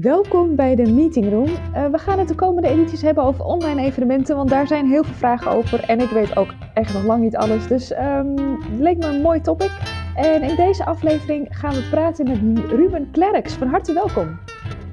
Welkom 0.00 0.56
bij 0.56 0.74
de 0.74 0.92
Meeting 0.92 1.30
Room. 1.30 1.48
Uh, 1.48 1.86
we 1.86 1.98
gaan 1.98 2.18
het 2.18 2.28
de 2.28 2.34
komende 2.34 2.68
edities 2.68 3.02
hebben 3.02 3.24
over 3.24 3.44
online 3.44 3.82
evenementen, 3.82 4.36
want 4.36 4.48
daar 4.48 4.66
zijn 4.66 4.86
heel 4.86 5.04
veel 5.04 5.14
vragen 5.14 5.50
over. 5.50 5.80
En 5.80 6.00
ik 6.00 6.08
weet 6.08 6.36
ook 6.36 6.54
echt 6.74 6.92
nog 6.92 7.04
lang 7.04 7.22
niet 7.22 7.36
alles, 7.36 7.66
dus 7.66 7.90
um, 7.90 8.38
het 8.38 8.78
leek 8.78 8.96
me 8.96 9.06
een 9.06 9.20
mooi 9.20 9.40
topic. 9.40 9.70
En 10.14 10.42
in 10.42 10.56
deze 10.56 10.84
aflevering 10.84 11.46
gaan 11.50 11.74
we 11.74 11.88
praten 11.90 12.28
met 12.28 12.70
Ruben 12.70 13.10
Klerks. 13.10 13.54
Van 13.54 13.68
harte 13.68 13.92
welkom. 13.92 14.38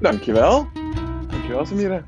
Dankjewel. 0.00 0.66
Dankjewel, 1.28 1.64
Samira. 1.64 2.04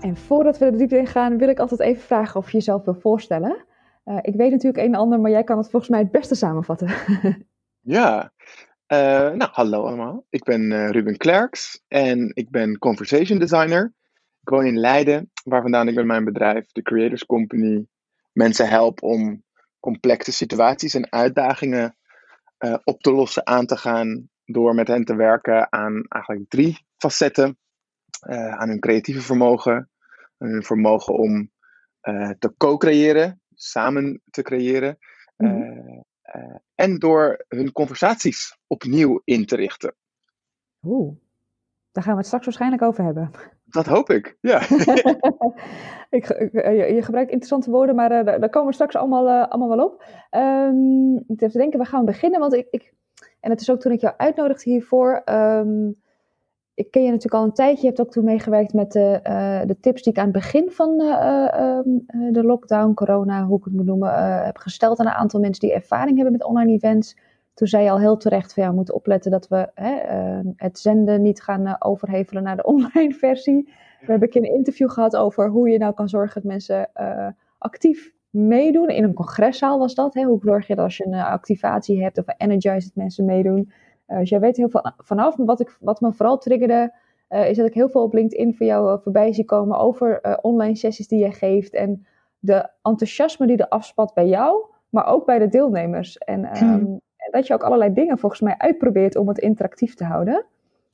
En 0.00 0.16
voordat 0.16 0.58
we 0.58 0.64
er 0.64 0.76
diep 0.76 0.92
in 0.92 1.06
gaan, 1.06 1.38
wil 1.38 1.48
ik 1.48 1.58
altijd 1.58 1.80
even 1.80 2.02
vragen 2.02 2.40
of 2.40 2.50
je 2.50 2.56
jezelf 2.56 2.84
wil 2.84 2.94
voorstellen. 2.94 3.64
Uh, 4.04 4.18
ik 4.22 4.34
weet 4.34 4.50
natuurlijk 4.50 4.86
een 4.86 4.92
en 4.92 5.00
ander, 5.00 5.20
maar 5.20 5.30
jij 5.30 5.44
kan 5.44 5.58
het 5.58 5.70
volgens 5.70 5.90
mij 5.90 6.00
het 6.00 6.10
beste 6.10 6.34
samenvatten. 6.34 6.88
ja, 7.96 8.32
uh, 8.88 9.30
nou 9.30 9.50
hallo 9.52 9.86
allemaal. 9.86 10.26
Ik 10.30 10.44
ben 10.44 10.70
uh, 10.70 10.90
Ruben 10.90 11.16
Klerks 11.16 11.82
en 11.88 12.30
ik 12.34 12.50
ben 12.50 12.78
conversation 12.78 13.38
designer. 13.38 13.94
Ik 14.40 14.48
woon 14.48 14.66
in 14.66 14.78
Leiden, 14.78 15.30
waar 15.44 15.62
vandaan 15.62 15.88
ik 15.88 15.94
met 15.94 16.04
mijn 16.04 16.24
bedrijf, 16.24 16.72
de 16.72 16.82
Creators 16.82 17.26
Company, 17.26 17.86
mensen 18.32 18.68
help 18.68 19.02
om 19.02 19.42
complexe 19.80 20.32
situaties 20.32 20.94
en 20.94 21.12
uitdagingen 21.12 21.96
op 22.84 23.00
te 23.00 23.12
lossen, 23.12 23.46
aan 23.46 23.66
te 23.66 23.76
gaan, 23.76 24.28
door 24.44 24.74
met 24.74 24.88
hen 24.88 25.04
te 25.04 25.16
werken 25.16 25.72
aan 25.72 26.02
eigenlijk 26.08 26.50
drie 26.50 26.86
facetten. 26.96 27.58
aan 28.50 28.68
hun 28.68 28.80
creatieve 28.80 29.20
vermogen, 29.20 29.90
hun 30.38 30.62
vermogen 30.62 31.14
om 31.14 31.50
te 32.38 32.54
co-creëren, 32.56 33.40
samen 33.54 34.22
te 34.30 34.42
creëren. 34.42 34.98
Mm 35.36 35.48
-hmm. 35.48 36.04
En 36.74 36.98
door 36.98 37.44
hun 37.48 37.72
conversaties 37.72 38.58
opnieuw 38.66 39.20
in 39.24 39.46
te 39.46 39.56
richten. 39.56 39.94
Oeh, 40.82 41.16
daar 41.92 42.02
gaan 42.02 42.12
we 42.12 42.18
het 42.18 42.26
straks 42.26 42.44
waarschijnlijk 42.44 42.82
over 42.82 43.04
hebben. 43.04 43.30
Dat 43.64 43.86
hoop 43.86 44.10
ik, 44.10 44.36
ja. 44.40 44.60
ik, 46.18 46.26
je, 46.26 46.98
gebruikt 47.02 47.30
interessante 47.30 47.70
woorden, 47.70 47.94
maar 47.94 48.12
uh, 48.12 48.24
daar 48.24 48.50
komen 48.50 48.68
we 48.68 48.74
straks 48.74 48.96
allemaal, 48.96 49.26
uh, 49.28 49.48
allemaal 49.48 49.76
wel 49.76 49.86
op. 49.86 50.04
Um, 50.30 51.16
ik 51.16 51.40
even 51.40 51.60
denken, 51.60 51.78
we 51.78 51.84
gaan 51.84 52.04
beginnen, 52.04 52.40
want 52.40 52.54
ik, 52.54 52.66
ik, 52.70 52.94
en 53.40 53.50
het 53.50 53.60
is 53.60 53.70
ook 53.70 53.80
toen 53.80 53.92
ik 53.92 54.00
jou 54.00 54.14
uitnodigde 54.16 54.70
hiervoor, 54.70 55.22
um, 55.24 56.02
ik 56.74 56.90
ken 56.90 57.02
je 57.02 57.08
natuurlijk 57.10 57.34
al 57.34 57.44
een 57.44 57.52
tijdje. 57.52 57.80
Je 57.80 57.86
hebt 57.86 58.00
ook 58.00 58.10
toen 58.10 58.24
meegewerkt 58.24 58.72
met 58.72 58.92
de, 58.92 59.20
uh, 59.22 59.60
de 59.66 59.80
tips 59.80 60.02
die 60.02 60.12
ik 60.12 60.18
aan 60.18 60.24
het 60.24 60.32
begin 60.32 60.70
van 60.70 61.00
uh, 61.00 61.06
uh, 61.06 61.78
de 62.32 62.44
lockdown, 62.44 62.94
corona, 62.94 63.44
hoe 63.44 63.58
ik 63.58 63.64
het 63.64 63.72
moet 63.72 63.86
noemen, 63.86 64.44
heb 64.44 64.56
gesteld 64.56 64.98
aan 64.98 65.06
een 65.06 65.12
aantal 65.12 65.40
mensen 65.40 65.60
die 65.60 65.74
ervaring 65.74 66.16
hebben 66.16 66.32
met 66.32 66.44
online 66.44 66.72
events. 66.72 67.16
Toen 67.54 67.66
zei 67.66 67.84
je 67.84 67.90
al 67.90 67.98
heel 67.98 68.16
terecht 68.16 68.54
van 68.54 68.62
ja, 68.62 68.68
we 68.68 68.74
moeten 68.74 68.94
opletten 68.94 69.30
dat 69.30 69.48
we 69.48 69.70
hè, 69.74 69.92
het 70.56 70.78
zenden 70.78 71.22
niet 71.22 71.42
gaan 71.42 71.76
overhevelen 71.78 72.42
naar 72.42 72.56
de 72.56 72.64
online 72.74 73.14
versie. 73.14 73.68
We 74.00 74.10
hebben 74.10 74.28
een 74.32 74.44
een 74.44 74.54
interview 74.54 74.90
gehad 74.90 75.16
over 75.16 75.48
hoe 75.48 75.68
je 75.68 75.78
nou 75.78 75.94
kan 75.94 76.08
zorgen 76.08 76.42
dat 76.42 76.50
mensen 76.50 76.90
actief 77.58 78.12
meedoen. 78.30 78.88
In 78.88 79.04
een 79.04 79.14
congreszaal 79.14 79.78
was 79.78 79.94
dat. 79.94 80.14
Hè? 80.14 80.22
Hoe 80.22 80.40
zorg 80.42 80.66
je 80.66 80.74
dat 80.74 80.84
als 80.84 80.96
je 80.96 81.06
een 81.06 81.14
activatie 81.14 82.02
hebt 82.02 82.18
of 82.18 82.24
energize 82.36 82.86
dat 82.86 82.96
mensen 82.96 83.24
meedoen. 83.24 83.72
Uh, 84.08 84.18
dus 84.18 84.28
jij 84.28 84.40
weet 84.40 84.56
heel 84.56 84.68
veel 84.68 84.92
vanaf. 84.96 85.36
Wat, 85.36 85.60
ik, 85.60 85.76
wat 85.80 86.00
me 86.00 86.12
vooral 86.12 86.38
triggerde, 86.38 86.92
uh, 87.28 87.48
is 87.48 87.56
dat 87.56 87.66
ik 87.66 87.74
heel 87.74 87.88
veel 87.88 88.02
op 88.02 88.12
LinkedIn 88.12 88.54
voor 88.54 88.66
jou 88.66 88.92
uh, 88.92 89.02
voorbij 89.02 89.32
zie 89.32 89.44
komen 89.44 89.78
over 89.78 90.38
online 90.42 90.76
sessies 90.76 91.08
die 91.08 91.24
je 91.24 91.32
geeft. 91.32 91.74
En 91.74 92.06
de 92.38 92.68
enthousiasme 92.82 93.46
die 93.46 93.56
er 93.56 93.68
afspat 93.68 94.14
bij 94.14 94.26
jou, 94.26 94.64
maar 94.88 95.06
ook 95.06 95.26
bij 95.26 95.38
de 95.38 95.48
deelnemers. 95.48 96.18
En, 96.18 96.62
um, 96.62 97.00
en 97.16 97.30
dat 97.30 97.46
je 97.46 97.54
ook 97.54 97.62
allerlei 97.62 97.92
dingen 97.92 98.18
volgens 98.18 98.40
mij 98.40 98.54
uitprobeert 98.58 99.16
om 99.16 99.28
het 99.28 99.38
interactief 99.38 99.94
te 99.94 100.04
houden. 100.04 100.44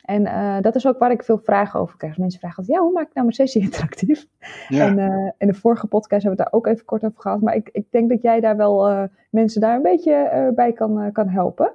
En 0.00 0.62
dat 0.62 0.74
is 0.74 0.86
ook 0.86 0.98
waar 0.98 1.10
ik 1.10 1.22
veel 1.22 1.38
vragen 1.38 1.80
over 1.80 1.96
krijg. 1.96 2.18
Mensen 2.18 2.40
vragen 2.40 2.58
altijd, 2.58 2.76
ja, 2.76 2.82
hoe 2.82 2.92
maak 2.92 3.08
ik 3.08 3.14
nou 3.14 3.26
mijn 3.26 3.36
sessie 3.36 3.62
interactief? 3.70 4.26
Ja. 4.68 4.86
En 4.86 5.34
in 5.38 5.46
de 5.46 5.54
vorige 5.54 5.86
podcast 5.86 6.22
hebben 6.22 6.38
we 6.38 6.42
het 6.42 6.52
daar 6.52 6.60
ook 6.60 6.66
even 6.66 6.84
kort 6.84 7.04
over 7.04 7.20
gehad. 7.20 7.40
Maar 7.40 7.54
ik, 7.54 7.68
ik 7.72 7.86
denk 7.90 8.08
dat 8.08 8.22
jij 8.22 8.40
daar 8.40 8.56
wel 8.56 9.08
mensen 9.30 9.60
daar 9.60 9.76
een 9.76 9.82
beetje 9.82 10.52
bij 10.54 10.72
kan, 10.72 11.12
kan 11.12 11.28
helpen. 11.28 11.72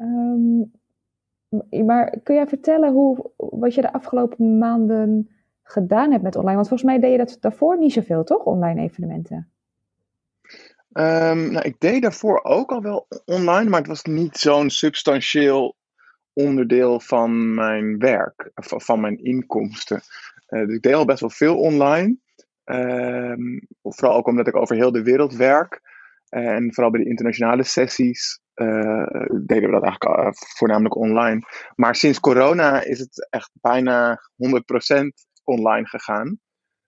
Um, 0.00 0.72
maar 1.86 2.18
kun 2.22 2.34
jij 2.34 2.46
vertellen 2.46 2.92
hoe, 2.92 3.30
wat 3.36 3.74
je 3.74 3.80
de 3.80 3.92
afgelopen 3.92 4.58
maanden 4.58 5.30
gedaan 5.62 6.10
hebt 6.10 6.22
met 6.22 6.36
online? 6.36 6.56
Want 6.56 6.68
volgens 6.68 6.90
mij 6.90 7.00
deed 7.00 7.10
je 7.10 7.18
dat 7.18 7.36
daarvoor 7.40 7.78
niet 7.78 7.92
zoveel, 7.92 8.24
toch? 8.24 8.44
Online 8.44 8.80
evenementen. 8.80 9.50
Um, 10.92 11.50
nou, 11.50 11.58
ik 11.58 11.80
deed 11.80 12.02
daarvoor 12.02 12.44
ook 12.44 12.70
al 12.70 12.82
wel 12.82 13.06
online, 13.24 13.70
maar 13.70 13.78
het 13.78 13.88
was 13.88 14.02
niet 14.02 14.36
zo'n 14.36 14.70
substantieel 14.70 15.76
onderdeel 16.32 17.00
van 17.00 17.54
mijn 17.54 17.98
werk, 17.98 18.50
van 18.54 19.00
mijn 19.00 19.24
inkomsten. 19.24 20.00
Uh, 20.48 20.66
dus 20.66 20.74
ik 20.74 20.82
deed 20.82 20.94
al 20.94 21.04
best 21.04 21.20
wel 21.20 21.30
veel 21.30 21.58
online. 21.58 22.16
Um, 22.64 23.66
vooral 23.82 24.16
ook 24.16 24.26
omdat 24.26 24.46
ik 24.46 24.56
over 24.56 24.76
heel 24.76 24.92
de 24.92 25.02
wereld 25.02 25.34
werk. 25.36 25.80
En 26.28 26.74
vooral 26.74 26.92
bij 26.92 27.02
de 27.02 27.08
internationale 27.08 27.62
sessies 27.62 28.40
deden 29.46 29.46
we 29.46 29.70
dat 29.70 29.82
eigenlijk 29.82 30.04
uh, 30.04 30.28
voornamelijk 30.32 30.96
online. 30.96 31.40
Maar 31.74 31.94
sinds 31.94 32.20
corona 32.20 32.82
is 32.82 32.98
het 32.98 33.28
echt 33.30 33.50
bijna 33.52 34.20
100% 34.20 34.22
online 35.44 35.86
gegaan. 35.86 36.38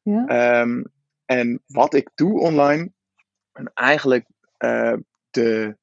Ja. 0.03 0.61
Um, 0.61 0.85
en 1.25 1.63
wat 1.67 1.95
ik 1.95 2.11
doe 2.15 2.41
online, 2.41 2.93
en 3.53 3.71
eigenlijk 3.75 4.27
uh, 4.59 4.97
de 5.31 5.77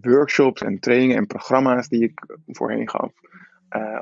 workshops 0.00 0.62
en 0.62 0.78
trainingen 0.78 1.16
en 1.16 1.26
programma's 1.26 1.88
die 1.88 2.02
ik 2.02 2.20
voorheen 2.46 2.88
gaf, 2.90 3.12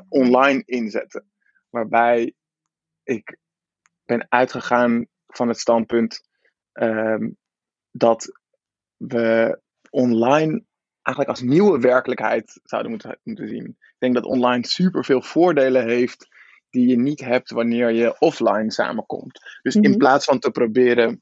online 0.09 0.63
inzetten. 0.65 1.31
Waarbij 1.69 2.33
ik 3.03 3.37
ben 4.05 4.25
uitgegaan 4.29 5.07
van 5.27 5.47
het 5.47 5.59
standpunt 5.59 6.21
um, 6.73 7.37
dat 7.91 8.39
we 8.97 9.59
online 9.89 10.63
eigenlijk 11.09 11.29
als 11.29 11.41
nieuwe 11.41 11.79
werkelijkheid 11.79 12.59
zouden 12.63 12.91
moeten, 12.91 13.19
moeten 13.23 13.47
zien. 13.47 13.65
Ik 13.65 13.95
denk 13.97 14.13
dat 14.13 14.25
online 14.25 14.67
super 14.67 15.05
veel 15.05 15.21
voordelen 15.21 15.87
heeft 15.87 16.27
die 16.69 16.87
je 16.87 16.99
niet 16.99 17.19
hebt 17.19 17.51
wanneer 17.51 17.91
je 17.91 18.19
offline 18.19 18.71
samenkomt. 18.71 19.39
Dus 19.61 19.75
in 19.75 19.89
mhm. 19.89 19.97
plaats 19.97 20.25
van 20.25 20.39
te 20.39 20.51
proberen 20.51 21.21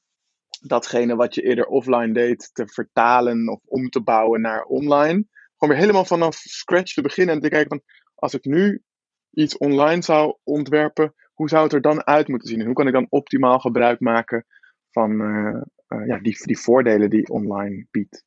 datgene 0.62 1.16
wat 1.16 1.36
je 1.36 1.42
eerder 1.42 1.66
offline 1.66 2.14
deed 2.14 2.50
te 2.54 2.68
vertalen 2.68 3.50
of 3.50 3.60
om 3.66 3.90
te 3.90 4.02
bouwen 4.02 4.42
naar 4.42 4.64
online, 4.64 5.26
gewoon 5.58 5.74
weer 5.74 5.84
helemaal 5.84 6.06
vanaf 6.06 6.36
scratch 6.36 6.94
te 6.94 7.02
beginnen 7.02 7.36
en 7.36 7.42
te 7.42 7.50
kijken 7.50 7.70
van 7.70 7.82
als 8.16 8.34
ik 8.34 8.46
nu 8.46 8.84
iets 9.32 9.58
online 9.58 10.02
zou 10.02 10.38
ontwerpen, 10.44 11.14
hoe 11.34 11.50
zou 11.50 11.64
het 11.64 11.74
er 11.74 11.82
dan 11.82 12.06
uit 12.06 12.28
moeten 12.28 12.48
zien? 12.48 12.60
En 12.60 12.66
hoe 12.66 12.76
kan 12.76 12.88
ik 12.88 12.94
dan 12.94 13.08
optimaal 13.10 13.60
gebruik 13.60 14.00
maken 14.00 14.46
van 14.92 15.12
uh, 15.12 15.62
uh, 15.88 16.08
ja, 16.08 16.20
die, 16.20 16.38
die 16.46 16.60
voordelen 16.60 17.10
die 17.10 17.30
online 17.30 17.88
biedt? 17.92 18.27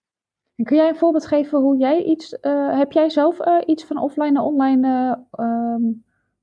Kun 0.65 0.77
jij 0.77 0.89
een 0.89 0.97
voorbeeld 0.97 1.27
geven 1.27 1.61
hoe 1.61 1.77
jij 1.77 2.03
iets, 2.03 2.39
uh, 2.43 2.79
heb 2.79 2.93
jij 2.93 3.11
zelf 3.11 3.47
uh, 3.47 3.59
iets 3.67 3.85
van 3.85 3.99
offline 3.99 4.31
naar 4.31 4.43
online 4.43 5.19
uh, 5.33 5.91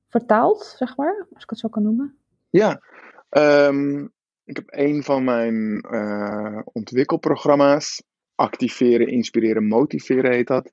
vertaald, 0.08 0.64
zeg 0.78 0.98
maar, 0.98 1.26
als 1.34 1.44
ik 1.44 1.50
het 1.50 1.60
zo 1.60 1.70
kan 1.70 1.84
noemen? 1.84 2.18
Ja, 2.50 2.82
um, 3.30 4.12
ik 4.44 4.56
heb 4.56 4.66
een 4.68 5.04
van 5.04 5.24
mijn 5.24 5.86
ontwikkelprogramma's, 6.74 8.04
activeren, 8.36 9.08
inspireren, 9.08 9.68
motiveren 9.68 10.32
heet 10.32 10.48
dat. 10.48 10.72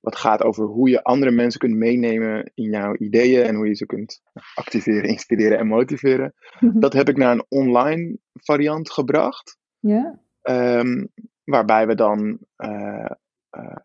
Wat 0.00 0.16
gaat 0.16 0.42
over 0.42 0.64
hoe 0.64 0.88
je 0.88 1.02
andere 1.02 1.30
mensen 1.30 1.60
kunt 1.60 1.76
meenemen 1.76 2.50
in 2.54 2.70
jouw 2.70 2.94
ideeën 2.96 3.44
en 3.44 3.54
hoe 3.54 3.66
je 3.66 3.74
ze 3.74 3.86
kunt 3.86 4.22
activeren, 4.54 5.08
inspireren 5.08 5.58
en 5.58 5.66
motiveren. 5.66 6.34
Dat 6.60 6.92
heb 6.92 7.08
ik 7.08 7.16
naar 7.16 7.32
een 7.32 7.44
online 7.48 8.18
variant 8.32 8.90
gebracht. 8.90 9.58
Ja. 9.78 10.20
Um, 10.42 11.08
waarbij 11.52 11.86
we 11.86 11.94
dan 11.94 12.38
uh, 12.56 13.10
uh, 13.56 13.76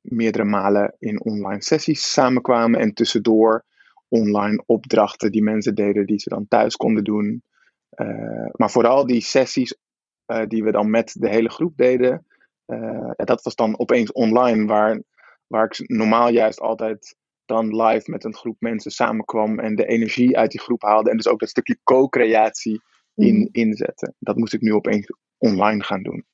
meerdere 0.00 0.44
malen 0.44 0.94
in 0.98 1.24
online 1.24 1.62
sessies 1.62 2.12
samenkwamen 2.12 2.80
en 2.80 2.94
tussendoor 2.94 3.64
online 4.08 4.62
opdrachten 4.66 5.32
die 5.32 5.42
mensen 5.42 5.74
deden 5.74 6.06
die 6.06 6.18
ze 6.18 6.28
dan 6.28 6.48
thuis 6.48 6.76
konden 6.76 7.04
doen. 7.04 7.42
Uh, 7.94 8.48
maar 8.52 8.70
vooral 8.70 9.06
die 9.06 9.20
sessies 9.20 9.76
die 10.48 10.64
we 10.64 10.70
dan 10.70 10.90
met 10.90 11.16
de 11.18 11.28
hele 11.28 11.50
groep 11.50 11.76
deden, 11.76 12.26
dat 13.16 13.42
was 13.42 13.54
dan 13.54 13.78
opeens 13.78 14.12
online, 14.12 14.66
waar, 14.66 15.02
waar 15.46 15.64
ik 15.64 15.88
normaal 15.88 16.28
juist 16.28 16.60
altijd 16.60 17.16
dan 17.44 17.82
live 17.82 18.10
met 18.10 18.24
een 18.24 18.34
groep 18.34 18.56
mensen 18.58 18.90
samenkwam 18.90 19.58
en 19.58 19.74
de 19.74 19.86
energie 19.86 20.38
uit 20.38 20.50
die 20.50 20.60
groep 20.60 20.82
haalde 20.82 21.10
en 21.10 21.16
dus 21.16 21.28
ook 21.28 21.40
dat 21.40 21.48
stukje 21.48 21.78
co-creatie 21.82 22.82
in, 23.14 23.36
mm. 23.36 23.48
inzetten. 23.52 24.14
Dat 24.18 24.36
moest 24.36 24.54
ik 24.54 24.60
nu 24.60 24.72
opeens 24.72 25.06
online 25.38 25.82
gaan 25.82 26.02
doen. 26.02 26.24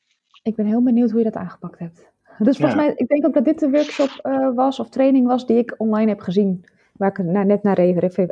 Ik 0.42 0.54
ben 0.54 0.66
heel 0.66 0.82
benieuwd 0.82 1.10
hoe 1.10 1.18
je 1.18 1.24
dat 1.24 1.36
aangepakt 1.36 1.78
hebt. 1.78 2.10
Dus 2.38 2.56
volgens 2.56 2.80
mij, 2.80 2.92
ik 2.96 3.08
denk 3.08 3.26
ook 3.26 3.34
dat 3.34 3.44
dit 3.44 3.58
de 3.58 3.70
workshop 3.70 4.20
uh, 4.22 4.54
was 4.54 4.80
of 4.80 4.88
training 4.88 5.26
was 5.26 5.46
die 5.46 5.56
ik 5.56 5.74
online 5.78 6.08
heb 6.08 6.20
gezien. 6.20 6.64
Waar 6.92 7.10
ik 7.10 7.18
nou, 7.18 7.46
net 7.46 7.62
naar 7.62 7.80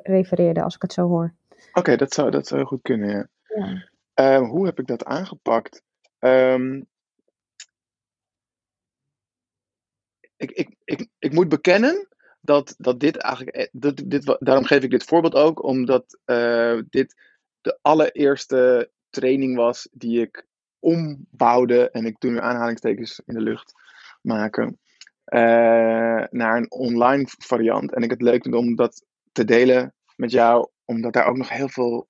refereerde, 0.02 0.62
als 0.62 0.75
ik 0.75 0.82
het 0.82 0.93
zo 0.93 1.06
hoor. 1.06 1.34
Oké, 1.50 1.78
okay, 1.78 1.96
dat, 1.96 2.12
zou, 2.12 2.31
dat 2.31 2.46
zou 2.46 2.64
goed 2.64 2.82
kunnen, 2.82 3.08
ja. 3.08 3.28
ja. 4.14 4.40
Uh, 4.40 4.49
hoe 4.49 4.66
heb 4.66 4.78
ik 4.78 4.87
dat 4.87 5.05
aangepakt? 5.05 5.82
Um, 6.19 6.87
ik, 10.37 10.50
ik, 10.50 10.75
ik, 10.84 11.08
ik 11.19 11.32
moet 11.32 11.49
bekennen 11.49 12.08
dat, 12.40 12.75
dat 12.78 13.00
dit 13.00 13.16
eigenlijk, 13.16 13.56
eh, 13.56 13.66
dat, 13.72 14.02
dit, 14.06 14.37
daarom 14.38 14.64
geef 14.64 14.82
ik 14.82 14.90
dit 14.90 15.04
voorbeeld 15.04 15.34
ook, 15.34 15.62
omdat 15.62 16.19
uh, 16.26 16.81
dit 16.90 17.14
de 17.61 17.78
allereerste 17.82 18.90
training 19.11 19.56
was 19.56 19.88
die 19.93 20.20
ik 20.20 20.46
ombouwde, 20.80 21.90
en 21.90 22.06
ik 22.06 22.16
doe 22.19 22.30
nu 22.30 22.40
aanhalingstekens 22.40 23.20
in 23.26 23.34
de 23.34 23.40
lucht 23.40 23.72
maken, 24.22 24.78
uh, 25.34 25.40
naar 26.30 26.56
een 26.56 26.70
online 26.70 27.25
variant. 27.26 27.94
En 27.94 28.02
ik 28.02 28.10
het 28.10 28.22
leuk 28.22 28.42
vind 28.42 28.54
om 28.54 28.75
dat 28.75 29.04
te 29.32 29.44
delen 29.44 29.94
met 30.16 30.30
jou, 30.30 30.69
omdat 30.84 31.12
daar 31.12 31.26
ook 31.26 31.36
nog 31.36 31.48
heel 31.48 31.69
veel 31.69 32.08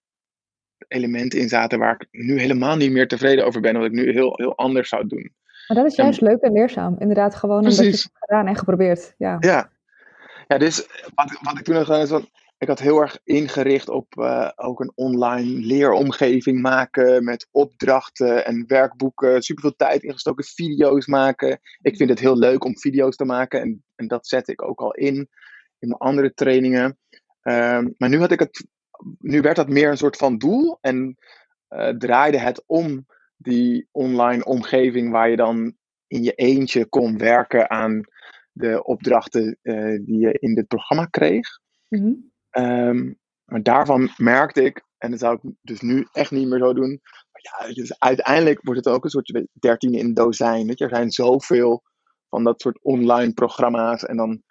elementen 0.89 1.41
in 1.41 1.49
zaten 1.49 1.79
waar 1.79 1.95
ik 1.95 2.07
nu 2.11 2.41
helemaal 2.41 2.77
niet 2.77 2.91
meer 2.91 3.09
tevreden 3.09 3.47
over 3.47 3.61
ben, 3.61 3.77
wat 3.77 3.87
ik 3.87 3.93
nu 3.93 4.13
heel, 4.13 4.33
heel 4.37 4.57
anders 4.57 4.89
zou 4.89 5.07
doen. 5.07 5.33
Maar 5.69 5.77
dat 5.77 5.87
is 5.87 5.97
juist 5.97 6.21
leuk 6.21 6.41
en 6.41 6.53
leerzaam. 6.53 6.97
Inderdaad, 6.99 7.35
gewoon 7.35 7.59
omdat 7.59 7.77
je 7.77 7.85
het 7.85 8.11
gedaan 8.13 8.47
en 8.47 8.57
geprobeerd. 8.57 9.15
Ja, 9.19 9.37
ja. 9.41 9.71
ja 10.47 10.59
dus 10.59 10.87
wat, 11.15 11.39
wat 11.43 11.59
ik 11.59 11.65
toen 11.65 11.75
had 11.75 11.85
gedaan 11.85 12.01
is, 12.01 12.09
van, 12.09 12.29
ik 12.59 12.69
had 12.69 12.79
heel 12.79 13.01
erg 13.01 13.19
ingericht 13.25 13.89
op 13.89 14.15
uh, 14.17 14.51
ook 14.57 14.81
een 14.81 14.93
online 14.95 15.67
leeromgeving 15.67 16.61
maken 16.61 17.25
met 17.25 17.49
opdrachten 17.51 18.45
en 18.47 18.65
werkboeken. 18.67 19.43
Super 19.43 19.63
veel 19.63 19.77
tijd 19.77 20.03
ingestoken, 20.03 20.45
video's 20.45 21.07
maken. 21.07 21.61
Ik 21.81 21.97
vind 21.97 22.11
het 22.11 22.19
heel 22.19 22.39
leuk 22.39 22.65
om 22.65 22.79
video's 22.79 23.17
te 23.17 23.25
maken 23.25 23.61
en, 23.61 23.85
en 23.95 24.07
dat 24.07 24.27
zet 24.27 24.49
ik 24.49 24.63
ook 24.63 24.81
al 24.81 24.95
in 24.95 25.29
in 25.79 25.89
mijn 25.89 26.01
andere 26.01 26.35
trainingen. 26.35 26.99
Um, 27.43 27.95
maar 27.99 28.09
nu 28.09 28.19
had 28.19 28.33
ik 28.33 28.39
het 28.39 28.67
nu 29.19 29.41
werd 29.41 29.57
dat 29.57 29.69
meer 29.69 29.91
een 29.91 29.97
soort 29.97 30.17
van 30.17 30.39
doel 30.39 30.79
en 30.81 31.17
uh, 31.69 31.89
draaide 31.89 32.39
het 32.39 32.65
om 32.67 33.07
die 33.37 33.89
online 33.91 34.45
omgeving 34.45 35.11
waar 35.11 35.31
je 35.31 35.37
dan 35.37 35.77
in 36.07 36.23
je 36.23 36.33
eentje 36.33 36.87
kon 36.87 37.19
werken 37.19 37.71
aan 37.71 38.01
de 38.53 38.85
opdrachten 38.85 39.59
uh, 39.63 39.99
die 40.05 40.19
je 40.19 40.33
in 40.39 40.55
dit 40.55 40.67
programma 40.67 41.05
kreeg. 41.05 41.47
Mm 41.89 42.29
um, 42.51 43.19
maar 43.45 43.63
daarvan 43.63 44.11
merkte 44.17 44.65
ik, 44.65 44.85
en 44.99 45.11
dat 45.11 45.21
zou 45.21 45.39
ik 45.43 45.53
dus 45.61 45.81
nu 45.81 46.07
echt 46.13 46.31
niet 46.31 46.49
meer 46.49 46.59
zo 46.59 46.73
doen. 46.73 47.01
Maar 47.33 47.69
ja, 47.69 47.75
dus 47.75 47.99
uiteindelijk 47.99 48.63
wordt 48.63 48.85
het 48.85 48.95
ook 48.95 49.05
een 49.05 49.11
soort 49.11 49.47
13 49.53 49.93
in 49.93 50.15
dozijn. 50.15 50.67
Weet 50.67 50.79
je? 50.79 50.85
Er 50.85 50.97
zijn 50.97 51.11
zoveel 51.11 51.83
van 52.29 52.45
dat 52.45 52.61
soort 52.61 52.83
online 52.83 53.33
programma's. 53.33 54.05
En 54.05 54.17
dan 54.17 54.43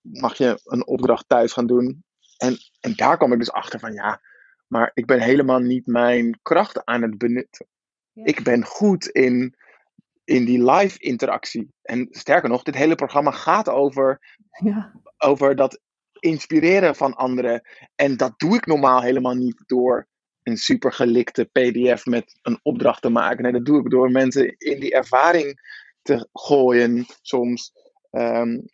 mag 0.00 0.36
je 0.36 0.60
een 0.64 0.86
opdracht 0.86 1.28
thuis 1.28 1.52
gaan 1.52 1.66
doen. 1.66 2.04
En, 2.36 2.56
en 2.80 2.94
daar 2.94 3.16
kwam 3.16 3.32
ik 3.32 3.38
dus 3.38 3.52
achter 3.52 3.80
van 3.80 3.92
ja, 3.92 4.20
maar 4.66 4.90
ik 4.94 5.06
ben 5.06 5.20
helemaal 5.20 5.58
niet 5.58 5.86
mijn 5.86 6.38
kracht 6.42 6.84
aan 6.84 7.02
het 7.02 7.18
benutten. 7.18 7.66
Ik 8.12 8.42
ben 8.42 8.64
goed 8.64 9.06
in, 9.06 9.56
in 10.24 10.44
die 10.44 10.70
live 10.70 10.98
interactie. 10.98 11.72
En 11.82 12.06
sterker 12.10 12.48
nog, 12.48 12.62
dit 12.62 12.74
hele 12.74 12.94
programma 12.94 13.30
gaat 13.30 13.68
over, 13.68 14.36
ja. 14.64 14.92
over 15.18 15.56
dat 15.56 15.80
inspireren 16.20 16.96
van 16.96 17.14
anderen. 17.14 17.62
En 17.94 18.16
dat 18.16 18.32
doe 18.36 18.54
ik 18.54 18.66
normaal 18.66 19.02
helemaal 19.02 19.34
niet 19.34 19.62
door 19.66 20.08
een 20.42 20.56
super 20.56 20.92
gelikte 20.92 21.44
PDF 21.44 22.06
met 22.06 22.38
een 22.42 22.60
opdracht 22.62 23.02
te 23.02 23.08
maken. 23.08 23.42
Nee, 23.42 23.52
dat 23.52 23.64
doe 23.64 23.80
ik 23.80 23.90
door 23.90 24.10
mensen 24.10 24.54
in 24.58 24.80
die 24.80 24.94
ervaring 24.94 25.60
te 26.02 26.28
gooien 26.32 27.06
soms. 27.22 27.72
Um, 28.10 28.64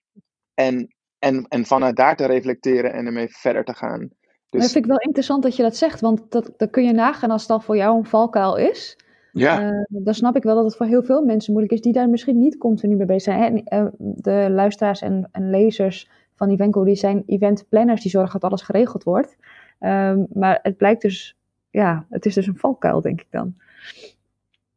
en, 0.54 0.94
en, 1.18 1.46
en 1.48 1.66
vanuit 1.66 1.96
daar 1.96 2.16
te 2.16 2.26
reflecteren 2.26 2.92
en 2.92 3.06
ermee 3.06 3.28
verder 3.28 3.64
te 3.64 3.74
gaan. 3.74 4.10
Dus... 4.50 4.60
Dat 4.60 4.72
vind 4.72 4.84
ik 4.84 4.90
wel 4.90 5.00
interessant 5.00 5.42
dat 5.42 5.56
je 5.56 5.62
dat 5.62 5.76
zegt, 5.76 6.00
want 6.00 6.30
dat, 6.30 6.52
dat 6.56 6.70
kun 6.70 6.84
je 6.84 6.92
nagaan 6.92 7.30
als 7.30 7.42
het 7.42 7.50
al 7.50 7.60
voor 7.60 7.76
jou 7.76 7.98
een 7.98 8.04
valkuil 8.04 8.56
is. 8.56 8.96
Ja. 9.32 9.72
Uh, 9.72 9.84
dan 9.88 10.14
snap 10.14 10.36
ik 10.36 10.42
wel 10.42 10.54
dat 10.54 10.64
het 10.64 10.76
voor 10.76 10.86
heel 10.86 11.02
veel 11.02 11.24
mensen 11.24 11.52
moeilijk 11.52 11.74
is 11.74 11.80
die 11.80 11.92
daar 11.92 12.08
misschien 12.08 12.38
niet 12.38 12.58
continu 12.58 12.96
mee 12.96 13.06
bezig 13.06 13.22
zijn. 13.22 13.62
Hè? 13.64 13.80
Uh, 13.82 13.86
de 13.98 14.46
luisteraars 14.50 15.00
en, 15.00 15.28
en, 15.32 15.50
lezers 15.50 16.08
van 16.36 16.50
Evenco, 16.50 16.84
die 16.84 16.94
zijn 16.94 17.22
eventplanners, 17.26 18.02
die 18.02 18.10
zorgen 18.10 18.40
dat 18.40 18.50
alles 18.50 18.62
geregeld 18.62 19.02
wordt. 19.02 19.36
Uh, 19.80 20.14
maar 20.32 20.58
het 20.62 20.76
blijkt 20.76 21.02
dus, 21.02 21.36
ja, 21.70 22.06
het 22.10 22.26
is 22.26 22.34
dus 22.34 22.46
een 22.46 22.58
valkuil, 22.58 23.00
denk 23.00 23.20
ik 23.20 23.30
dan. 23.30 23.54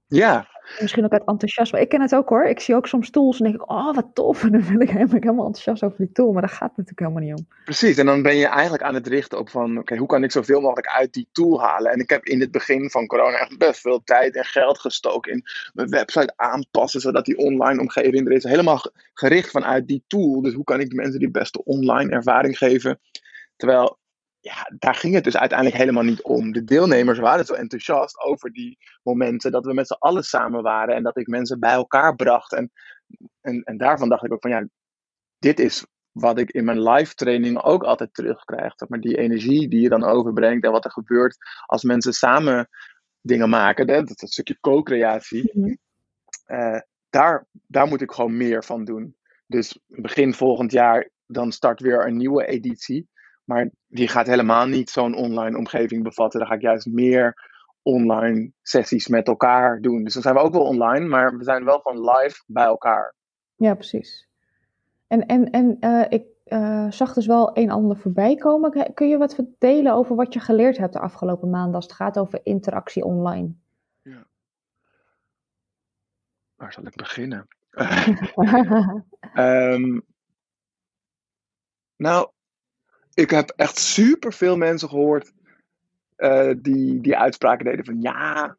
Ja, 0.08 0.48
Misschien 0.80 1.04
ook 1.04 1.12
uit 1.12 1.26
enthousiasme. 1.26 1.80
Ik 1.80 1.90
ken 1.90 2.02
het 2.02 2.16
ook 2.16 2.30
hoor. 2.30 2.44
Ik 2.44 2.60
zie 2.60 2.76
ook 2.76 2.88
soms 2.88 3.10
tools 3.10 3.38
en 3.38 3.44
denk 3.44 3.56
ik, 3.56 3.70
oh 3.70 3.96
wat 3.96 4.08
tof. 4.14 4.44
En 4.50 4.52
dan 4.52 4.66
ben 4.68 4.82
ik 4.82 4.90
helemaal 4.90 5.46
enthousiast 5.46 5.84
over 5.84 5.98
die 5.98 6.12
tool. 6.12 6.32
Maar 6.32 6.42
daar 6.42 6.52
gaat 6.52 6.74
het 6.76 6.78
natuurlijk 6.78 7.00
helemaal 7.00 7.24
niet 7.24 7.40
om. 7.40 7.48
Precies. 7.66 7.98
En 7.98 8.06
dan 8.06 8.22
ben 8.22 8.36
je 8.36 8.48
eigenlijk 8.48 8.84
aan 8.84 8.94
het 8.94 9.08
richten 9.08 9.40
op 9.40 9.50
van, 9.50 9.78
oké, 9.78 9.96
hoe 9.96 10.08
kan 10.08 10.24
ik 10.24 10.32
zoveel 10.32 10.62
mogelijk 10.62 10.88
uit 10.88 11.14
die 11.14 11.30
tool 11.32 11.62
halen? 11.62 11.92
En 11.92 12.00
ik 12.00 12.10
heb 12.10 12.26
in 12.26 12.40
het 12.40 12.52
begin 12.52 12.90
van 12.90 13.08
corona 13.08 13.38
echt 13.38 13.58
best 13.58 13.80
veel 13.82 14.02
tijd 14.04 14.36
en 14.36 14.46
geld 14.46 14.80
gestoken 14.80 15.32
in 15.32 15.44
mijn 15.74 15.90
website 15.90 16.34
aanpassen, 16.36 17.02
zodat 17.02 17.26
die 17.26 17.38
online 17.38 17.80
omgeving 17.80 18.28
er 18.28 18.34
is. 18.34 18.44
Helemaal 18.44 18.82
gericht 19.14 19.52
vanuit 19.52 19.88
die 19.88 20.04
tool. 20.08 20.42
Dus 20.42 20.54
hoe 20.54 20.64
kan 20.64 20.80
ik 20.80 20.94
mensen 20.94 21.20
die 21.20 21.32
beste 21.32 21.64
online 21.64 22.12
ervaring 22.12 22.58
geven? 22.58 23.00
Terwijl 23.56 23.99
ja, 24.40 24.72
daar 24.78 24.96
ging 24.96 25.14
het 25.14 25.24
dus 25.24 25.38
uiteindelijk 25.38 25.78
helemaal 25.78 26.04
niet 26.04 26.22
om. 26.22 26.52
De 26.52 26.64
deelnemers 26.64 27.20
waren 27.20 27.46
zo 27.46 27.54
enthousiast 27.54 28.20
over 28.20 28.52
die 28.52 28.78
momenten 29.04 29.52
dat 29.52 29.66
we 29.66 29.74
met 29.74 29.88
z'n 29.88 29.94
allen 30.00 30.24
samen 30.24 30.64
waren 30.64 30.96
en 30.96 31.04
dat 31.04 31.18
ik 31.18 31.28
mensen 31.28 31.60
bij 31.60 31.74
elkaar 31.74 32.16
bracht. 32.16 32.54
En, 32.54 32.72
en, 33.42 33.64
en 33.64 33.78
daarvan 33.78 34.10
dacht 34.10 34.24
ik 34.24 34.34
ook 34.34 34.42
van 34.42 34.52
ja, 34.52 34.68
dit 35.40 35.60
is 35.60 35.86
wat 36.12 36.40
ik 36.40 36.52
in 36.52 36.66
mijn 36.66 36.90
live 36.90 37.14
training 37.14 37.62
ook 37.62 37.84
altijd 37.84 38.14
terugkrijg. 38.14 38.74
Maar 38.88 39.00
die 39.00 39.18
energie 39.18 39.68
die 39.68 39.82
je 39.82 39.90
dan 39.90 40.04
overbrengt 40.04 40.66
en 40.66 40.72
wat 40.72 40.86
er 40.86 40.92
gebeurt 40.92 41.38
als 41.66 41.84
mensen 41.84 42.14
samen 42.14 42.70
dingen 43.22 43.50
maken, 43.50 43.90
hè, 43.90 44.04
dat, 44.04 44.20
dat 44.20 44.32
stukje 44.32 44.60
co-creatie, 44.60 45.52
mhm. 45.54 45.76
eh, 46.46 46.80
daar, 47.10 47.48
daar 47.68 47.88
moet 47.88 48.02
ik 48.02 48.12
gewoon 48.12 48.38
meer 48.38 48.64
van 48.64 48.86
doen. 48.86 49.16
Dus 49.48 49.80
begin 49.88 50.34
volgend 50.34 50.72
jaar, 50.72 51.10
dan 51.26 51.52
start 51.52 51.80
weer 51.80 52.06
een 52.06 52.18
nieuwe 52.18 52.46
editie. 52.46 53.08
Maar 53.50 53.70
die 53.88 54.08
gaat 54.08 54.28
helemaal 54.28 54.66
niet 54.68 54.90
zo'n 54.90 55.16
online 55.16 55.58
omgeving 55.58 56.04
bevatten. 56.04 56.40
Dan 56.40 56.50
ga 56.50 56.56
ik 56.56 56.62
juist 56.62 56.86
meer 56.86 57.50
online 57.82 58.52
sessies 58.62 59.08
met 59.08 59.28
elkaar 59.28 59.82
doen. 59.82 60.04
Dus 60.04 60.14
dan 60.14 60.22
zijn 60.22 60.36
we 60.36 60.42
ook 60.42 60.54
wel 60.54 60.66
online, 60.66 61.08
maar 61.08 61.38
we 61.38 61.44
zijn 61.44 61.66
wel 61.66 61.82
van 61.82 62.00
live 62.10 62.44
bij 62.48 62.66
elkaar. 62.66 63.16
Ja, 63.56 63.74
precies. 63.74 64.28
En, 65.08 65.26
en, 65.26 65.50
en 65.50 65.78
uh, 65.80 66.06
ik 66.10 66.26
uh, 66.46 66.92
zag 66.92 67.14
dus 67.14 67.26
wel 67.26 67.58
een 67.58 67.72
ander 67.72 67.98
voorbij 67.98 68.36
komen. 68.36 68.94
Kun 68.94 69.08
je 69.10 69.18
wat 69.18 69.36
vertellen 69.36 69.94
over 69.94 70.16
wat 70.16 70.34
je 70.34 70.40
geleerd 70.40 70.78
hebt 70.78 70.94
de 70.94 71.00
afgelopen 71.00 71.50
maanden 71.50 71.76
als 71.76 71.86
het 71.86 71.94
gaat 71.94 72.18
over 72.20 72.40
interactie 72.44 73.04
online? 73.04 73.54
Ja. 74.02 74.28
Waar 76.56 76.74
zal 76.74 76.86
ik 76.86 76.96
beginnen? 76.96 77.48
um, 79.34 80.02
nou, 82.08 82.30
ik 83.20 83.30
heb 83.30 83.54
echt 83.56 83.78
super 83.78 84.34
veel 84.34 84.58
mensen 84.58 84.90
gehoord 84.90 85.32
uh, 86.18 86.54
die, 86.58 87.02
die 87.02 87.18
uitspraken 87.18 87.66
deden 87.66 87.86
van 87.86 88.02
ja, 88.02 88.58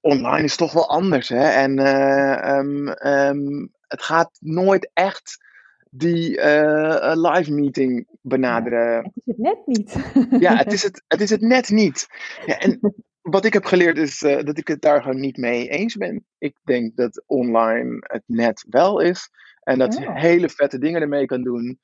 online 0.00 0.44
is 0.44 0.56
toch 0.56 0.72
wel 0.72 0.88
anders. 0.88 1.28
Hè? 1.28 1.48
En 1.48 1.78
uh, 1.78 2.56
um, 2.58 2.88
um, 3.06 3.72
het 3.86 4.02
gaat 4.02 4.38
nooit 4.40 4.90
echt 4.92 5.50
die 5.90 6.38
uh, 6.38 7.12
live 7.14 7.52
meeting 7.52 8.06
benaderen. 8.20 9.12
Het 9.14 9.14
is 9.14 9.24
het 9.26 9.38
net 9.38 9.66
niet. 9.66 9.96
ja, 10.40 10.56
het 10.56 10.72
is 10.76 10.82
het, 10.82 11.04
het, 11.08 11.20
is 11.20 11.30
het 11.30 11.40
net 11.40 11.68
niet. 11.70 12.06
Ja, 12.46 12.58
en 12.58 12.94
wat 13.20 13.44
ik 13.44 13.52
heb 13.52 13.64
geleerd 13.64 13.98
is 13.98 14.18
dat 14.18 14.58
ik 14.58 14.68
het 14.68 14.80
daar 14.80 15.02
gewoon 15.02 15.20
niet 15.20 15.36
mee 15.36 15.68
eens 15.68 15.96
ben. 15.96 16.24
Ik 16.38 16.56
denk 16.64 16.96
dat 16.96 17.22
online 17.26 17.96
het 18.00 18.22
net 18.26 18.64
wel 18.68 19.00
is. 19.00 19.30
En 19.62 19.78
dat 19.78 19.98
je 19.98 20.12
hele 20.12 20.48
vette 20.48 20.78
dingen 20.78 21.00
ermee 21.00 21.26
kan 21.26 21.42
doen. 21.42 21.80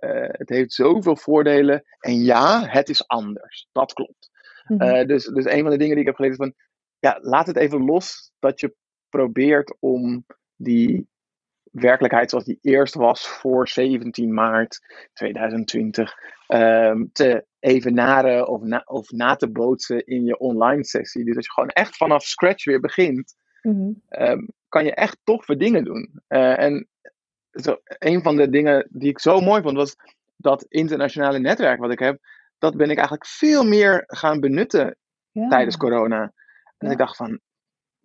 Uh, 0.00 0.28
het 0.28 0.48
heeft 0.48 0.72
zoveel 0.72 1.16
voordelen. 1.16 1.84
En 1.98 2.24
ja, 2.24 2.66
het 2.66 2.88
is 2.88 3.08
anders. 3.08 3.68
Dat 3.72 3.92
klopt. 3.92 4.30
Mhm. 4.66 4.82
uh, 4.82 5.06
dus, 5.06 5.24
dus 5.24 5.44
een 5.44 5.62
van 5.62 5.70
de 5.70 5.76
dingen 5.76 5.94
die 5.94 6.00
ik 6.00 6.06
heb 6.06 6.14
geleerd 6.14 6.38
is 6.38 6.46
van, 6.46 6.54
ja, 6.98 7.18
laat 7.20 7.46
het 7.46 7.56
even 7.56 7.84
los 7.84 8.32
dat 8.38 8.60
je 8.60 8.74
probeert 9.08 9.76
om 9.78 10.26
die 10.56 11.10
werkelijkheid 11.62 12.30
zoals 12.30 12.44
die 12.44 12.58
eerst 12.60 12.94
was 12.94 13.28
voor 13.28 13.68
17 13.68 14.34
maart 14.34 14.80
2020 15.12 16.12
um, 16.48 16.58
ehm, 16.58 17.04
te 17.12 17.46
evenaren 17.58 18.48
of 18.48 18.62
na, 18.62 18.82
of 18.86 19.10
na 19.10 19.36
te 19.36 19.50
bootsen 19.50 20.06
in 20.06 20.24
je 20.24 20.38
online 20.38 20.84
sessie. 20.84 21.24
Dus 21.24 21.36
als 21.36 21.46
je 21.46 21.52
gewoon 21.52 21.68
echt 21.68 21.96
vanaf 21.96 22.22
scratch 22.22 22.64
weer 22.64 22.80
begint, 22.80 23.34
mm 23.62 24.02
um, 24.08 24.48
kan 24.68 24.84
je 24.84 24.94
echt 24.94 25.18
toffe 25.24 25.56
dingen 25.56 25.84
doen. 25.84 26.22
Uh, 26.28 26.58
en 26.58 26.88
zo, 27.52 27.76
een 27.98 28.22
van 28.22 28.36
de 28.36 28.48
dingen 28.48 28.88
die 28.90 29.08
ik 29.08 29.18
zo 29.18 29.40
mooi 29.40 29.62
vond, 29.62 29.76
was 29.76 29.96
dat 30.36 30.64
internationale 30.68 31.38
netwerk 31.38 31.80
wat 31.80 31.90
ik 31.90 31.98
heb, 31.98 32.18
dat 32.58 32.76
ben 32.76 32.90
ik 32.90 32.96
eigenlijk 32.96 33.26
veel 33.26 33.64
meer 33.64 34.04
gaan 34.06 34.40
benutten 34.40 34.96
tijdens 35.48 35.76
corona. 35.76 36.32
En 36.78 36.90
ik 36.90 36.98
dacht 36.98 37.16
van, 37.16 37.40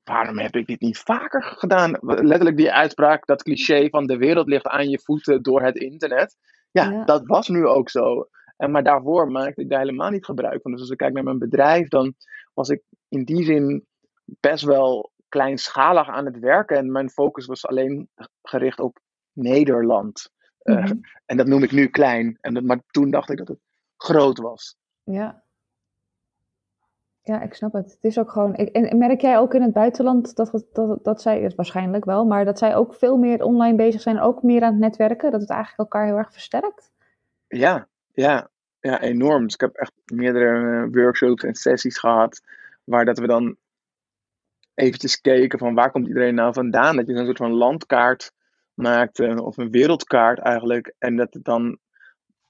waarom 0.04 0.40
heb 0.40 0.56
ik 0.56 0.68
dit 0.68 0.82
niet 0.82 0.98
vaker 0.98 1.44
gedaan? 1.44 1.98
Letterlijk 2.02 2.58
die 2.58 2.72
uitspraak, 2.72 3.26
dat 3.26 3.44
cliché 3.44 3.90
van 3.90 4.06
de 4.06 4.18
wereld 4.18 4.48
ligt 4.48 4.68
aan 4.68 4.90
je 4.90 5.00
voeten 5.00 5.42
door 5.42 5.62
het 5.62 5.76
internet. 5.76 6.36
Ja, 6.72 7.06
dat 7.06 7.26
was 7.26 7.48
nu 7.48 7.66
ook 7.66 7.90
zo. 7.90 8.28
En, 8.58 8.72
maar 8.72 8.84
daarvoor 8.84 9.32
maakte 9.32 9.62
ik 9.62 9.70
daar 9.70 9.80
helemaal 9.80 10.10
niet 10.10 10.26
gebruik 10.26 10.62
van. 10.62 10.72
Dus 10.72 10.82
als 10.82 10.90
ik 10.90 10.98
kijk 10.98 11.14
naar 11.14 11.24
mijn 11.24 11.40
bedrijf, 11.40 11.88
dan 11.88 12.14
was 12.54 12.70
ik 12.70 12.82
in 13.10 13.24
die 13.24 13.44
zin 13.44 13.86
best 14.40 14.64
wel 14.64 15.12
kleinschalig 15.30 16.08
aan 16.08 16.26
het 16.26 16.40
werken. 16.40 16.78
En 16.78 16.92
mijn 16.92 17.10
focus 17.10 17.46
was 17.46 17.68
alleen 17.68 18.10
gericht 18.42 18.80
op 18.80 19.00
Nederland. 19.38 20.32
Uh, 20.64 20.92
En 21.26 21.38
dat 21.38 21.48
noem 21.48 21.64
ik 21.64 21.72
nu 21.72 21.88
klein. 21.88 22.38
En 22.42 22.54
dat, 22.54 22.64
maar 22.64 22.80
toen 22.92 23.12
dacht 23.12 23.30
ik 23.30 23.38
dat 23.38 23.48
het 23.48 23.60
groot 23.98 24.38
was. 24.38 24.76
Ja. 25.04 25.44
Ja, 27.22 27.42
ik 27.42 27.54
snap 27.54 27.74
het. 27.74 27.92
Het 27.92 28.04
is 28.04 28.20
ook 28.20 28.32
gewoon. 28.32 28.56
En 28.56 28.98
merk 28.98 29.22
jij 29.22 29.38
ook 29.38 29.54
in 29.54 29.62
het 29.62 29.74
buitenland 29.74 30.36
dat, 30.36 30.66
dat, 30.74 31.04
dat 31.04 31.22
zij, 31.22 31.52
waarschijnlijk 31.56 32.06
wel, 32.06 32.26
maar 32.26 32.46
dat 32.46 32.58
zij 32.58 32.76
ook 32.76 32.96
veel 32.96 33.18
meer 33.18 33.44
online 33.44 33.76
bezig 33.76 34.02
zijn, 34.02 34.20
ook 34.20 34.44
meer 34.44 34.62
aan 34.64 34.72
het 34.72 34.80
netwerken, 34.80 35.32
dat 35.32 35.42
het 35.42 35.50
eigenlijk 35.50 35.80
elkaar 35.80 36.06
heel 36.06 36.18
erg 36.18 36.32
versterkt? 36.32 36.92
Ja, 37.48 37.88
ja, 38.14 38.50
ja, 38.80 39.02
enorm. 39.02 39.44
Dus 39.44 39.54
ik 39.54 39.62
heb 39.62 39.76
echt 39.76 39.94
meerdere 40.06 40.84
eh, 40.84 40.88
workshops 40.92 41.44
en 41.44 41.56
sessies 41.56 41.98
gehad, 41.98 42.42
waar 42.84 43.06
dat 43.06 43.18
we 43.18 43.28
dan 43.28 43.58
eventjes 44.74 45.22
keken 45.22 45.60
van 45.60 45.74
waar 45.74 45.92
komt 45.92 46.08
iedereen 46.08 46.36
nou 46.36 46.54
vandaan. 46.54 46.96
Dat 46.96 47.08
je 47.08 47.14
een 47.14 47.26
soort 47.26 47.38
van 47.38 47.52
landkaart 47.52 48.32
maakt, 48.78 49.20
of 49.40 49.58
een 49.58 49.72
wereldkaart 49.72 50.40
eigenlijk, 50.40 50.96
en 50.98 51.16
dat 51.16 51.34
het 51.34 51.44
dan 51.44 51.78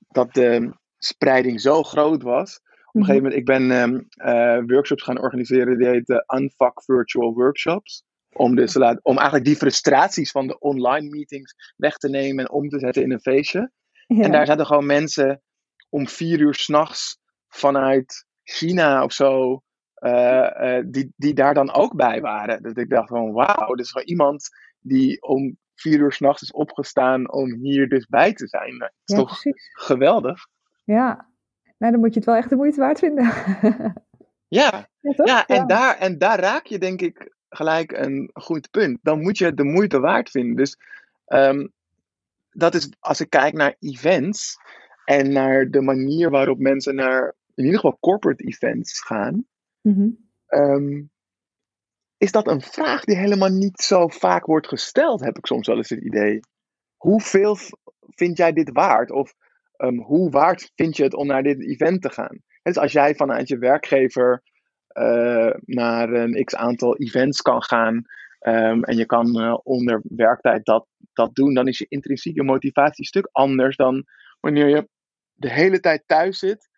dat 0.07 0.33
de 0.33 0.73
spreiding 0.97 1.61
zo 1.61 1.83
groot 1.83 2.23
was 2.23 2.59
een 2.99 3.05
gegeven 3.05 3.23
moment, 3.23 3.39
ik 3.39 3.45
ben 3.45 3.71
um, 3.71 4.07
uh, 4.15 4.63
workshops 4.67 5.03
gaan 5.03 5.21
organiseren, 5.21 5.77
die 5.77 5.87
heet 5.87 6.23
Unfuck 6.35 6.83
Virtual 6.83 7.33
Workshops. 7.33 8.05
Om, 8.33 8.55
dus 8.55 8.71
te 8.71 8.79
laten, 8.79 8.99
om 9.03 9.15
eigenlijk 9.15 9.45
die 9.45 9.55
frustraties 9.55 10.31
van 10.31 10.47
de 10.47 10.59
online 10.59 11.09
meetings 11.09 11.73
weg 11.75 11.97
te 11.97 12.09
nemen 12.09 12.45
en 12.45 12.51
om 12.51 12.69
te 12.69 12.79
zetten 12.79 13.03
in 13.03 13.11
een 13.11 13.19
feestje. 13.19 13.71
En 14.07 14.31
daar 14.31 14.45
zaten 14.45 14.65
gewoon 14.65 14.85
mensen 14.85 15.41
om 15.89 16.07
vier 16.07 16.39
uur 16.39 16.53
s'nachts 16.53 17.19
vanuit 17.47 18.25
China 18.43 19.03
of 19.03 19.13
zo, 19.13 19.61
uh, 19.99 20.49
uh, 20.61 20.83
die, 20.85 21.13
die 21.15 21.33
daar 21.33 21.53
dan 21.53 21.73
ook 21.73 21.95
bij 21.95 22.21
waren. 22.21 22.63
Dat 22.63 22.77
ik 22.77 22.89
dacht 22.89 23.07
van 23.07 23.31
wauw, 23.31 23.73
er 23.73 23.79
is 23.79 23.91
gewoon 23.91 24.07
iemand 24.07 24.49
die 24.79 25.21
om 25.21 25.57
vier 25.81 25.99
uur 25.99 26.11
s'nachts 26.11 26.41
is 26.41 26.51
opgestaan 26.51 27.31
om 27.31 27.53
hier 27.53 27.89
dus 27.89 28.05
bij 28.05 28.33
te 28.33 28.47
zijn. 28.47 28.77
Dat 28.77 28.91
is 29.05 29.15
ja, 29.15 29.15
toch 29.15 29.27
precies. 29.27 29.69
geweldig? 29.73 30.47
Ja, 30.83 31.29
nou, 31.77 31.91
dan 31.91 32.01
moet 32.01 32.13
je 32.13 32.19
het 32.19 32.25
wel 32.25 32.35
echt 32.35 32.49
de 32.49 32.55
moeite 32.55 32.79
waard 32.79 32.99
vinden. 32.99 33.23
ja, 34.59 34.89
ja, 34.99 35.13
ja, 35.23 35.45
en, 35.45 35.67
Daar, 35.67 35.97
en 35.97 36.17
daar 36.17 36.39
raak 36.39 36.65
je 36.65 36.79
denk 36.79 37.01
ik 37.01 37.35
gelijk 37.49 37.91
een 37.91 38.29
goed 38.33 38.71
punt. 38.71 38.99
Dan 39.01 39.21
moet 39.21 39.37
je 39.37 39.45
het 39.45 39.57
de 39.57 39.63
moeite 39.63 39.99
waard 39.99 40.29
vinden. 40.29 40.55
Dus 40.55 40.77
um, 41.27 41.73
dat 42.49 42.75
is, 42.75 42.89
als 42.99 43.21
ik 43.21 43.29
kijk 43.29 43.53
naar 43.53 43.75
events 43.79 44.57
en 45.05 45.31
naar 45.31 45.69
de 45.69 45.81
manier 45.81 46.29
waarop 46.29 46.59
mensen 46.59 46.95
naar 46.95 47.35
in 47.55 47.63
ieder 47.63 47.79
geval 47.79 47.97
corporate 47.99 48.43
events 48.43 49.01
gaan, 49.01 49.45
mm 49.81 50.25
um, 50.49 51.11
is 52.17 52.31
dat 52.31 52.47
een 52.47 52.61
vraag 52.61 53.03
die 53.03 53.17
helemaal 53.17 53.49
niet 53.49 53.81
zo 53.81 54.07
vaak 54.07 54.45
wordt 54.45 54.67
gesteld, 54.67 55.19
heb 55.19 55.37
ik 55.37 55.45
soms 55.45 55.67
wel 55.67 55.77
eens 55.77 55.89
het 55.89 56.03
idee. 56.03 56.39
Hoeveel 56.95 57.57
vind 57.99 58.37
jij 58.37 58.53
dit 58.53 58.69
waard? 58.71 59.11
Of 59.11 59.33
um, 59.77 59.99
hoe 59.99 60.29
waard 60.29 60.71
vind 60.75 60.97
je 60.97 61.03
het 61.03 61.13
om 61.13 61.27
naar 61.27 61.43
dit 61.43 61.61
event 61.61 62.01
te 62.01 62.09
gaan? 62.09 62.41
Dus 62.63 62.77
als 62.77 62.91
jij 62.91 63.15
vanuit 63.15 63.47
je 63.47 63.57
werkgever 63.57 64.43
uh, 64.93 65.53
naar 65.65 66.13
een 66.13 66.43
x 66.43 66.55
aantal 66.55 66.97
events 66.97 67.41
kan 67.41 67.63
gaan 67.63 67.95
um, 68.39 68.83
en 68.83 68.97
je 68.97 69.05
kan 69.05 69.41
uh, 69.41 69.57
onder 69.63 70.01
werktijd 70.03 70.65
dat, 70.65 70.87
dat 71.13 71.35
doen, 71.35 71.53
dan 71.53 71.67
is 71.67 71.77
je 71.77 71.85
intrinsieke 71.89 72.43
motivatie 72.43 72.99
een 72.99 73.05
stuk 73.05 73.29
anders 73.31 73.75
dan 73.75 74.05
wanneer 74.39 74.67
je 74.67 74.87
de 75.33 75.51
hele 75.51 75.79
tijd 75.79 76.03
thuis 76.05 76.39
zit 76.39 76.69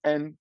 en 0.00 0.38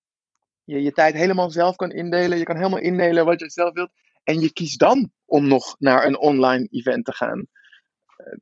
je 0.64 0.82
je 0.82 0.92
tijd 0.92 1.14
helemaal 1.14 1.50
zelf 1.50 1.76
kan 1.76 1.92
indelen. 1.92 2.38
Je 2.38 2.44
kan 2.44 2.56
helemaal 2.56 2.80
indelen 2.80 3.26
wat 3.26 3.40
je 3.40 3.50
zelf 3.50 3.74
wilt. 3.74 3.92
En 4.24 4.40
je 4.40 4.54
kiest 4.54 4.80
dan 4.80 5.12
om 5.26 5.48
nog 5.48 5.76
naar 5.80 6.06
een 6.06 6.20
online 6.20 6.68
event 6.72 7.06
te 7.06 7.14
gaan. 7.14 7.46
Uh, 8.18 8.38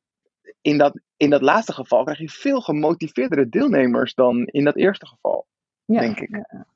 in 0.60 0.78
dat, 0.78 1.00
in 1.16 1.30
dat 1.30 1.42
laatste 1.42 1.72
geval 1.72 2.04
krijg 2.04 2.18
je 2.18 2.28
veel 2.28 2.60
gemotiveerdere 2.60 3.48
deelnemers 3.48 4.14
dan 4.14 4.46
in 4.46 4.64
dat 4.64 4.76
eerste 4.76 5.06
geval, 5.06 5.46
ja, 5.84 6.00
denk 6.00 6.20
ik. 6.20 6.28
Ja. 6.30 6.66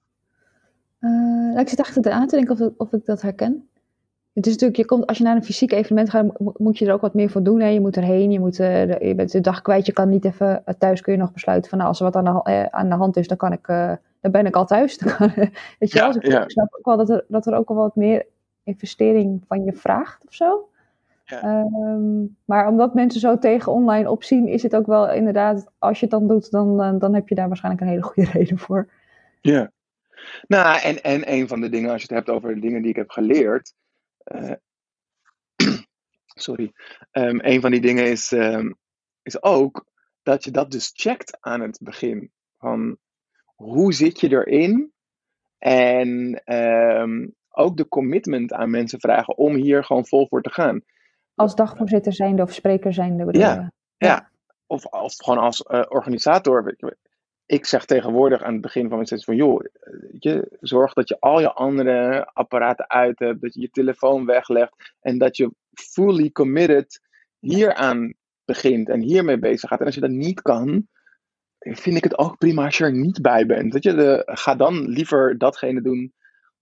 Uh, 1.01 1.61
ik 1.61 1.69
zit 1.69 1.81
achter 1.81 2.13
aan 2.13 2.27
te 2.27 2.37
denken 2.37 2.61
of, 2.61 2.73
of 2.77 2.93
ik 2.93 3.05
dat 3.05 3.23
herken. 3.23 3.69
Het 4.33 4.47
is 4.47 4.53
natuurlijk, 4.53 4.79
je 4.79 4.85
komt, 4.85 5.07
als 5.07 5.19
je 5.19 5.25
naar 5.25 5.37
een 5.37 5.45
fysiek 5.45 5.73
evenement 5.73 6.11
gaat, 6.11 6.39
moet 6.57 6.79
je 6.79 6.87
er 6.87 6.93
ook 6.93 7.01
wat 7.01 7.15
meer 7.15 7.31
voor 7.31 7.43
doen. 7.43 7.61
Hè? 7.61 7.69
Je 7.69 7.81
moet 7.81 7.97
erheen, 7.97 8.31
je, 8.31 8.41
moet, 8.41 8.59
uh, 8.59 8.99
je 9.01 9.15
bent 9.15 9.33
de 9.33 9.41
dag 9.41 9.63
kwijt. 9.63 9.87
Je 9.87 9.93
kan 9.93 10.09
niet 10.09 10.25
even, 10.25 10.63
uh, 10.67 10.75
thuis 10.79 11.01
kun 11.01 11.13
je 11.13 11.19
nog 11.19 11.33
besluiten 11.33 11.71
van 11.71 11.79
nou, 11.79 11.91
als 11.91 12.01
er 12.01 12.05
wat 12.05 12.17
aan 12.17 12.25
de, 12.25 12.73
aan 12.73 12.89
de 12.89 12.95
hand 12.95 13.17
is, 13.17 13.29
dan, 13.29 13.37
kan 13.37 13.53
ik, 13.53 13.67
dan 14.21 14.31
ben 14.31 14.47
ik 14.47 14.57
al 14.57 14.67
thuis. 14.67 14.99
weet 15.79 15.93
je 15.93 15.99
wel? 15.99 16.13
Dus 16.13 16.23
ik, 16.23 16.31
ja. 16.31 16.43
ik 16.43 16.51
snap 16.51 16.75
ook 16.79 16.85
wel 16.85 16.97
dat 16.97 17.11
er, 17.11 17.25
dat 17.29 17.47
er 17.47 17.55
ook 17.55 17.69
al 17.69 17.75
wat 17.75 17.97
meer 17.97 18.27
investering 18.65 19.45
van 19.47 19.65
je 19.65 19.73
vraagt 19.73 20.27
of 20.27 20.35
zo. 20.35 20.67
Ehm, 21.41 22.25
maar 22.45 22.69
omdat 22.69 22.95
mensen 22.95 23.21
zo 23.21 23.39
tegen 23.39 23.73
online 23.73 24.11
opzien, 24.11 24.49
is 24.49 24.63
het 24.63 24.77
ook 24.77 24.87
wel 24.87 25.13
inderdaad, 25.13 25.73
als 25.79 26.01
je 26.01 26.07
het 26.07 26.15
dan 26.15 26.29
doet, 26.29 26.51
dan, 26.51 26.99
dan 26.99 27.15
heb 27.15 27.29
je 27.29 27.35
daar 27.35 27.49
waarschijnlijk 27.49 27.85
een 27.85 27.91
hele 27.91 28.03
goede 28.03 28.31
reden 28.39 28.59
voor. 28.59 28.89
Ja. 29.41 29.73
Nou, 30.47 30.81
en, 30.81 31.03
en 31.03 31.33
een 31.33 31.49
van 31.49 31.61
de 31.61 31.69
dingen, 31.69 31.91
als 31.91 32.03
je 32.03 32.07
het 32.15 32.17
hebt 32.17 32.37
over 32.37 32.55
de 32.55 32.61
dingen 32.61 32.83
die 32.83 32.91
ik 32.91 32.97
heb 32.97 33.11
geleerd. 33.11 33.75
Uh, 34.25 34.53
sorry. 36.47 36.73
Um, 37.13 37.41
een 37.43 37.61
van 37.61 37.71
die 37.71 37.81
dingen 37.81 38.11
is, 38.11 38.31
um, 38.31 38.77
is 39.23 39.43
ook 39.43 39.87
dat 40.23 40.45
je 40.45 40.51
dat 40.51 40.71
dus 40.71 40.91
checkt 40.95 41.37
aan 41.41 41.61
het 41.61 41.79
begin. 41.83 42.31
Van 42.59 42.97
hoe 43.45 43.93
zit 43.93 44.21
je 44.21 44.29
erin? 44.29 44.93
En 45.59 46.43
ook 47.53 47.77
de 47.77 47.89
commitment 47.89 48.53
aan 48.53 48.71
mensen 48.71 49.01
vragen 49.01 49.37
om 49.37 49.55
hier 49.55 49.85
gewoon 49.85 50.07
vol 50.07 50.27
voor 50.29 50.43
te 50.43 50.51
gaan. 50.51 50.83
Als 51.35 51.55
dagvoorzitter 51.55 52.13
zijnde 52.13 52.43
of 52.43 52.53
spreker 52.53 52.93
zijnde 52.93 53.25
bedoel 53.25 53.43
ja, 53.43 53.55
ja, 53.55 53.71
ja. 53.97 54.31
Of, 54.67 54.85
of 54.85 55.15
gewoon 55.17 55.39
als 55.39 55.65
uh, 55.71 55.83
organisator. 55.89 56.77
Ik 57.47 57.67
zeg 57.67 57.85
tegenwoordig 57.85 58.43
aan 58.43 58.53
het 58.53 58.63
begin 58.63 58.83
van 58.83 58.97
mijn 58.97 59.07
sessie 59.07 59.27
van 59.27 59.37
joh, 59.37 59.65
je, 60.19 60.57
zorg 60.61 60.93
dat 60.93 61.09
je 61.09 61.21
al 61.21 61.41
je 61.41 61.53
andere 61.53 62.27
apparaten 62.33 62.91
uit 62.91 63.19
hebt, 63.19 63.41
dat 63.41 63.55
je 63.55 63.61
je 63.61 63.71
telefoon 63.71 64.27
weglegt 64.27 64.93
en 65.01 65.19
dat 65.19 65.37
je 65.37 65.55
fully 65.73 66.31
committed 66.31 67.01
hieraan 67.39 68.15
begint 68.45 68.89
en 68.89 69.01
hiermee 69.01 69.39
bezig 69.39 69.69
gaat. 69.69 69.81
En 69.81 69.87
als 69.87 69.95
je 69.95 70.01
dat 70.01 70.11
niet 70.11 70.43
kan, 70.43 70.87
vind 71.59 71.97
ik 71.97 72.05
het 72.05 72.19
ook 72.19 72.39
prima 72.39 72.65
als 72.65 72.79
je 72.79 72.85
er 72.85 72.93
niet 72.93 73.23
bij 73.23 73.47
bent. 73.47 73.73
Dat 73.73 73.83
je 73.83 73.95
de, 73.95 74.23
ga 74.25 74.55
dan 74.55 74.89
liever 74.89 75.39
datgene 75.39 75.83
doen 75.83 76.13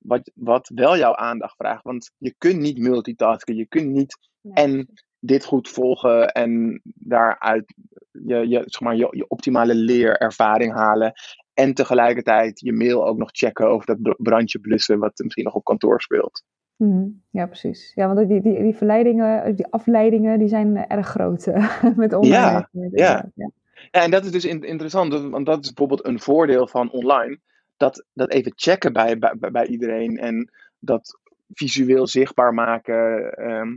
wat, 0.02 0.30
wat 0.35 0.71
wel 0.75 0.97
jouw 0.97 1.14
aandacht 1.14 1.57
vraagt. 1.57 1.85
Want 1.85 2.11
je 2.19 2.35
kunt 2.38 2.61
niet 2.61 2.78
multitasken, 2.78 3.57
je 3.57 3.66
kunt 3.66 3.90
niet 3.90 4.19
en 4.52 4.88
dit 5.19 5.45
goed 5.45 5.69
volgen 5.69 6.33
en 6.33 6.80
daaruit 6.85 7.75
je, 8.11 8.49
je, 8.49 8.62
zeg 8.66 8.80
maar, 8.80 8.97
je, 8.97 9.09
je 9.11 9.28
optimale 9.28 9.75
leerervaring 9.75 10.73
halen. 10.73 11.12
En 11.54 11.75
tegelijkertijd 11.75 12.61
je 12.61 12.73
mail 12.73 13.07
ook 13.07 13.19
nog 13.19 13.28
checken 13.33 13.69
over 13.69 13.87
dat 13.87 14.16
brandje 14.19 14.59
blussen 14.59 14.99
wat 14.99 15.12
misschien 15.16 15.45
nog 15.45 15.54
op 15.54 15.64
kantoor 15.64 16.00
speelt. 16.00 16.45
Mhm. 16.76 17.09
Ja, 17.30 17.47
precies. 17.47 17.92
Ja, 17.95 18.14
want 18.14 18.28
die, 18.28 18.40
die, 18.40 18.62
die 18.62 18.75
verleidingen, 18.75 19.57
die 19.57 19.66
afleidingen, 19.66 20.38
die 20.38 20.49
zijn 20.49 20.87
erg 20.87 21.07
groot 21.07 21.47
met 21.97 22.12
online. 22.12 22.69
Ja, 22.73 22.90
ja. 22.90 23.30
ja. 23.35 23.50
En 23.90 24.11
dat 24.11 24.25
is 24.25 24.30
dus 24.30 24.45
interessant, 24.45 25.30
want 25.30 25.47
dat 25.47 25.64
is 25.64 25.73
bijvoorbeeld 25.73 26.07
een 26.07 26.21
voordeel 26.21 26.66
van 26.66 26.90
online. 26.90 27.40
Dat, 27.81 28.05
dat 28.13 28.31
even 28.31 28.53
checken 28.55 28.93
bij, 28.93 29.19
bij, 29.19 29.51
bij 29.51 29.67
iedereen 29.67 30.19
en 30.19 30.51
dat 30.79 31.19
visueel 31.53 32.07
zichtbaar 32.07 32.55
maken. 32.55 33.33
Ehm, 33.33 33.77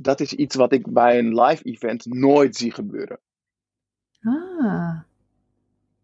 dat 0.00 0.20
is 0.20 0.32
iets 0.32 0.54
wat 0.54 0.72
ik 0.72 0.92
bij 0.92 1.18
een 1.18 1.40
live 1.40 1.62
event 1.62 2.06
nooit 2.06 2.56
zie 2.56 2.72
gebeuren. 2.72 3.18
Ah. 4.22 5.00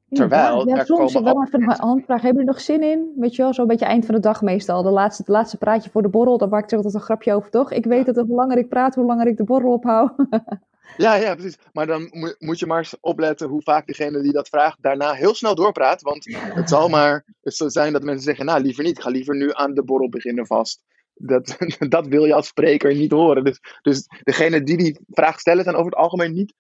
Terwijl. 0.09 0.69
Ja, 0.69 0.85
soms 0.85 1.13
wel 1.13 1.43
even 1.43 1.63
een 1.63 1.77
handvraag. 1.79 2.23
Hebben 2.23 2.43
jullie 2.43 2.57
nog 2.57 2.61
zin 2.61 2.83
in? 2.83 3.13
Weet 3.17 3.37
je 3.37 3.43
wel, 3.43 3.55
zo'n 3.55 3.67
beetje 3.67 3.85
eind 3.85 4.07
van 4.07 4.15
de 4.15 4.21
dag 4.21 4.43
meestal. 4.43 4.83
De 4.83 4.91
laatste, 4.91 5.25
de 5.25 5.33
laatste 5.33 5.59
praatje 5.59 5.91
voor 5.91 6.03
de 6.03 6.09
borrel. 6.09 6.39
Daar 6.39 6.49
maak 6.49 6.65
ik 6.65 6.73
altijd 6.73 6.95
een 6.95 7.01
grapje 7.01 7.35
over, 7.35 7.51
toch? 7.51 7.73
Ik 7.73 7.85
weet 7.85 8.07
dat 8.07 8.17
hoe 8.17 8.37
langer 8.37 8.59
ik 8.59 8.69
praat, 8.69 8.95
hoe 8.95 9.05
langer 9.05 9.27
ik 9.27 9.37
de 9.37 9.45
borrel 9.45 9.73
ophoud. 9.73 10.13
ja, 10.97 11.15
ja, 11.15 11.35
precies. 11.35 11.59
Maar 11.73 11.87
dan 11.87 12.11
moet 12.39 12.59
je 12.59 12.67
maar 12.67 12.79
eens 12.79 13.01
opletten 13.01 13.49
hoe 13.49 13.63
vaak 13.63 13.87
degene 13.87 14.23
die 14.23 14.33
dat 14.33 14.49
vraagt 14.49 14.83
daarna 14.83 15.13
heel 15.13 15.35
snel 15.35 15.55
doorpraat. 15.55 16.03
Want 16.03 16.25
het 16.35 16.69
zal 16.69 16.89
maar 16.89 17.25
zal 17.43 17.71
zijn 17.71 17.93
dat 17.93 18.03
mensen 18.03 18.25
zeggen, 18.25 18.45
nou 18.45 18.63
liever 18.63 18.85
niet. 18.85 19.03
Ga 19.03 19.11
liever 19.11 19.37
nu 19.37 19.53
aan 19.53 19.75
de 19.75 19.85
borrel 19.85 20.09
beginnen 20.09 20.47
vast 20.47 20.83
dat, 21.15 21.57
dat 21.89 22.07
wil 22.07 22.25
je 22.25 22.35
als 22.35 22.47
spreker 22.47 22.95
niet 22.95 23.11
horen. 23.11 23.45
Dus, 23.45 23.61
dus 23.83 24.07
degene 24.23 24.63
die 24.63 24.77
die 24.77 25.01
vraag 25.09 25.41
stellen 25.41 25.65
zijn 25.65 25.77
over 25.77 25.91
het 25.91 26.01
algemeen 26.01 26.33
niet 26.33 26.55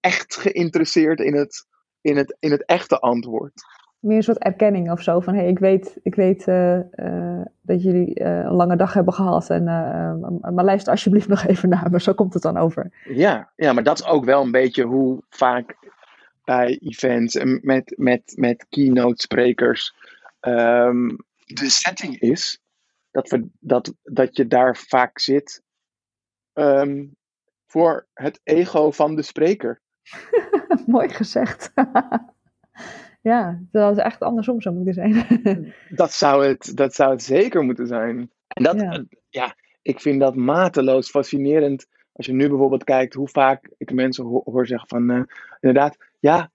echt 0.00 0.36
geïnteresseerd 0.36 1.20
in 1.20 1.34
het, 1.34 1.66
in 2.00 2.16
het, 2.16 2.36
in 2.38 2.50
het 2.50 2.64
echte 2.64 3.00
antwoord. 3.00 3.52
Meer 4.00 4.16
een 4.16 4.22
soort 4.22 4.38
erkenning 4.38 4.90
of 4.90 5.02
zo 5.02 5.20
van 5.20 5.34
hé, 5.34 5.40
hey, 5.40 5.48
ik 5.48 5.58
weet, 5.58 5.98
ik 6.02 6.14
weet 6.14 6.46
uh, 6.46 6.78
uh, 6.94 7.40
dat 7.60 7.82
jullie 7.82 8.20
uh, 8.20 8.26
een 8.26 8.52
lange 8.52 8.76
dag 8.76 8.92
hebben 8.92 9.14
gehad. 9.14 9.50
En, 9.50 9.64
maar 10.54 10.64
luister 10.64 10.92
alsjeblieft 10.92 11.28
nog 11.28 11.44
even 11.46 11.68
naar 11.68 11.90
me, 11.90 12.00
zo 12.00 12.12
komt 12.14 12.34
het 12.34 12.42
dan 12.42 12.56
over. 12.56 12.92
Ja, 13.04 13.52
ja, 13.56 13.72
maar 13.72 13.82
dat 13.82 13.98
is 13.98 14.06
ook 14.06 14.24
wel 14.24 14.42
een 14.42 14.50
beetje 14.50 14.84
hoe 14.84 15.22
vaak 15.28 15.76
bij 16.44 16.78
events 16.78 17.34
en 17.34 17.60
met, 17.62 17.94
met, 17.96 18.32
met 18.36 18.66
keynote 18.68 19.22
sprekers 19.22 19.94
um, 20.40 21.16
de 21.44 21.70
setting 21.70 22.20
is 22.20 22.62
dat, 23.10 23.28
we, 23.28 23.48
dat, 23.60 23.94
dat 24.02 24.36
je 24.36 24.46
daar 24.46 24.76
vaak 24.76 25.18
zit 25.18 25.62
um, 26.54 27.16
voor 27.66 28.06
het 28.14 28.40
ego 28.42 28.90
van 28.90 29.16
de 29.16 29.22
spreker. 29.22 29.80
Mooi 30.86 31.08
gezegd. 31.08 31.72
ja, 33.20 33.60
dat 33.70 33.96
is 33.96 34.02
echt 34.02 34.20
andersom 34.20 34.60
zou 34.60 34.74
moeten 34.74 34.94
zijn. 34.94 35.26
dat, 36.00 36.12
zou 36.12 36.46
het, 36.46 36.76
dat 36.76 36.94
zou 36.94 37.10
het 37.10 37.22
zeker 37.22 37.62
moeten 37.62 37.86
zijn. 37.86 38.30
En 38.46 38.62
dat, 38.62 38.80
ja. 38.80 39.04
ja. 39.28 39.54
ik 39.82 40.00
vind 40.00 40.20
dat 40.20 40.36
mateloos 40.36 41.10
fascinerend. 41.10 41.86
Als 42.12 42.26
je 42.26 42.32
nu 42.32 42.48
bijvoorbeeld 42.48 42.84
kijkt 42.84 43.14
hoe 43.14 43.28
vaak 43.28 43.70
ik 43.76 43.92
mensen 43.92 44.24
hoor 44.24 44.66
zeggen 44.66 44.88
van, 44.88 45.10
uh, 45.10 45.22
inderdaad, 45.60 45.96
ja, 46.18 46.50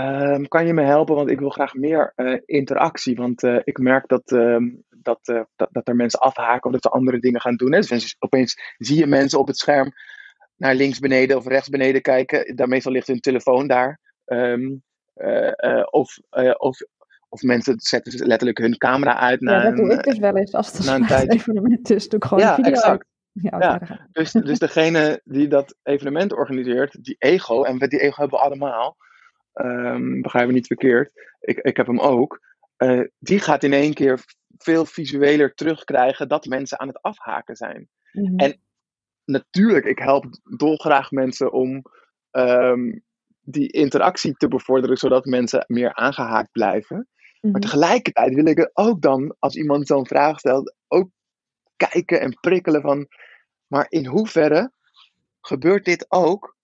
uh, 0.00 0.44
kan 0.48 0.66
je 0.66 0.74
me 0.74 0.82
helpen? 0.82 1.14
Want 1.14 1.30
ik 1.30 1.38
wil 1.38 1.50
graag 1.50 1.74
meer 1.74 2.12
uh, 2.16 2.40
interactie. 2.44 3.16
Want 3.16 3.42
uh, 3.42 3.60
ik 3.64 3.78
merk 3.78 4.08
dat, 4.08 4.32
ehm, 4.32 4.70
dat, 4.88 5.20
dat, 5.56 5.68
dat, 5.70 5.88
er 5.88 5.96
mensen 5.96 6.20
afhaken 6.20 6.64
of 6.64 6.72
dat 6.72 6.82
ze 6.82 6.88
andere 6.88 7.18
dingen 7.18 7.40
gaan 7.40 7.56
doen. 7.56 7.72
Hè? 7.72 7.80
Dus 7.80 8.16
opeens 8.18 8.74
zie 8.78 8.98
je 8.98 9.06
mensen 9.06 9.38
op 9.38 9.46
het 9.46 9.58
scherm 9.58 9.92
naar 10.56 10.74
links 10.74 10.98
beneden 10.98 11.36
of 11.36 11.46
rechts 11.46 11.68
beneden 11.68 12.02
kijken. 12.02 12.56
Daar 12.56 12.68
meestal 12.68 12.92
ligt 12.92 13.06
hun 13.06 13.20
telefoon 13.20 13.66
daar. 13.66 14.00
Um, 14.24 14.82
of, 15.90 16.18
of, 16.56 16.78
of 17.28 17.42
mensen 17.42 17.80
zetten 17.80 18.26
letterlijk 18.26 18.58
hun 18.58 18.78
camera 18.78 19.18
uit. 19.18 19.40
Ja, 19.40 19.62
dat 19.62 19.76
doe 19.76 19.92
ik 19.92 20.02
dus 20.02 20.18
wel 20.18 20.36
eens 20.36 20.52
als 20.52 20.72
het 20.72 20.86
een 20.86 21.04
evenement 21.28 21.90
is. 21.90 22.08
Doe 22.08 22.18
ik 22.18 22.24
gewoon 22.24 22.44
ja, 22.44 22.48
een 22.50 22.54
video 22.54 22.72
exact. 22.72 23.06
Ja, 23.32 23.58
ja. 23.58 24.06
Dus, 24.12 24.32
dus 24.32 24.58
degene 24.58 25.20
die 25.24 25.48
dat 25.48 25.76
evenement 25.82 26.32
organiseert, 26.32 27.04
die 27.04 27.16
ego, 27.18 27.62
en 27.62 27.78
die 27.78 28.00
ego 28.00 28.20
hebben 28.20 28.38
we 28.38 28.44
allemaal, 28.44 28.96
um, 29.54 30.22
begrijp 30.22 30.46
me 30.46 30.52
niet 30.52 30.66
verkeerd, 30.66 31.12
ik, 31.40 31.58
ik 31.58 31.76
heb 31.76 31.86
hem 31.86 32.00
ook, 32.00 32.40
uh, 32.78 33.04
die 33.18 33.38
gaat 33.38 33.62
in 33.62 33.72
één 33.72 33.94
keer 33.94 34.20
veel 34.56 34.84
visueler 34.84 35.54
terugkrijgen 35.54 36.28
dat 36.28 36.46
mensen 36.46 36.80
aan 36.80 36.88
het 36.88 37.02
afhaken 37.02 37.56
zijn. 37.56 37.88
Mm 38.12 38.26
-hmm. 38.26 38.38
En 38.38 38.60
natuurlijk, 39.24 39.84
ik 39.84 39.98
help 39.98 40.26
dolgraag 40.56 41.10
mensen 41.10 41.52
om 41.52 41.82
um, 42.30 43.02
die 43.44 43.72
interactie 43.72 44.36
te 44.36 44.48
bevorderen, 44.48 44.96
zodat 44.96 45.24
mensen 45.24 45.64
meer 45.66 45.94
aangehaakt 45.94 46.52
blijven. 46.52 46.96
Mm 46.96 47.06
-hmm. 47.40 47.50
Maar 47.50 47.60
tegelijkertijd 47.60 48.34
wil 48.34 48.46
ik 48.46 48.58
er 48.58 48.70
ook 48.72 49.02
dan, 49.02 49.36
als 49.38 49.56
iemand 49.56 49.86
zo'n 49.86 50.06
vraag 50.06 50.38
stelt, 50.38 50.74
ook 50.88 51.08
kijken 51.76 52.20
en 52.20 52.38
prikkelen 52.40 52.80
van, 52.80 53.08
maar 53.66 53.86
in 53.88 54.06
hoeverre 54.06 54.72
gebeurt 55.40 55.84
dit 55.84 56.06
ook 56.08 56.56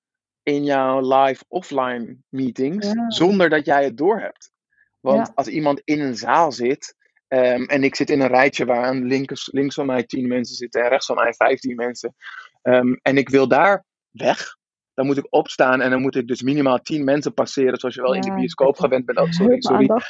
in 0.43 0.65
jouw 0.65 1.25
live 1.25 1.45
offline 1.49 2.17
meetings 2.29 2.87
ja. 2.87 3.11
zonder 3.11 3.49
dat 3.49 3.65
jij 3.65 3.85
het 3.85 3.97
doorhebt? 3.97 4.53
Want 5.01 5.27
ja. 5.27 5.33
als 5.35 5.49
iemand 5.49 5.81
in 5.85 6.01
een 6.01 6.17
zaal 6.17 6.53
zit 6.53 6.95
um, 7.29 7.65
en 7.65 7.85
ik 7.85 7.95
zit 7.95 8.11
in 8.11 8.21
een 8.21 8.29
rijtje 8.29 8.65
waar 8.65 8.85
aan 8.85 9.05
links, 9.05 9.53
links 9.53 9.75
van 9.75 9.87
mij 9.87 10.05
10 10.05 10.29
mensen 10.29 10.57
zitten 10.57 10.83
en 10.83 10.89
rechts 10.89 11.07
van 11.07 11.17
mij 11.17 11.33
15 11.33 11.75
mensen 11.75 12.15
um, 12.63 12.99
en 13.03 13.17
ik 13.17 13.29
wil 13.29 13.49
daar 13.49 13.85
weg, 14.11 14.57
dan 14.95 15.07
moet 15.07 15.17
ik 15.17 15.27
opstaan 15.31 15.81
en 15.81 15.91
dan 15.91 16.01
moet 16.01 16.17
ik 16.17 16.27
dus 16.27 16.43
minimaal 16.43 16.79
10 16.79 17.05
mensen 17.05 17.35
passeren, 17.35 17.79
zoals 17.79 17.95
je 17.95 18.03
wel 18.03 18.15
ja, 18.15 18.21
in 18.21 18.29
de 18.29 18.35
bioscoop 18.35 18.79
gewend 18.79 19.07
bent. 19.07 19.19
Oh, 19.19 19.31
sorry, 19.31 19.61
sorry. 19.61 19.85
Ja. 19.85 20.03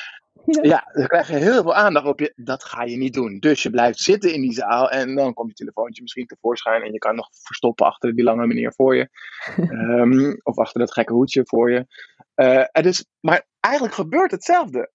ja, 0.63 0.91
dan 0.93 1.07
krijg 1.07 1.29
je 1.29 1.37
heel 1.37 1.63
veel 1.63 1.75
aandacht 1.75 2.07
op 2.07 2.21
je. 2.21 2.33
Dat 2.37 2.65
ga 2.65 2.83
je 2.83 2.97
niet 2.97 3.13
doen. 3.13 3.39
Dus 3.39 3.63
je 3.63 3.71
blijft 3.71 3.99
zitten 3.99 4.33
in 4.33 4.41
die 4.41 4.53
zaal 4.53 4.91
en 4.91 5.15
dan 5.15 5.35
komt 5.35 5.49
je 5.49 5.55
telefoontje 5.55 6.03
misschien 6.03 6.27
tevoorschijn 6.27 6.83
en 6.83 6.93
je 6.93 6.99
kan 6.99 7.15
nog 7.15 7.29
verstoppen 7.33 7.87
achter 7.87 8.15
die 8.15 8.25
lange 8.25 8.47
meneer 8.47 8.73
voor 8.75 8.97
je. 8.97 9.09
um, 9.57 10.41
of 10.43 10.59
achter 10.59 10.81
dat 10.81 10.93
gekke 10.93 11.13
hoedje 11.13 11.43
voor 11.45 11.71
je. 11.71 11.87
Uh, 12.35 12.83
dus, 12.83 13.07
maar 13.21 13.47
eigenlijk 13.61 13.95
gebeurt 13.95 14.31
hetzelfde. 14.31 14.79
Mm 14.79 14.87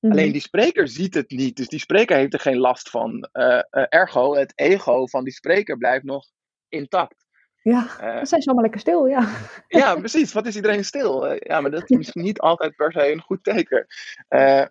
-hmm. 0.00 0.10
Alleen 0.10 0.32
die 0.32 0.40
spreker 0.40 0.88
ziet 0.88 1.14
het 1.14 1.30
niet. 1.30 1.56
Dus 1.56 1.68
die 1.68 1.78
spreker 1.78 2.16
heeft 2.16 2.32
er 2.32 2.40
geen 2.40 2.58
last 2.58 2.90
van. 2.90 3.28
Uh, 3.32 3.44
uh, 3.70 3.84
ergo, 3.88 4.34
het 4.34 4.52
ego 4.54 5.06
van 5.06 5.24
die 5.24 5.32
spreker 5.32 5.76
blijft 5.76 6.04
nog 6.04 6.26
intact. 6.68 7.26
Ja, 7.68 8.14
dan 8.14 8.26
zijn 8.26 8.42
ze 8.42 8.46
allemaal 8.46 8.62
lekker 8.62 8.80
stil, 8.80 9.06
ja. 9.06 9.28
Ja, 9.68 9.96
precies. 9.96 10.32
Wat 10.32 10.46
is 10.46 10.56
iedereen 10.56 10.84
stil? 10.84 11.34
ja, 11.34 11.60
maar 11.60 11.70
dat 11.70 11.90
is 11.90 11.96
misschien 11.96 12.22
niet 12.22 12.40
altijd 12.40 12.76
per 12.76 12.92
se 12.92 13.12
een 13.12 13.20
goed 13.20 13.44
teken. 13.44 13.86
Uh, 14.28 14.64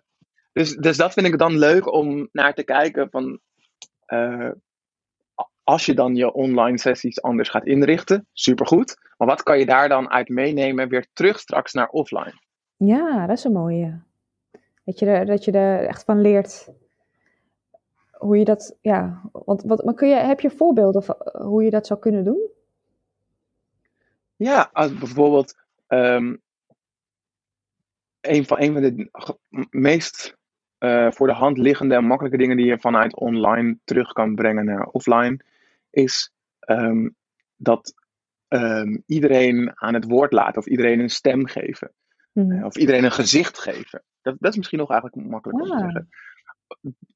dus, 0.52 0.76
dus 0.76 0.96
dat 0.96 1.12
vind 1.12 1.26
ik 1.26 1.38
dan 1.38 1.58
leuk 1.58 1.92
om 1.92 2.28
naar 2.32 2.54
te 2.54 2.62
kijken 2.62 3.10
van 3.10 3.40
uh, 4.06 4.50
als 5.62 5.86
je 5.86 5.94
dan 5.94 6.14
je 6.14 6.32
online 6.32 6.78
sessies 6.78 7.22
anders 7.22 7.48
gaat 7.48 7.66
inrichten, 7.66 8.26
supergoed. 8.32 8.96
Maar 9.16 9.28
wat 9.28 9.42
kan 9.42 9.58
je 9.58 9.66
daar 9.66 9.88
dan 9.88 10.10
uit 10.10 10.28
meenemen 10.28 10.88
weer 10.88 11.06
terug 11.12 11.38
straks 11.38 11.72
naar 11.72 11.88
offline? 11.88 12.40
Ja, 12.76 13.26
dat 13.26 13.36
is 13.36 13.44
een 13.44 13.52
mooie. 13.52 14.00
Dat 14.84 14.98
je 14.98 15.06
er, 15.06 15.26
dat 15.26 15.44
je 15.44 15.52
er 15.52 15.86
echt 15.86 16.04
van 16.04 16.20
leert 16.20 16.68
hoe 18.18 18.38
je 18.38 18.44
dat, 18.44 18.76
ja, 18.80 19.20
want 19.32 19.62
wat, 19.62 19.84
maar 19.84 19.94
kun 19.94 20.08
je, 20.08 20.14
heb 20.14 20.40
je 20.40 20.50
voorbeelden 20.50 21.02
van 21.02 21.16
hoe 21.32 21.64
je 21.64 21.70
dat 21.70 21.86
zou 21.86 22.00
kunnen 22.00 22.24
doen? 22.24 22.50
Ja, 24.38 24.70
als 24.72 24.98
bijvoorbeeld 24.98 25.56
um, 25.88 26.42
een, 28.20 28.44
van, 28.44 28.60
een 28.60 28.72
van 28.72 28.82
de 28.82 29.10
meest 29.70 30.36
uh, 30.78 31.10
voor 31.10 31.26
de 31.26 31.32
hand 31.32 31.58
liggende 31.58 31.94
en 31.94 32.04
makkelijke 32.04 32.38
dingen 32.38 32.56
die 32.56 32.66
je 32.66 32.78
vanuit 32.78 33.16
online 33.16 33.78
terug 33.84 34.12
kan 34.12 34.34
brengen 34.34 34.64
naar 34.64 34.86
offline, 34.86 35.40
is 35.90 36.32
um, 36.66 37.16
dat 37.56 37.94
um, 38.48 39.02
iedereen 39.06 39.72
aan 39.74 39.94
het 39.94 40.04
woord 40.04 40.32
laten 40.32 40.60
of 40.60 40.66
iedereen 40.66 41.00
een 41.00 41.10
stem 41.10 41.46
geven. 41.46 41.92
Mm. 42.32 42.52
Uh, 42.52 42.64
of 42.64 42.76
iedereen 42.76 43.04
een 43.04 43.12
gezicht 43.12 43.58
geven. 43.58 44.02
Dat, 44.22 44.36
dat 44.38 44.50
is 44.50 44.56
misschien 44.56 44.78
nog 44.78 44.90
eigenlijk 44.90 45.28
makkelijk 45.28 45.60
om 45.60 45.68
te 45.68 45.78
zeggen. 45.78 46.08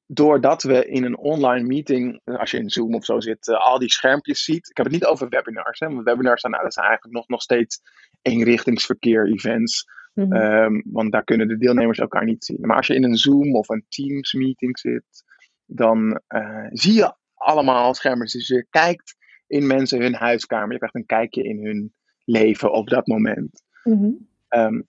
Doordat 0.07 0.63
we 0.63 0.87
in 0.87 1.05
een 1.05 1.19
online 1.19 1.67
meeting, 1.67 2.21
als 2.25 2.51
je 2.51 2.59
in 2.59 2.71
Zoom 2.71 2.95
of 2.95 3.05
zo 3.05 3.21
zit, 3.21 3.47
uh, 3.47 3.57
al 3.57 3.79
die 3.79 3.91
schermpjes 3.91 4.45
ziet. 4.45 4.69
Ik 4.69 4.77
heb 4.77 4.87
het 4.87 4.95
niet 4.95 5.05
over 5.05 5.29
webinars. 5.29 5.81
Hè, 5.81 5.89
want 5.89 6.05
webinars 6.05 6.41
zijn, 6.41 6.53
nou, 6.53 6.65
dat 6.65 6.75
zijn 6.75 6.87
eigenlijk 6.87 7.17
nog, 7.17 7.29
nog 7.29 7.43
steeds 7.43 7.81
eenrichtingsverkeer 8.23 9.27
events. 9.27 9.85
Mm-hmm. 10.15 10.37
Um, 10.37 10.83
want 10.87 11.13
daar 11.13 11.25
kunnen 11.25 11.49
de 11.49 11.59
deelnemers 11.59 11.99
elkaar 11.99 12.25
niet 12.25 12.45
zien. 12.45 12.59
Maar 12.61 12.77
als 12.77 12.87
je 12.87 12.95
in 12.95 13.05
een 13.05 13.17
Zoom 13.17 13.55
of 13.55 13.69
een 13.69 13.85
Teams 13.89 14.33
meeting 14.33 14.79
zit, 14.79 15.25
dan 15.67 16.21
uh, 16.29 16.67
zie 16.71 16.95
je 16.95 17.15
allemaal 17.35 17.95
schermen. 17.95 18.27
Dus 18.27 18.49
je 18.49 18.67
kijkt 18.71 19.17
in 19.47 19.67
mensen 19.67 20.01
hun 20.01 20.15
huiskamer. 20.15 20.73
Je 20.73 20.77
krijgt 20.77 20.95
een 20.95 21.07
kijkje 21.07 21.43
in 21.43 21.65
hun 21.65 21.95
leven 22.25 22.73
op 22.73 22.89
dat 22.89 23.07
moment. 23.07 23.63
Mm-hmm. 23.85 24.29
Um, 24.49 24.89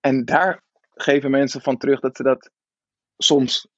en 0.00 0.24
daar 0.24 0.62
geven 0.94 1.30
mensen 1.30 1.60
van 1.60 1.76
terug 1.76 2.00
dat 2.00 2.16
ze 2.16 2.22
dat 2.22 2.50
soms 3.16 3.68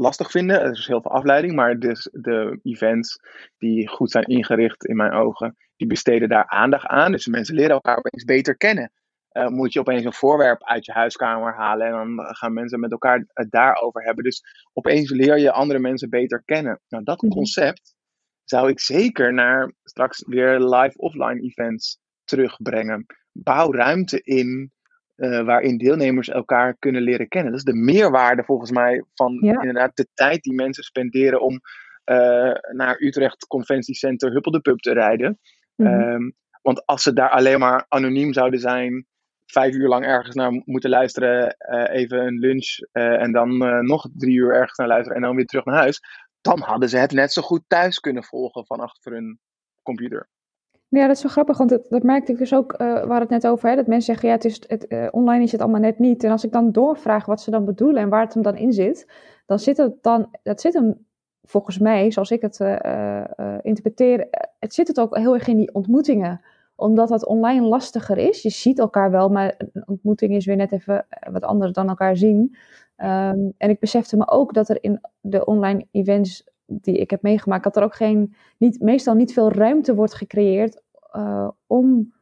lastig 0.00 0.30
vinden. 0.30 0.60
Er 0.60 0.70
is 0.70 0.86
heel 0.86 1.02
veel 1.02 1.10
afleiding, 1.10 1.54
maar 1.54 1.78
dus 1.78 2.08
de 2.12 2.58
events 2.62 3.18
die 3.58 3.88
goed 3.88 4.10
zijn 4.10 4.24
ingericht 4.24 4.84
in 4.84 4.96
mijn 4.96 5.12
ogen, 5.12 5.56
die 5.76 5.86
besteden 5.86 6.28
daar 6.28 6.46
aandacht 6.46 6.86
aan. 6.86 7.12
Dus 7.12 7.26
mensen 7.26 7.54
leren 7.54 7.70
elkaar 7.70 7.96
opeens 7.96 8.24
beter 8.24 8.56
kennen. 8.56 8.92
Uh, 9.32 9.46
moet 9.46 9.72
je 9.72 9.80
opeens 9.80 10.04
een 10.04 10.12
voorwerp 10.12 10.64
uit 10.64 10.84
je 10.84 10.92
huiskamer 10.92 11.54
halen 11.54 11.86
en 11.86 11.92
dan 11.92 12.34
gaan 12.34 12.52
mensen 12.52 12.80
met 12.80 12.90
elkaar 12.90 13.24
het 13.32 13.50
daarover 13.50 14.02
hebben. 14.02 14.24
Dus 14.24 14.42
opeens 14.72 15.10
leer 15.10 15.38
je 15.38 15.52
andere 15.52 15.78
mensen 15.78 16.10
beter 16.10 16.42
kennen. 16.44 16.80
Nou, 16.88 17.04
dat 17.04 17.18
concept 17.18 17.94
zou 18.44 18.68
ik 18.68 18.80
zeker 18.80 19.32
naar 19.32 19.72
straks 19.84 20.24
weer 20.26 20.58
live 20.58 20.96
offline 20.96 21.40
events 21.40 21.98
terugbrengen. 22.24 23.06
Bouw 23.32 23.72
ruimte 23.72 24.20
in 24.22 24.72
uh, 25.20 25.44
waarin 25.44 25.78
deelnemers 25.78 26.28
elkaar 26.28 26.76
kunnen 26.78 27.02
leren 27.02 27.28
kennen. 27.28 27.50
Dat 27.50 27.60
is 27.60 27.72
de 27.72 27.80
meerwaarde 27.80 28.44
volgens 28.44 28.70
mij 28.70 29.04
van 29.14 29.38
ja. 29.40 29.60
inderdaad 29.60 29.96
de 29.96 30.06
tijd 30.14 30.42
die 30.42 30.54
mensen 30.54 30.84
spenderen 30.84 31.40
om 31.40 31.60
uh, 32.04 32.52
naar 32.72 32.96
Utrecht 32.98 33.46
Conventiecenter 33.46 34.32
Huppel 34.32 34.52
de 34.52 34.60
Pub 34.60 34.78
te 34.78 34.92
rijden. 34.92 35.38
Mm-hmm. 35.76 36.00
Um, 36.00 36.34
want 36.62 36.86
als 36.86 37.02
ze 37.02 37.12
daar 37.12 37.30
alleen 37.30 37.58
maar 37.58 37.84
anoniem 37.88 38.32
zouden 38.32 38.60
zijn, 38.60 39.06
vijf 39.46 39.74
uur 39.74 39.88
lang 39.88 40.04
ergens 40.04 40.34
naar 40.34 40.62
moeten 40.64 40.90
luisteren, 40.90 41.56
uh, 41.70 42.00
even 42.00 42.26
een 42.26 42.38
lunch 42.38 42.78
en 42.92 43.32
dan 43.32 43.58
nog 43.86 44.08
drie 44.16 44.36
uur 44.36 44.54
ergens 44.54 44.78
naar 44.78 44.86
luisteren 44.88 45.16
en 45.16 45.22
dan 45.22 45.36
weer 45.36 45.46
terug 45.46 45.64
naar 45.64 45.76
huis, 45.76 46.00
dan 46.40 46.60
hadden 46.60 46.88
ze 46.88 46.96
het 46.96 47.12
net 47.12 47.32
zo 47.32 47.42
goed 47.42 47.62
thuis 47.66 47.98
kunnen 47.98 48.24
volgen 48.24 48.66
van 48.66 48.80
achter 48.80 49.12
hun 49.12 49.38
computer. 49.82 50.28
Ja, 50.90 51.06
dat 51.06 51.16
is 51.16 51.22
wel 51.22 51.32
grappig, 51.32 51.58
want 51.58 51.70
dat, 51.70 51.86
dat 51.88 52.02
merkte 52.02 52.32
ik 52.32 52.38
dus 52.38 52.54
ook, 52.54 52.76
we 52.76 52.84
hadden 52.84 53.18
het 53.18 53.28
net 53.28 53.46
over, 53.46 53.68
hè, 53.68 53.76
dat 53.76 53.86
mensen 53.86 54.14
zeggen, 54.14 54.28
ja, 54.28 54.34
het 54.34 54.44
is, 54.44 54.62
het, 54.66 55.10
online 55.12 55.44
is 55.44 55.52
het 55.52 55.60
allemaal 55.60 55.80
net 55.80 55.98
niet. 55.98 56.24
En 56.24 56.30
als 56.30 56.44
ik 56.44 56.52
dan 56.52 56.72
doorvraag 56.72 57.26
wat 57.26 57.40
ze 57.40 57.50
dan 57.50 57.64
bedoelen 57.64 58.02
en 58.02 58.08
waar 58.08 58.24
het 58.24 58.34
hem 58.34 58.42
dan 58.42 58.56
in 58.56 58.72
zit, 58.72 59.12
dan 59.46 59.58
zit 59.58 59.76
het 59.76 60.02
dan, 60.02 60.30
dat 60.42 60.60
zit 60.60 60.74
hem 60.74 61.06
volgens 61.42 61.78
mij, 61.78 62.10
zoals 62.10 62.30
ik 62.30 62.40
het 62.40 62.60
interpreteer, 63.62 64.28
het 64.58 64.74
zit 64.74 64.88
het 64.88 65.00
ook 65.00 65.16
heel 65.16 65.34
erg 65.34 65.48
in 65.48 65.56
die 65.56 65.74
ontmoetingen 65.74 66.40
omdat 66.80 67.08
dat 67.08 67.26
online 67.26 67.66
lastiger 67.66 68.18
is. 68.18 68.42
Je 68.42 68.50
ziet 68.50 68.78
elkaar 68.78 69.10
wel, 69.10 69.28
maar 69.28 69.54
een 69.72 69.88
ontmoeting 69.88 70.34
is 70.34 70.46
weer 70.46 70.56
net 70.56 70.72
even 70.72 71.06
wat 71.30 71.44
anders 71.44 71.72
dan 71.72 71.88
elkaar 71.88 72.16
zien. 72.16 72.56
Um, 72.96 73.52
en 73.58 73.70
ik 73.70 73.80
besefte 73.80 74.16
me 74.16 74.28
ook 74.28 74.54
dat 74.54 74.68
er 74.68 74.78
in 74.80 75.00
de 75.20 75.44
online 75.44 75.86
events 75.90 76.48
die 76.70 76.98
ik 76.98 77.10
heb 77.10 77.22
meegemaakt, 77.22 77.64
dat 77.64 77.76
er 77.76 77.82
ook 77.82 77.94
geen, 77.94 78.34
niet, 78.58 78.80
meestal 78.80 79.14
niet 79.14 79.32
veel 79.32 79.52
ruimte 79.52 79.94
wordt 79.94 80.14
gecreëerd 80.14 80.82
uh, 81.16 81.48
om 81.66 82.12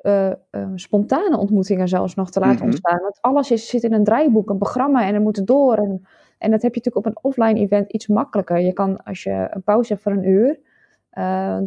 uh, 0.00 0.32
uh, 0.50 0.68
spontane 0.74 1.36
ontmoetingen 1.36 1.88
zelfs 1.88 2.14
nog 2.14 2.30
te 2.30 2.38
laten 2.38 2.54
mm-hmm. 2.54 2.70
ontstaan. 2.70 3.00
Want 3.00 3.18
alles 3.20 3.50
is, 3.50 3.68
zit 3.68 3.82
in 3.82 3.92
een 3.92 4.04
draaiboek, 4.04 4.50
een 4.50 4.58
programma 4.58 5.06
en 5.06 5.14
er 5.14 5.20
moet 5.20 5.46
door. 5.46 5.76
En, 5.76 6.06
en 6.38 6.50
dat 6.50 6.62
heb 6.62 6.74
je 6.74 6.80
natuurlijk 6.84 6.96
op 6.96 7.06
een 7.06 7.30
offline 7.30 7.60
event 7.60 7.92
iets 7.92 8.06
makkelijker. 8.06 8.60
Je 8.60 8.72
kan, 8.72 9.02
als 9.02 9.22
je 9.22 9.48
een 9.50 9.62
pauze 9.62 9.92
hebt 9.92 10.04
voor 10.04 10.12
een 10.12 10.28
uur, 10.28 10.58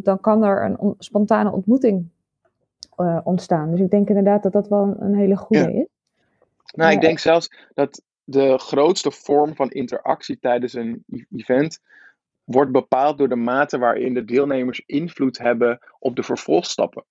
dan 0.02 0.20
kan 0.20 0.44
er 0.44 0.64
een 0.64 0.78
on, 0.78 0.94
spontane 0.98 1.52
ontmoeting 1.52 2.08
ontstaan. 3.24 3.70
Dus 3.70 3.80
ik 3.80 3.90
denk 3.90 4.08
inderdaad 4.08 4.42
dat 4.42 4.52
dat 4.52 4.68
wel 4.68 4.82
een, 4.82 5.02
een 5.02 5.14
hele 5.14 5.36
goede 5.36 5.72
is. 5.72 5.86
Nou, 6.74 6.92
ik 6.92 7.00
denk 7.00 7.18
zelfs 7.18 7.68
dat 7.74 8.02
de 8.24 8.58
grootste 8.58 9.10
vorm 9.10 9.54
van 9.54 9.70
interactie 9.70 10.38
tijdens 10.38 10.72
een 10.72 11.04
e-, 11.08 11.24
event 11.36 11.80
wordt 12.48 12.72
bepaald 12.72 13.18
door 13.18 13.28
de 13.28 13.36
mate 13.36 13.78
waarin 13.78 14.14
de 14.14 14.24
deelnemers 14.24 14.82
invloed 14.86 15.38
hebben 15.38 15.78
op 15.98 16.16
de 16.16 16.22
vervolgstappen. 16.22 17.04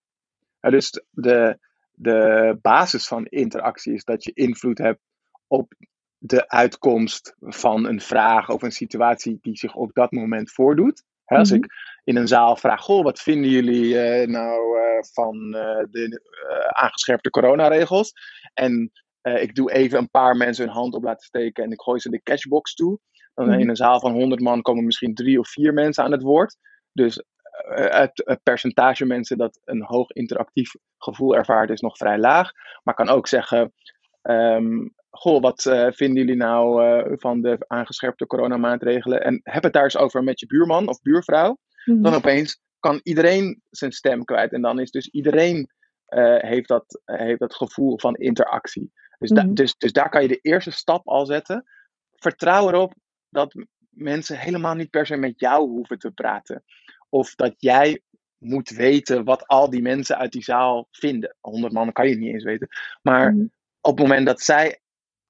dus 0.59 1.03
de, 1.09 1.57
de 1.91 2.57
basis 2.61 3.07
van 3.07 3.25
interactie 3.25 3.93
is 3.93 4.03
dat 4.03 4.23
je 4.23 4.31
invloed 4.33 4.77
hebt 4.77 4.99
op 5.47 5.73
de 6.17 6.49
uitkomst 6.49 7.35
van 7.39 7.85
een 7.85 8.01
vraag 8.01 8.49
of 8.49 8.61
een 8.61 8.71
situatie 8.71 9.37
die 9.41 9.57
zich 9.57 9.75
op 9.75 9.93
dat 9.93 10.11
moment 10.11 10.51
voordoet. 10.51 11.03
als 11.25 11.49
mhm. 11.49 11.57
ik 11.57 11.71
in 12.03 12.15
een 12.15 12.27
zaal 12.27 12.55
vraag, 12.55 12.81
goh, 12.81 13.03
wat 13.03 13.19
vinden 13.19 13.49
jullie 13.49 13.93
uh, 13.93 14.27
nou 14.27 14.79
uh, 14.79 15.03
van 15.13 15.35
uh, 15.55 15.83
de 15.91 16.21
aangescherpte 16.67 17.29
coronaregels? 17.29 18.13
En 18.53 18.91
ik 19.21 19.55
doe 19.55 19.71
even 19.71 19.99
een 19.99 20.09
paar 20.09 20.37
mensen 20.37 20.65
hun 20.65 20.73
hand 20.73 20.93
op 20.93 21.03
laten 21.03 21.25
steken 21.25 21.63
en 21.63 21.71
ik 21.71 21.81
gooi 21.81 21.99
ze 21.99 22.09
de 22.09 22.21
cashbox 22.23 22.73
toe. 22.73 22.99
Dan 23.37 23.49
mhm. 23.49 23.59
in 23.59 23.69
een 23.69 23.75
zaal 23.75 23.99
van 23.99 24.11
100 24.11 24.41
man 24.41 24.61
komen 24.61 24.85
misschien 24.85 25.13
drie 25.13 25.39
of 25.39 25.49
vier 25.49 25.73
mensen 25.73 26.03
aan 26.03 26.11
het 26.11 26.21
woord. 26.21 26.57
Dus 26.91 27.23
het, 27.67 28.21
het, 28.25 28.43
percentage 28.43 29.05
mensen 29.05 29.37
dat 29.37 29.59
een 29.65 29.83
hoog 29.83 30.11
interactief 30.11 30.71
gevoel 30.97 31.35
ervaart 31.35 31.69
is 31.69 31.81
nog 31.81 31.97
vrij 31.97 32.17
laag. 32.17 32.51
Maar 32.83 32.93
kan 32.93 33.09
ook 33.09 33.27
zeggen, 33.27 33.73
um, 34.21 34.93
goh, 35.09 35.41
wat 35.41 35.65
uh, 35.65 35.87
vinden 35.91 36.17
jullie 36.17 36.35
nou 36.35 36.83
uh, 36.83 37.17
van 37.17 37.41
de 37.41 37.57
aangescherpte 37.67 38.27
coronamaatregelen? 38.27 39.23
En 39.23 39.39
heb 39.43 39.63
het 39.63 39.73
daar 39.73 39.83
eens 39.83 39.97
over 39.97 40.23
met 40.23 40.39
je 40.39 40.45
buurman 40.45 40.87
of 40.87 41.01
buurvrouw. 41.01 41.57
Mm. 41.85 42.01
Dan 42.01 42.13
opeens 42.13 42.61
kan 42.79 42.99
iedereen 43.03 43.61
zijn 43.69 43.91
stem 43.91 44.23
kwijt. 44.23 44.53
En 44.53 44.61
dan 44.61 44.79
is 44.79 44.91
dus 44.91 45.09
iedereen 45.09 45.69
uh, 46.09 46.37
heeft, 46.37 46.67
dat, 46.67 47.01
heeft 47.05 47.39
dat 47.39 47.55
gevoel 47.55 47.99
van 47.99 48.15
interactie. 48.15 48.91
Dus, 49.19 49.31
mm. 49.31 49.53
dus, 49.53 49.77
dus 49.77 49.91
daar 49.91 50.09
kan 50.09 50.21
je 50.21 50.27
de 50.27 50.39
eerste 50.41 50.71
stap 50.71 51.07
al 51.07 51.25
zetten. 51.25 51.65
Vertrouw 52.15 52.67
erop 52.67 52.93
dat 53.29 53.55
mensen 53.89 54.39
helemaal 54.39 54.75
niet 54.75 54.89
per 54.89 55.05
se 55.05 55.15
met 55.15 55.39
jou 55.39 55.69
hoeven 55.69 55.99
te 55.99 56.11
praten. 56.11 56.63
Of 57.09 57.35
dat 57.35 57.53
jij 57.57 58.01
moet 58.37 58.69
weten 58.69 59.23
wat 59.23 59.47
al 59.47 59.69
die 59.69 59.81
mensen 59.81 60.17
uit 60.17 60.31
die 60.31 60.43
zaal 60.43 60.87
vinden. 60.91 61.35
100 61.39 61.73
man 61.73 61.91
kan 61.91 62.09
je 62.09 62.17
niet 62.17 62.33
eens 62.33 62.43
weten. 62.43 62.67
Maar 63.01 63.33
mm. 63.33 63.51
op 63.81 63.97
het 63.97 64.07
moment 64.07 64.25
dat 64.25 64.41
zij 64.41 64.79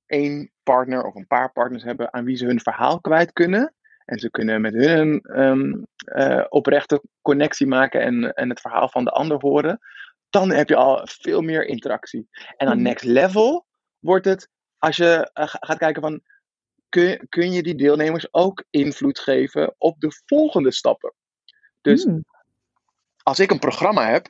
één 0.05 0.51
partner 0.63 1.03
of 1.03 1.15
een 1.15 1.27
paar 1.27 1.51
partners 1.51 1.83
hebben 1.83 2.13
aan 2.13 2.25
wie 2.25 2.35
ze 2.35 2.45
hun 2.45 2.59
verhaal 2.59 3.01
kwijt 3.01 3.33
kunnen. 3.33 3.73
En 4.05 4.19
ze 4.19 4.31
kunnen 4.31 4.61
met 4.61 4.73
hun 4.73 5.39
um, 5.39 5.87
uh, 6.15 6.45
oprechte 6.49 7.01
connectie 7.21 7.67
maken 7.67 8.01
en, 8.01 8.33
en 8.33 8.49
het 8.49 8.61
verhaal 8.61 8.89
van 8.89 9.03
de 9.03 9.11
ander 9.11 9.37
horen. 9.39 9.79
Dan 10.29 10.51
heb 10.51 10.69
je 10.69 10.75
al 10.75 11.07
veel 11.11 11.41
meer 11.41 11.65
interactie. 11.65 12.27
En 12.57 12.67
dan 12.67 12.75
mhm. 12.75 12.85
next 12.85 13.05
level 13.05 13.65
wordt 13.99 14.25
het 14.25 14.49
als 14.77 14.97
je 14.97 15.31
uh, 15.33 15.47
gaat 15.47 15.77
kijken 15.77 16.01
van. 16.01 16.21
Kun, 16.89 17.25
kun 17.29 17.51
je 17.51 17.63
die 17.63 17.75
deelnemers 17.75 18.33
ook 18.33 18.63
invloed 18.69 19.19
geven 19.19 19.75
op 19.77 19.99
de 19.99 20.21
volgende 20.25 20.71
stappen? 20.71 21.13
Dus 21.81 22.05
mm. 22.05 22.25
als 23.23 23.39
ik 23.39 23.51
een 23.51 23.59
programma 23.59 24.09
heb, 24.09 24.29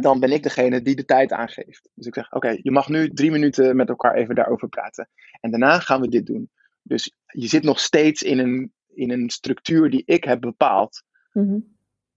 dan 0.00 0.20
ben 0.20 0.32
ik 0.32 0.42
degene 0.42 0.82
die 0.82 0.96
de 0.96 1.04
tijd 1.04 1.32
aangeeft. 1.32 1.88
Dus 1.94 2.06
ik 2.06 2.14
zeg: 2.14 2.32
Oké, 2.32 2.58
je 2.62 2.70
mag 2.70 2.88
nu 2.88 3.08
drie 3.08 3.30
minuten 3.30 3.76
met 3.76 3.88
elkaar 3.88 4.14
even 4.14 4.34
daarover 4.34 4.68
praten. 4.68 5.08
En 5.40 5.50
daarna 5.50 5.78
gaan 5.78 6.00
we 6.00 6.08
dit 6.08 6.26
doen. 6.26 6.50
Dus 6.82 7.14
je 7.26 7.46
zit 7.46 7.62
nog 7.62 7.80
steeds 7.80 8.22
in 8.22 8.38
een, 8.38 8.72
in 8.94 9.10
een 9.10 9.30
structuur 9.30 9.90
die 9.90 10.02
ik 10.04 10.24
heb 10.24 10.40
bepaald. 10.40 11.02
Mhm. 11.32 11.58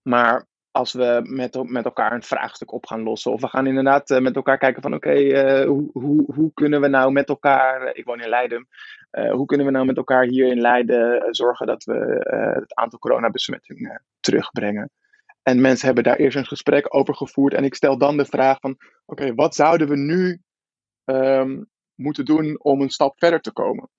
Maar 0.01 0.47
als 0.75 0.93
we 0.93 1.21
met, 1.23 1.69
met 1.69 1.85
elkaar 1.85 2.11
een 2.11 2.23
vraagstuk 2.23 2.71
op 2.71 2.85
gaan 2.85 3.03
lossen. 3.03 3.31
Of 3.31 3.41
we 3.41 3.47
gaan 3.47 3.67
inderdaad 3.67 4.09
uh, 4.09 4.19
met 4.19 4.35
elkaar 4.35 4.57
kijken 4.57 4.81
van 4.81 4.93
oké, 4.93 5.13
uh, 5.13 5.67
hoe, 5.67 5.89
hoe, 5.93 6.23
hoe 6.33 6.51
kunnen 6.53 6.81
we 6.81 6.87
nou 6.87 7.11
met 7.11 7.29
elkaar, 7.29 7.95
ik 7.95 8.05
woon 8.05 8.21
in 8.21 8.29
Leiden, 8.29 8.67
hoe 9.31 9.45
kunnen 9.45 9.65
we 9.65 9.71
nou 9.71 9.85
met 9.85 9.97
elkaar 9.97 10.23
hier 10.23 10.47
in 10.47 10.61
Leiden 10.61 11.33
zorgen 11.33 11.67
dat 11.67 11.83
we 11.83 11.93
het 12.59 12.75
aantal 12.75 12.99
coronabesmettingen 12.99 14.03
terugbrengen. 14.19 14.91
En 15.43 15.61
mensen 15.61 15.85
hebben 15.85 16.03
daar 16.03 16.15
eerst 16.15 16.37
een 16.37 16.45
gesprek 16.45 16.95
over 16.95 17.15
gevoerd. 17.15 17.53
En 17.53 17.63
ik 17.63 17.75
stel 17.75 17.97
dan 17.97 18.17
de 18.17 18.25
vraag 18.25 18.59
van, 18.59 18.77
oké, 19.05 19.33
wat 19.33 19.55
zouden 19.55 19.87
we 19.87 19.97
nu 19.97 20.41
um, 21.05 21.69
moeten 21.95 22.25
doen 22.25 22.59
om 22.63 22.81
een 22.81 22.89
stap 22.89 23.13
verder 23.17 23.41
te 23.41 23.53
komen? 23.53 23.89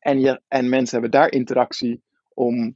En, 0.00 0.42
en 0.48 0.68
mensen 0.68 1.00
hebben 1.00 1.20
daar 1.20 1.32
interactie 1.32 2.02
om 2.34 2.74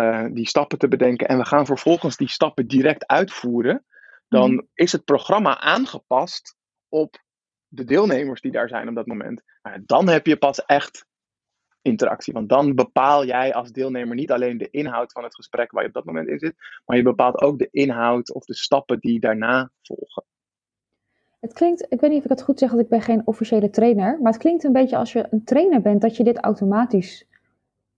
uh, 0.00 0.26
die 0.30 0.48
stappen 0.48 0.78
te 0.78 0.88
bedenken. 0.88 1.28
En 1.28 1.38
we 1.38 1.44
gaan 1.44 1.66
vervolgens 1.66 2.16
die 2.16 2.28
stappen 2.28 2.66
direct 2.66 3.06
uitvoeren. 3.06 3.84
Dan 4.28 4.52
mhm. 4.52 4.64
is 4.74 4.92
het 4.92 5.04
programma 5.04 5.60
aangepast 5.60 6.56
op 6.88 7.24
de 7.68 7.84
deelnemers 7.84 8.40
die 8.40 8.52
daar 8.52 8.68
zijn 8.68 8.88
op 8.88 8.94
dat 8.94 9.06
moment. 9.06 9.42
Maar 9.62 9.82
dan 9.86 10.08
heb 10.08 10.26
je 10.26 10.36
pas 10.36 10.64
echt 10.64 11.06
interactie. 11.82 12.32
Want 12.32 12.48
dan 12.48 12.74
bepaal 12.74 13.24
jij 13.24 13.54
als 13.54 13.72
deelnemer 13.72 14.14
niet 14.14 14.30
alleen 14.30 14.58
de 14.58 14.70
inhoud 14.70 15.12
van 15.12 15.22
het 15.22 15.34
gesprek 15.34 15.70
waar 15.70 15.82
je 15.82 15.88
op 15.88 15.94
dat 15.94 16.04
moment 16.04 16.28
in 16.28 16.38
zit, 16.38 16.54
maar 16.84 16.96
je 16.96 17.02
bepaalt 17.02 17.40
ook 17.40 17.58
de 17.58 17.68
inhoud 17.70 18.32
of 18.32 18.44
de 18.44 18.54
stappen 18.54 19.00
die 19.00 19.20
daarna 19.20 19.70
volgen. 19.82 20.24
Het 21.40 21.52
klinkt, 21.52 21.86
ik 21.88 22.00
weet 22.00 22.10
niet 22.10 22.18
of 22.18 22.24
ik 22.24 22.30
het 22.30 22.42
goed 22.42 22.58
zeg, 22.58 22.70
want 22.70 22.82
ik 22.82 22.88
ben 22.88 23.02
geen 23.02 23.26
officiële 23.26 23.70
trainer, 23.70 24.18
maar 24.20 24.32
het 24.32 24.40
klinkt 24.40 24.64
een 24.64 24.72
beetje 24.72 24.96
als 24.96 25.12
je 25.12 25.26
een 25.30 25.44
trainer 25.44 25.80
bent, 25.80 26.00
dat 26.00 26.16
je 26.16 26.24
dit 26.24 26.38
automatisch 26.38 27.26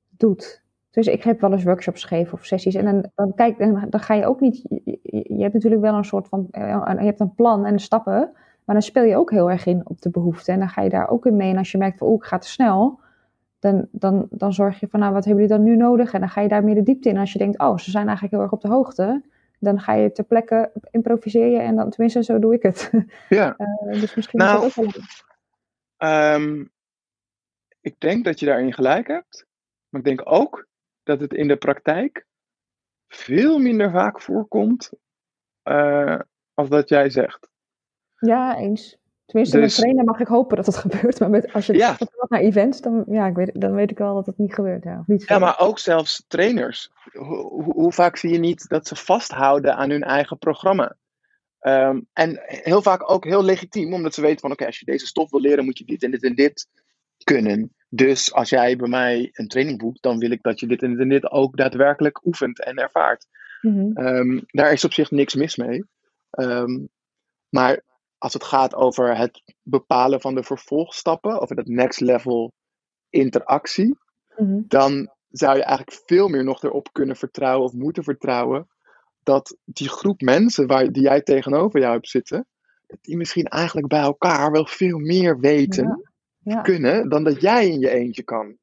doet. 0.08 0.62
Dus 0.98 1.06
ik 1.06 1.22
heb 1.22 1.40
wel 1.40 1.52
eens 1.52 1.64
workshops 1.64 2.04
gegeven 2.04 2.32
of 2.32 2.44
sessies 2.44 2.74
en 2.74 2.84
dan, 2.84 3.10
dan, 3.14 3.34
kijk, 3.34 3.58
dan, 3.58 3.86
dan 3.90 4.00
ga 4.00 4.14
je 4.14 4.26
ook 4.26 4.40
niet, 4.40 4.62
je, 4.68 4.98
je, 5.02 5.42
hebt 5.42 5.54
natuurlijk 5.54 5.82
wel 5.82 5.94
een 5.94 6.04
soort 6.04 6.28
van, 6.28 6.48
eh, 6.50 6.82
je 6.98 7.04
hebt 7.04 7.20
een 7.20 7.34
plan 7.34 7.64
en 7.64 7.78
stappen, 7.78 8.30
maar 8.64 8.74
dan 8.74 8.82
speel 8.82 9.02
je 9.02 9.16
ook 9.16 9.30
heel 9.30 9.50
erg 9.50 9.66
in 9.66 9.80
op 9.84 10.00
de 10.00 10.10
behoeften 10.10 10.54
en 10.54 10.58
dan 10.58 10.68
ga 10.68 10.82
je 10.82 10.88
daar 10.88 11.08
ook 11.08 11.26
in 11.26 11.36
mee 11.36 11.50
en 11.50 11.58
als 11.58 11.70
je 11.70 11.78
merkt 11.78 11.98
van, 11.98 12.08
oeh, 12.08 12.16
ik 12.16 12.28
ga 12.28 12.38
te 12.38 12.48
snel, 12.48 13.00
dan, 13.58 13.88
dan, 13.90 14.26
dan 14.30 14.52
zorg 14.52 14.80
je 14.80 14.88
van, 14.88 15.00
nou, 15.00 15.12
wat 15.12 15.24
hebben 15.24 15.42
jullie 15.42 15.58
dan 15.58 15.66
nu 15.66 15.76
nodig? 15.76 16.12
En 16.12 16.20
dan 16.20 16.28
ga 16.28 16.40
je 16.40 16.48
daar 16.48 16.64
meer 16.64 16.74
de 16.74 16.82
diepte 16.82 17.08
in. 17.08 17.14
En 17.14 17.20
als 17.20 17.32
je 17.32 17.38
denkt, 17.38 17.58
oh, 17.58 17.78
ze 17.78 17.90
zijn 17.90 18.06
eigenlijk 18.06 18.34
heel 18.34 18.42
erg 18.42 18.52
op 18.52 18.60
de 18.60 18.68
hoogte, 18.68 19.22
dan 19.58 19.80
ga 19.80 19.92
je 19.92 20.12
ter 20.12 20.24
plekke 20.24 20.72
improviseer 20.90 21.50
je 21.50 21.58
en 21.58 21.76
dan, 21.76 21.90
tenminste, 21.90 22.22
zo 22.22 22.38
doe 22.38 22.54
ik 22.54 22.62
het. 22.62 22.90
Ja. 23.28 23.56
Uh, 23.58 23.92
dus 24.00 24.14
misschien 24.14 24.38
nou, 24.38 24.66
is 24.66 24.74
dat 24.74 24.84
ook 24.84 24.92
wel 25.96 26.34
um, 26.34 26.70
Ik 27.80 28.00
denk 28.00 28.24
dat 28.24 28.40
je 28.40 28.46
daarin 28.46 28.72
gelijk 28.72 29.06
hebt, 29.06 29.46
maar 29.88 30.00
ik 30.00 30.06
denk 30.06 30.20
ook 30.24 30.66
dat 31.08 31.20
het 31.20 31.34
in 31.34 31.48
de 31.48 31.56
praktijk 31.56 32.26
veel 33.06 33.58
minder 33.58 33.90
vaak 33.90 34.20
voorkomt 34.20 34.90
uh, 35.64 36.20
als 36.54 36.68
dat 36.68 36.88
jij 36.88 37.10
zegt. 37.10 37.48
Ja, 38.18 38.56
eens. 38.56 38.98
Tenminste, 39.24 39.58
dus, 39.60 39.66
met 39.66 39.84
trainen 39.84 40.04
mag 40.04 40.20
ik 40.20 40.26
hopen 40.26 40.56
dat 40.56 40.66
het 40.66 40.76
gebeurt. 40.86 41.20
Maar 41.20 41.30
met, 41.30 41.52
als 41.52 41.66
je 41.66 41.72
ja. 41.72 41.94
gaat 41.94 42.28
naar 42.28 42.40
events, 42.40 42.80
dan, 42.80 43.04
ja, 43.08 43.26
ik 43.26 43.34
weet, 43.34 43.60
dan 43.60 43.74
weet 43.74 43.90
ik 43.90 43.98
wel 43.98 44.14
dat 44.14 44.26
het 44.26 44.38
niet 44.38 44.54
gebeurt. 44.54 44.84
Ja, 44.84 45.02
niet 45.06 45.28
ja 45.28 45.38
maar 45.38 45.58
ook 45.58 45.78
zelfs 45.78 46.24
trainers. 46.28 46.90
Hoe, 47.12 47.62
hoe, 47.62 47.92
vaak 47.92 48.16
zie 48.16 48.32
je 48.32 48.38
niet 48.38 48.68
dat 48.68 48.86
ze 48.86 48.96
vasthouden 48.96 49.76
aan 49.76 49.90
hun 49.90 50.02
eigen 50.02 50.38
programma? 50.38 50.96
Um, 51.60 52.08
en 52.12 52.40
heel 52.44 52.82
vaak 52.82 53.10
ook 53.10 53.24
heel 53.24 53.44
legitiem, 53.44 53.94
omdat 53.94 54.14
ze 54.14 54.20
weten 54.20 54.40
van 54.40 54.52
oké, 54.52 54.66
als 54.66 54.78
je 54.78 54.84
deze 54.84 55.06
stof 55.06 55.30
wil 55.30 55.40
leren, 55.40 55.64
moet 55.64 55.78
je 55.78 55.84
dit 55.84 56.02
en 56.02 56.10
dit 56.10 56.22
en 56.22 56.34
dit 56.34 56.68
kunnen. 57.24 57.76
Dus 57.88 58.32
als 58.32 58.48
jij 58.48 58.76
bij 58.76 58.88
mij 58.88 59.30
een 59.32 59.48
training 59.48 59.78
boekt, 59.78 60.02
dan 60.02 60.18
wil 60.18 60.30
ik 60.30 60.42
dat 60.42 60.60
je 60.60 60.66
dit 60.66 60.82
en 60.82 60.90
dit 60.90 61.00
en 61.00 61.08
dit 61.08 61.30
ook 61.30 61.56
daadwerkelijk 61.56 62.26
oefent 62.26 62.64
en 62.64 62.76
ervaart. 62.76 63.26
Mm 63.60 63.78
-hmm. 63.78 64.06
um, 64.06 64.44
daar 64.46 64.72
is 64.72 64.84
op 64.84 64.92
zich 64.92 65.10
niks 65.10 65.34
mis 65.34 65.56
mee. 65.56 65.84
Um, 66.30 66.88
maar 67.48 67.82
als 68.18 68.32
het 68.32 68.44
gaat 68.44 68.74
over 68.74 69.16
het 69.16 69.42
bepalen 69.62 70.20
van 70.20 70.34
de 70.34 70.42
vervolgstappen, 70.42 71.40
over 71.40 71.56
dat 71.56 71.66
next 71.66 72.00
level 72.00 72.52
interactie, 73.10 73.98
mhm. 74.36 74.60
dan 74.66 75.10
zou 75.28 75.56
je 75.56 75.62
eigenlijk 75.62 76.02
veel 76.06 76.28
meer 76.28 76.44
nog 76.44 76.62
erop 76.62 76.88
kunnen 76.92 77.16
vertrouwen 77.16 77.66
of 77.66 77.72
moeten 77.72 78.04
vertrouwen 78.04 78.68
dat 79.22 79.56
die 79.64 79.88
groep 79.88 80.20
mensen 80.20 80.66
waar, 80.66 80.92
die 80.92 81.02
jij 81.02 81.22
tegenover 81.22 81.80
jou 81.80 81.92
hebt 81.92 82.08
zitten, 82.08 82.46
dat 82.86 82.98
die 83.00 83.16
misschien 83.16 83.44
eigenlijk 83.44 83.88
bij 83.88 84.00
elkaar 84.00 84.50
wel 84.50 84.66
veel 84.66 84.98
meer 84.98 85.38
weten 85.38 85.84
ja, 85.84 86.07
kunnen 86.62 87.08
dan 87.08 87.24
dat 87.24 87.40
jij 87.40 87.68
in 87.68 87.80
je 87.80 87.90
eentje 87.90 88.22
kan. 88.22 88.56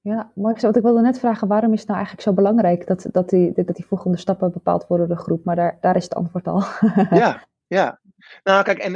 Ja, 0.00 0.32
maar 0.34 0.56
ik, 0.56 0.62
ik 0.76 0.82
wilde 0.82 1.00
net 1.00 1.18
vragen, 1.18 1.48
waarom 1.48 1.72
is 1.72 1.78
het 1.78 1.88
nou 1.88 1.98
eigenlijk 1.98 2.28
zo 2.28 2.34
belangrijk 2.34 2.86
dat, 2.86 3.06
dat, 3.12 3.28
die, 3.28 3.52
dat 3.54 3.76
die 3.76 3.86
volgende 3.86 4.18
stappen 4.18 4.52
bepaald 4.52 4.86
worden 4.86 5.08
door 5.08 5.16
de 5.16 5.22
groep? 5.22 5.44
Maar 5.44 5.56
daar, 5.56 5.78
daar 5.80 5.96
is 5.96 6.04
het 6.04 6.14
antwoord 6.14 6.46
al. 6.46 6.64
ja, 7.10 7.46
ja, 7.66 8.00
nou 8.42 8.64
kijk, 8.64 8.78
en 8.78 8.94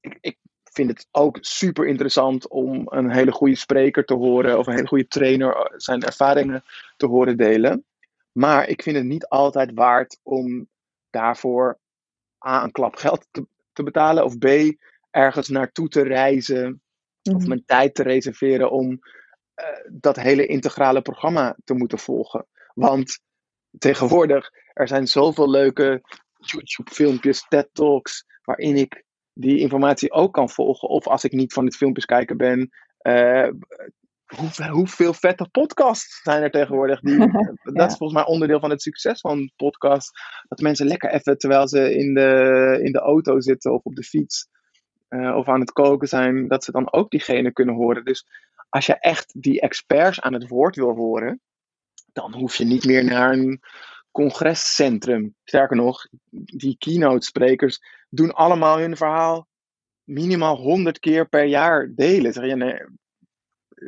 ik, 0.00 0.18
ik 0.20 0.38
vind 0.62 0.90
het 0.90 1.06
ook 1.10 1.38
super 1.40 1.86
interessant 1.86 2.48
om 2.48 2.82
een 2.84 3.10
hele 3.10 3.32
goede 3.32 3.56
spreker 3.56 4.04
te 4.04 4.14
horen 4.14 4.58
of 4.58 4.66
een 4.66 4.74
hele 4.74 4.86
goede 4.86 5.08
trainer 5.08 5.56
eh, 5.56 5.64
zijn 5.76 6.02
ervaringen 6.02 6.64
te 6.96 7.06
horen 7.06 7.36
delen. 7.36 7.84
Maar 8.32 8.68
ik 8.68 8.82
vind 8.82 8.96
het 8.96 9.06
niet 9.06 9.26
altijd 9.26 9.70
waard 9.74 10.18
om 10.22 10.68
daarvoor 11.10 11.78
A, 12.46 12.64
een 12.64 12.72
klap 12.72 12.94
geld 12.96 13.26
te, 13.30 13.46
te 13.72 13.82
betalen 13.82 14.24
of 14.24 14.38
B, 14.38 14.46
ergens 15.10 15.48
naartoe 15.48 15.88
te 15.88 16.02
reizen 16.02 16.82
of 17.22 17.40
mhm. 17.40 17.48
mijn 17.48 17.64
tijd 17.64 17.94
te 17.94 18.02
reserveren 18.02 18.70
om 18.70 18.90
uh, 18.90 20.00
dat 20.00 20.16
hele 20.16 20.46
integrale 20.46 21.02
programma 21.02 21.56
te 21.64 21.74
moeten 21.74 21.98
volgen. 21.98 22.46
Want 22.74 23.20
tegenwoordig, 23.78 24.50
er 24.72 24.88
zijn 24.88 25.06
zoveel 25.06 25.50
leuke 25.50 26.00
YouTube-filmpjes, 26.36 27.46
TED-talks, 27.48 28.24
waarin 28.44 28.76
ik 28.76 29.04
die 29.32 29.58
informatie 29.58 30.12
ook 30.12 30.32
kan 30.32 30.50
volgen. 30.50 30.88
Of 30.88 31.06
als 31.06 31.24
ik 31.24 31.32
niet 31.32 31.52
van 31.52 31.64
het 31.64 31.76
filmpjes 31.76 32.04
kijken 32.04 32.36
ben, 32.36 32.70
uh, 33.02 33.48
hoe, 34.36 34.68
hoeveel 34.70 35.14
vette 35.14 35.48
podcasts 35.50 36.22
zijn 36.22 36.42
er 36.42 36.50
tegenwoordig? 36.50 37.00
Die, 37.00 37.18
dat 37.78 37.90
is 37.90 37.96
volgens 37.96 38.12
mij 38.12 38.26
onderdeel 38.26 38.60
van 38.60 38.70
het 38.70 38.82
succes 38.82 39.20
van 39.20 39.52
podcasts. 39.56 40.10
Dat 40.48 40.60
mensen 40.60 40.86
lekker 40.86 41.10
even, 41.10 41.38
terwijl 41.38 41.68
ze 41.68 41.94
in 41.94 42.14
de, 42.14 42.78
in 42.82 42.92
de 42.92 43.00
auto 43.00 43.40
zitten 43.40 43.72
of 43.72 43.84
op 43.84 43.94
de 43.94 44.04
fiets 44.04 44.48
uh, 45.12 45.36
of 45.36 45.48
aan 45.48 45.60
het 45.60 45.72
koken 45.72 46.08
zijn, 46.08 46.48
dat 46.48 46.64
ze 46.64 46.72
dan 46.72 46.92
ook 46.92 47.10
diegene 47.10 47.52
kunnen 47.52 47.74
horen. 47.74 48.04
Dus 48.04 48.26
als 48.68 48.86
je 48.86 48.94
echt 48.98 49.42
die 49.42 49.60
experts 49.60 50.20
aan 50.20 50.32
het 50.32 50.48
woord 50.48 50.76
wil 50.76 50.94
horen, 50.94 51.40
dan 52.12 52.34
hoef 52.34 52.56
je 52.56 52.64
niet 52.64 52.84
meer 52.84 53.04
naar 53.04 53.32
een 53.32 53.60
congrescentrum. 54.10 55.34
Sterker 55.44 55.76
nog, 55.76 56.06
die 56.30 56.76
keynote 56.78 57.26
sprekers 57.26 57.80
doen 58.08 58.32
allemaal 58.32 58.78
hun 58.78 58.96
verhaal 58.96 59.46
minimaal 60.04 60.56
100 60.56 60.98
keer 60.98 61.28
per 61.28 61.44
jaar 61.44 61.92
delen. 61.94 62.32
Zeg 62.32 62.44
je, 62.44 62.56
nee, 62.56 62.80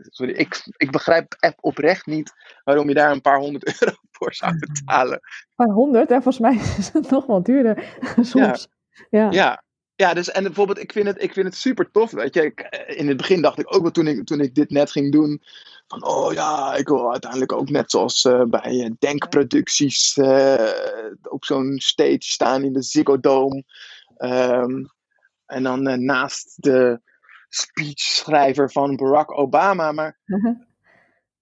sorry, 0.03 0.33
ik, 0.33 0.73
ik 0.77 0.91
begrijp 0.91 1.37
echt 1.39 1.63
oprecht 1.63 2.07
niet 2.07 2.33
waarom 2.65 2.89
je 2.89 2.95
daar 2.95 3.11
een 3.11 3.21
paar 3.21 3.39
honderd 3.39 3.67
euro 3.81 3.97
voor 4.11 4.35
zou 4.35 4.59
betalen. 4.59 5.15
Een 5.15 5.67
paar 5.67 5.75
honderd, 5.75 6.11
en 6.11 6.23
volgens 6.23 6.39
mij 6.39 6.55
is 6.79 6.93
het 6.93 7.11
nog 7.11 7.27
wel 7.27 7.43
duurder 7.43 7.99
soms. 8.21 8.69
Ja. 9.11 9.21
ja. 9.21 9.31
ja. 9.31 9.63
Dus 9.97 10.31
en 10.31 10.43
bijvoorbeeld, 10.43 10.79
ik 10.79 10.93
vind 10.93 11.07
het, 11.07 11.23
ik 11.23 11.33
vind 11.33 11.47
het 11.47 11.57
super 11.57 11.91
tof. 11.91 12.11
Weet 12.11 12.35
je, 12.35 12.43
ik, 12.43 12.61
eh, 12.61 12.99
in 12.99 13.09
het 13.09 13.17
begin 13.17 13.43
dacht 13.43 13.59
ik 13.59 13.75
ook 13.75 13.83
wel 13.83 13.91
toen 13.91 14.07
ik, 14.07 14.25
toen 14.25 14.41
ik 14.41 14.55
dit 14.55 14.71
net 14.71 14.91
ging 14.91 15.13
doen. 15.13 15.43
Van 15.87 16.05
oh 16.07 16.33
ja, 16.33 16.75
ik 16.75 16.89
wil 16.89 17.11
uiteindelijk 17.11 17.53
ook 17.53 17.69
net 17.69 17.91
zoals 17.91 18.25
uh, 18.25 18.43
bij 18.43 18.73
uh, 18.73 18.91
denkproducties 18.99 20.17
uh, 20.17 20.71
op 21.23 21.45
zo'n 21.45 21.79
stage 21.79 22.17
staan 22.19 22.65
in 22.65 22.73
de 22.73 22.83
Ziggo 22.83 23.21
Dome. 23.21 23.65
Um, 24.19 24.93
en 25.47 25.63
dan 25.63 26.05
naast 26.05 26.63
de 26.63 27.01
speechschrijver 27.49 28.73
van 28.73 28.97
Barack 28.97 29.39
Obama. 29.39 29.93
Maar 29.93 30.19
uh-huh. 30.27 30.61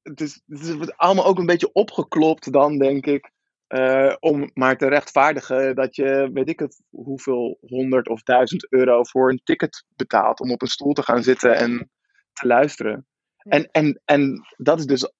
het, 0.03 0.21
is, 0.21 0.43
het 0.47 0.77
wordt 0.77 0.97
allemaal 0.97 1.27
ook 1.27 1.38
een 1.38 1.47
beetje 1.47 1.73
opgeklopt 1.73 2.53
dan, 2.53 2.79
denk 2.79 3.07
ik. 3.07 3.32
Uh, 3.75 4.15
om 4.21 4.51
maar 4.55 4.77
te 4.77 4.89
rechtvaardigen 4.89 5.75
dat 5.75 5.97
je, 5.97 6.31
weet 6.33 6.49
ik 6.49 6.59
het, 6.59 6.83
hoeveel 6.91 7.59
honderd 7.61 8.09
of 8.09 8.23
duizend 8.23 8.73
euro 8.73 9.05
voor 9.05 9.31
een 9.31 9.41
ticket 9.45 9.85
betaalt 9.97 10.41
om 10.41 10.51
op 10.51 10.63
een 10.63 10.69
stoel 10.69 10.93
te 10.93 11.03
gaan 11.03 11.23
zitten 11.23 11.57
en 11.57 11.91
te 12.33 12.47
luisteren. 12.47 13.07
En, 13.37 13.69
en, 13.71 14.01
en 14.05 14.47
dat 14.57 14.79
is 14.79 14.87
dus 14.87 15.13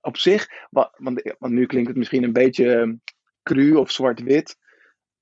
op 0.00 0.16
zich, 0.16 0.48
want, 0.70 0.90
want 1.38 1.52
nu 1.52 1.66
klinkt 1.66 1.88
het 1.88 1.96
misschien 1.96 2.22
een 2.22 2.32
beetje 2.32 2.98
cru 3.42 3.74
of 3.74 3.90
zwart-wit, 3.90 4.56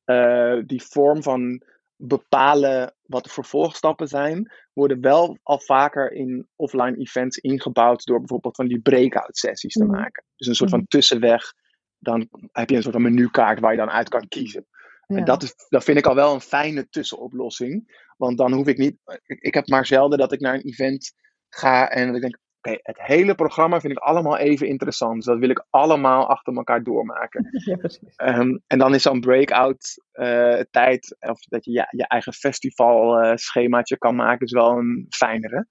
uh, 0.05 0.63
die 0.67 0.83
vorm 0.83 1.23
van 1.23 1.63
bepalen 1.97 2.95
wat 3.03 3.25
de 3.25 3.31
vervolgstappen 3.31 4.09
zijn, 4.09 4.53
worden 4.73 5.01
wel 5.01 5.39
al 5.43 5.61
vaker 5.61 6.13
in 6.13 6.49
offline 6.57 6.97
events 6.97 7.37
ingebouwd 7.37 8.05
door 8.05 8.19
bijvoorbeeld 8.19 8.57
van 8.57 8.69
die 8.69 8.81
breakout 8.81 9.37
sessies 9.37 9.73
te 9.73 9.85
mhm. 9.85 9.93
maken. 9.93 10.25
Dus 10.37 10.47
een 10.47 10.55
soort 10.55 10.71
van 10.71 10.79
mhm. 10.79 10.89
tussenweg, 10.89 11.53
dan 11.99 12.29
heb 12.53 12.71
je 12.71 12.77
een 12.77 12.83
soort 12.83 12.95
van 12.95 13.03
menukaart 13.03 13.61
waar 13.61 13.71
je 13.71 13.79
dan 13.79 13.91
uit 13.91 14.09
kan 14.09 14.29
kiezen. 14.29 14.67
En 15.07 15.25
dat, 15.25 15.43
is, 15.43 15.55
dat 15.69 15.85
vind 15.85 15.99
ik 15.99 16.07
al 16.07 16.15
wel 16.15 16.35
een 16.35 16.41
fijne 16.41 16.89
tussenoplossing. 16.89 18.07
Want 18.17 18.39
dan 18.39 18.53
hoef 18.53 18.67
ik 18.67 18.79
niet. 18.79 18.97
Ik, 19.25 19.55
heb 19.55 19.69
maar 19.69 19.87
zelden 19.87 20.19
dat 20.19 20.33
ik 20.33 20.41
naar 20.41 20.55
een 20.55 20.67
event 20.67 21.13
ga 21.49 21.91
en 21.91 22.07
dat 22.07 22.15
ik 22.15 22.21
denk: 22.21 22.39
oké, 22.61 22.79
het 22.83 23.03
hele 23.03 23.35
programma 23.35 23.81
vind 23.81 23.93
ik 23.93 23.99
allemaal 23.99 24.37
even 24.37 24.69
interessant. 24.69 25.15
Dus 25.15 25.25
dat 25.25 25.39
wil 25.39 25.51
ik 25.51 25.67
allemaal 25.71 26.29
achter 26.29 26.57
elkaar 26.57 26.83
doormaken. 26.83 27.49
Ja, 27.65 27.77
precies. 27.77 28.15
Ehm, 28.17 28.59
en 28.67 28.79
dan 28.79 28.95
is 28.95 29.03
zo'n 29.03 29.21
breakout 29.21 30.05
uh, 30.13 30.61
tijd, 30.71 31.17
of 31.21 31.41
dat 31.41 31.65
je 31.65 31.73
ja, 31.73 31.89
je 31.91 32.07
eigen 32.07 32.33
festival 32.33 33.25
uh, 33.25 33.37
schemaatje 33.37 33.99
kan 33.99 34.15
maken, 34.15 34.47
is 34.47 34.53
wel 34.53 34.79
een 34.79 35.07
fijnere. 35.09 35.67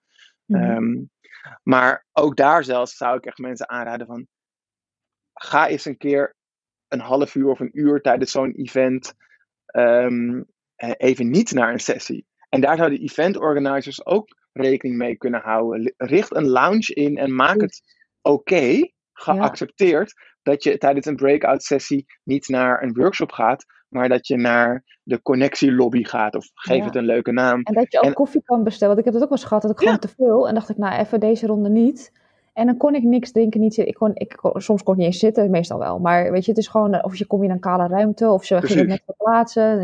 Mhm. 0.46 0.64
Ehm, 0.64 1.04
maar 1.64 2.06
ook 2.14 2.36
daar 2.36 2.64
zelfs 2.64 2.98
zou 2.98 3.18
ik 3.18 3.26
echt 3.26 3.38
mensen 3.38 3.70
aanraden 3.70 4.08
van, 4.08 4.28
ga 5.38 5.68
eens 5.68 5.86
een 5.86 5.98
keer 5.98 6.36
een 6.88 7.00
half 7.00 7.36
uur 7.36 7.50
of 7.50 7.60
een 7.60 7.80
uur 7.80 8.02
tijdens 8.02 8.32
zo'n 8.32 8.52
event 8.52 9.14
um, 9.76 10.46
even 10.98 11.30
niet 11.30 11.52
naar 11.52 11.72
een 11.72 11.80
sessie. 11.80 12.28
En 12.50 12.62
daar 12.62 12.78
zouden 12.78 13.00
event 13.00 13.38
organizers 13.38 14.06
ook 14.06 14.28
rekening 14.52 14.98
mee 14.98 15.18
kunnen 15.18 15.42
houden. 15.42 15.94
Richt 15.98 16.36
een 16.36 16.48
lounge 16.48 16.94
in 16.94 17.18
en 17.18 17.36
maak 17.36 17.62
het 17.62 17.82
oké, 18.22 18.92
geaccepteerd, 19.14 20.14
dat 20.42 20.64
je 20.64 20.78
tijdens 20.78 21.06
een 21.06 21.16
breakout 21.16 21.64
sessie 21.64 22.06
niet 22.24 22.48
naar 22.48 22.84
een 22.84 22.94
workshop 22.94 23.32
gaat, 23.32 23.66
maar 23.90 24.10
dat 24.10 24.28
je 24.28 24.38
naar 24.38 25.00
de 25.04 25.22
connectielobby 25.22 26.04
gaat 26.04 26.36
of 26.36 26.50
geef 26.54 26.84
het 26.84 26.96
een 26.96 27.06
leuke 27.06 27.32
naam. 27.32 27.62
En 27.62 27.74
dat 27.74 27.92
je 27.92 28.02
ook 28.02 28.14
koffie 28.14 28.44
kan 28.44 28.64
bestellen, 28.64 28.96
want 28.96 29.08
ik 29.08 29.14
heb 29.14 29.14
het 29.14 29.24
ook 29.24 29.30
wel 29.30 29.38
eens 29.38 29.48
gehad 29.48 29.62
dat 29.62 29.72
ik 29.72 29.78
gewoon 29.78 30.00
te 30.00 30.16
veel 30.18 30.48
en 30.48 30.54
dacht 30.54 30.70
ik, 30.70 30.78
nou 30.78 31.00
even 31.00 31.20
deze 31.20 31.48
ronde 31.48 31.70
niet. 31.70 32.12
En 32.58 32.66
dan 32.66 32.78
kon 32.78 32.96
ik 32.96 33.04
niks 33.04 33.32
drinken, 33.32 33.60
niet 33.60 33.78
Ik 33.78 33.94
kon, 33.94 34.12
ik 34.14 34.36
soms 34.54 34.84
kon 34.84 34.94
ik 34.94 35.00
niet 35.00 35.08
eens 35.08 35.20
zitten, 35.20 35.50
meestal 35.50 35.80
wel. 35.80 36.00
Maar 36.00 36.32
weet 36.32 36.46
je, 36.46 36.52
het 36.52 36.60
is 36.60 36.68
gewoon, 36.68 36.94
eh, 36.94 37.04
of 37.04 37.16
je 37.16 37.26
kom 37.26 37.40
je 37.40 37.48
in 37.48 37.52
een 37.52 37.60
kale 37.60 37.88
ruimte, 37.88 38.30
of 38.30 38.46
ze 38.46 38.62
gingen 38.62 38.88
net 38.88 39.02
verplaatsen. 39.06 39.80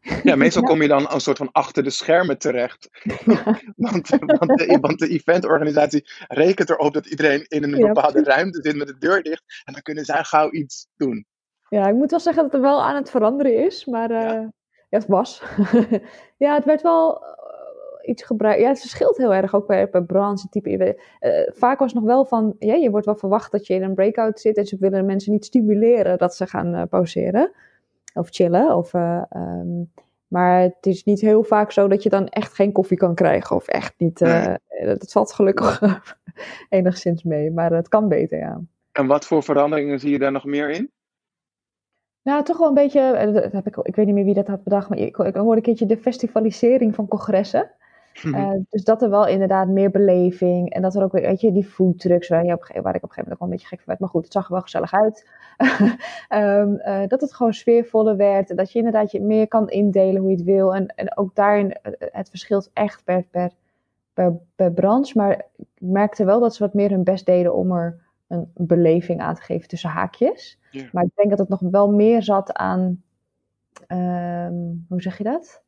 Eh. 0.00 0.22
Ja, 0.22 0.36
meestal 0.36 0.62
kom 0.70 0.82
je 0.82 0.88
dan 0.88 1.06
een 1.10 1.20
soort 1.20 1.36
van 1.36 1.48
achter 1.52 1.82
de 1.82 1.90
schermen 1.90 2.38
terecht. 2.38 2.88
want, 3.76 4.08
want, 4.08 4.58
de, 4.58 4.78
want 4.80 4.98
de 4.98 5.08
eventorganisatie 5.08 6.06
rekent 6.28 6.70
erop 6.70 6.92
dat 6.92 7.06
iedereen 7.06 7.44
in 7.48 7.62
een 7.62 7.86
bepaalde 7.86 8.22
ruimte 8.22 8.62
zit 8.62 8.76
met 8.76 8.86
de 8.86 8.98
deur 8.98 9.22
dicht. 9.22 9.62
En 9.64 9.72
dan 9.72 9.82
kunnen 9.82 10.04
zij 10.04 10.24
gauw 10.24 10.50
iets 10.50 10.88
doen. 10.96 11.26
Ja, 11.68 11.88
ik 11.88 11.94
moet 11.94 12.10
wel 12.10 12.20
zeggen 12.20 12.42
dat 12.42 12.52
het 12.52 12.60
wel 12.60 12.82
aan 12.82 12.96
het 12.96 13.10
veranderen 13.10 13.64
is, 13.64 13.84
maar 13.84 14.10
uh, 14.10 14.18
ja. 14.18 14.50
het 14.88 15.06
was. 15.06 15.42
ja, 16.44 16.54
het 16.54 16.64
werd 16.64 16.82
wel 16.82 17.22
iets 18.08 18.22
gebruikt. 18.22 18.60
Ja, 18.60 18.68
het 18.68 18.80
verschilt 18.80 19.16
heel 19.16 19.34
erg 19.34 19.54
ook 19.54 19.66
per, 19.66 19.88
per 19.88 20.04
branche, 20.04 20.48
type. 20.48 20.98
Uh, 21.20 21.30
vaak 21.54 21.78
was 21.78 21.92
het 21.92 22.00
nog 22.00 22.10
wel 22.10 22.24
van, 22.24 22.56
ja, 22.58 22.74
je 22.74 22.90
wordt 22.90 23.06
wel 23.06 23.16
verwacht 23.16 23.52
dat 23.52 23.66
je 23.66 23.74
in 23.74 23.82
een 23.82 23.94
breakout 23.94 24.40
zit 24.40 24.56
en 24.56 24.66
ze 24.66 24.76
willen 24.80 25.06
mensen 25.06 25.32
niet 25.32 25.44
stimuleren 25.44 26.18
dat 26.18 26.34
ze 26.34 26.46
gaan 26.46 26.74
uh, 26.74 26.82
pauzeren 26.90 27.52
of 28.14 28.28
chillen. 28.30 28.76
Of, 28.76 28.94
uh, 28.94 29.22
um, 29.36 29.92
maar 30.28 30.60
het 30.60 30.86
is 30.86 31.04
niet 31.04 31.20
heel 31.20 31.42
vaak 31.42 31.72
zo 31.72 31.88
dat 31.88 32.02
je 32.02 32.08
dan 32.08 32.28
echt 32.28 32.54
geen 32.54 32.72
koffie 32.72 32.96
kan 32.96 33.14
krijgen 33.14 33.56
of 33.56 33.68
echt 33.68 33.94
niet. 33.96 34.18
dat 34.18 35.12
valt 35.12 35.32
gelukkig 35.32 35.82
enigszins 36.68 37.22
mee, 37.22 37.50
maar 37.50 37.72
het 37.72 37.88
kan 37.88 38.08
beter, 38.08 38.38
ja. 38.38 38.60
En 38.92 39.06
wat 39.06 39.26
voor 39.26 39.42
veranderingen 39.42 40.00
zie 40.00 40.10
je 40.10 40.18
daar 40.18 40.32
nog 40.32 40.44
meer 40.44 40.70
in? 40.70 40.90
Nou, 42.28 42.44
toch 42.44 42.58
wel 42.58 42.68
een 42.68 42.74
beetje, 42.74 43.30
dat 43.32 43.52
heb 43.52 43.66
ik, 43.66 43.76
ik 43.76 43.96
weet 43.96 44.06
niet 44.06 44.14
meer 44.14 44.24
wie 44.24 44.34
dat 44.34 44.46
had 44.46 44.62
bedacht, 44.62 44.88
maar 44.88 44.98
ik, 44.98 45.16
ik 45.16 45.34
hoorde 45.34 45.56
een 45.56 45.62
keertje 45.62 45.86
de 45.86 45.96
festivalisering 45.96 46.94
van 46.94 47.08
congressen. 47.08 47.70
Mhm. 48.22 48.34
Eh, 48.34 48.52
dus 48.68 48.84
dat 48.84 49.02
er 49.02 49.10
wel 49.10 49.26
inderdaad 49.26 49.68
meer 49.68 49.90
beleving. 49.90 50.72
En 50.72 50.82
dat 50.82 50.94
er 50.94 51.02
ook, 51.02 51.12
weet 51.12 51.40
je, 51.40 51.52
die 51.52 51.64
foodtrucks, 51.64 52.28
waar, 52.28 52.44
je 52.44 52.52
op, 52.52 52.60
waar 52.60 52.76
ik 52.76 52.76
op 52.76 52.84
een 52.84 52.92
gegeven 52.92 53.14
moment 53.14 53.32
ook 53.32 53.38
wel 53.38 53.48
een 53.48 53.54
beetje 53.54 53.66
gek 53.66 53.78
van 53.78 53.86
werd. 53.86 54.00
Maar 54.00 54.08
goed, 54.08 54.24
het 54.24 54.32
zag 54.32 54.46
er 54.46 54.52
wel 54.52 54.60
gezellig 54.60 54.92
uit. 54.92 55.28
um, 56.28 56.80
uh, 56.88 57.06
dat 57.06 57.20
het 57.20 57.34
gewoon 57.34 57.54
sfeervoller 57.54 58.16
werd. 58.16 58.56
Dat 58.56 58.72
je 58.72 58.78
inderdaad 58.78 59.10
je 59.10 59.20
meer 59.20 59.48
kan 59.48 59.68
indelen 59.68 60.20
hoe 60.20 60.30
je 60.30 60.36
het 60.36 60.44
wil. 60.44 60.74
En, 60.74 60.86
en 60.86 61.16
ook 61.16 61.34
daarin, 61.34 61.72
eh, 61.72 61.92
het 61.98 62.28
verschilt 62.28 62.70
echt 62.72 63.04
per, 63.04 63.22
per, 63.22 63.50
per, 64.12 64.38
per 64.54 64.72
branche. 64.72 65.18
Maar 65.18 65.46
ik 65.56 65.66
merkte 65.78 66.24
wel 66.24 66.40
dat 66.40 66.54
ze 66.54 66.62
wat 66.62 66.74
meer 66.74 66.90
hun 66.90 67.04
best 67.04 67.26
deden 67.26 67.54
om 67.54 67.72
er 67.72 68.06
een 68.28 68.50
beleving 68.54 69.20
aan 69.20 69.34
te 69.34 69.42
geven 69.42 69.68
tussen 69.68 69.90
haakjes. 69.90 70.58
Maar 70.92 71.04
ik 71.04 71.10
denk 71.14 71.30
dat 71.30 71.38
het 71.38 71.48
nog 71.48 71.60
wel 71.60 71.90
meer 71.90 72.22
zat 72.22 72.52
aan, 72.52 73.02
um, 73.88 74.84
hoe 74.88 75.02
zeg 75.02 75.18
je 75.18 75.24
dat? 75.24 75.62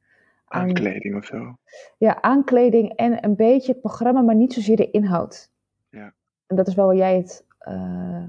Aankleding 0.53 1.17
of 1.17 1.25
zo. 1.25 1.59
Ja, 1.99 2.23
aankleding 2.23 2.93
en 2.97 3.25
een 3.25 3.37
beetje 3.37 3.73
het 3.73 3.81
programma, 3.81 4.21
maar 4.21 4.35
niet 4.35 4.53
zozeer 4.53 4.77
de 4.77 4.91
inhoud. 4.91 5.51
Ja. 5.91 6.15
En 6.47 6.57
dat 6.57 6.69
is 6.69 6.75
wel 6.75 6.87
waar 6.87 6.97
jij 6.97 7.17
het 7.17 7.45
uh, 7.69 8.23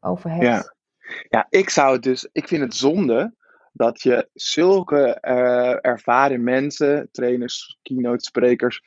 over 0.00 0.30
hebt. 0.30 0.42
Ja. 0.42 0.74
ja, 1.28 1.46
ik 1.48 1.70
zou 1.70 1.92
het 1.92 2.02
dus, 2.02 2.28
ik 2.32 2.48
vind 2.48 2.62
het 2.62 2.74
zonde 2.74 3.34
dat 3.72 4.02
je 4.02 4.28
zulke 4.32 5.18
uh, 5.22 5.86
ervaren 5.86 6.44
mensen, 6.44 7.08
trainers, 7.12 7.78
keynote 7.82 8.24
sprekers, 8.24 8.82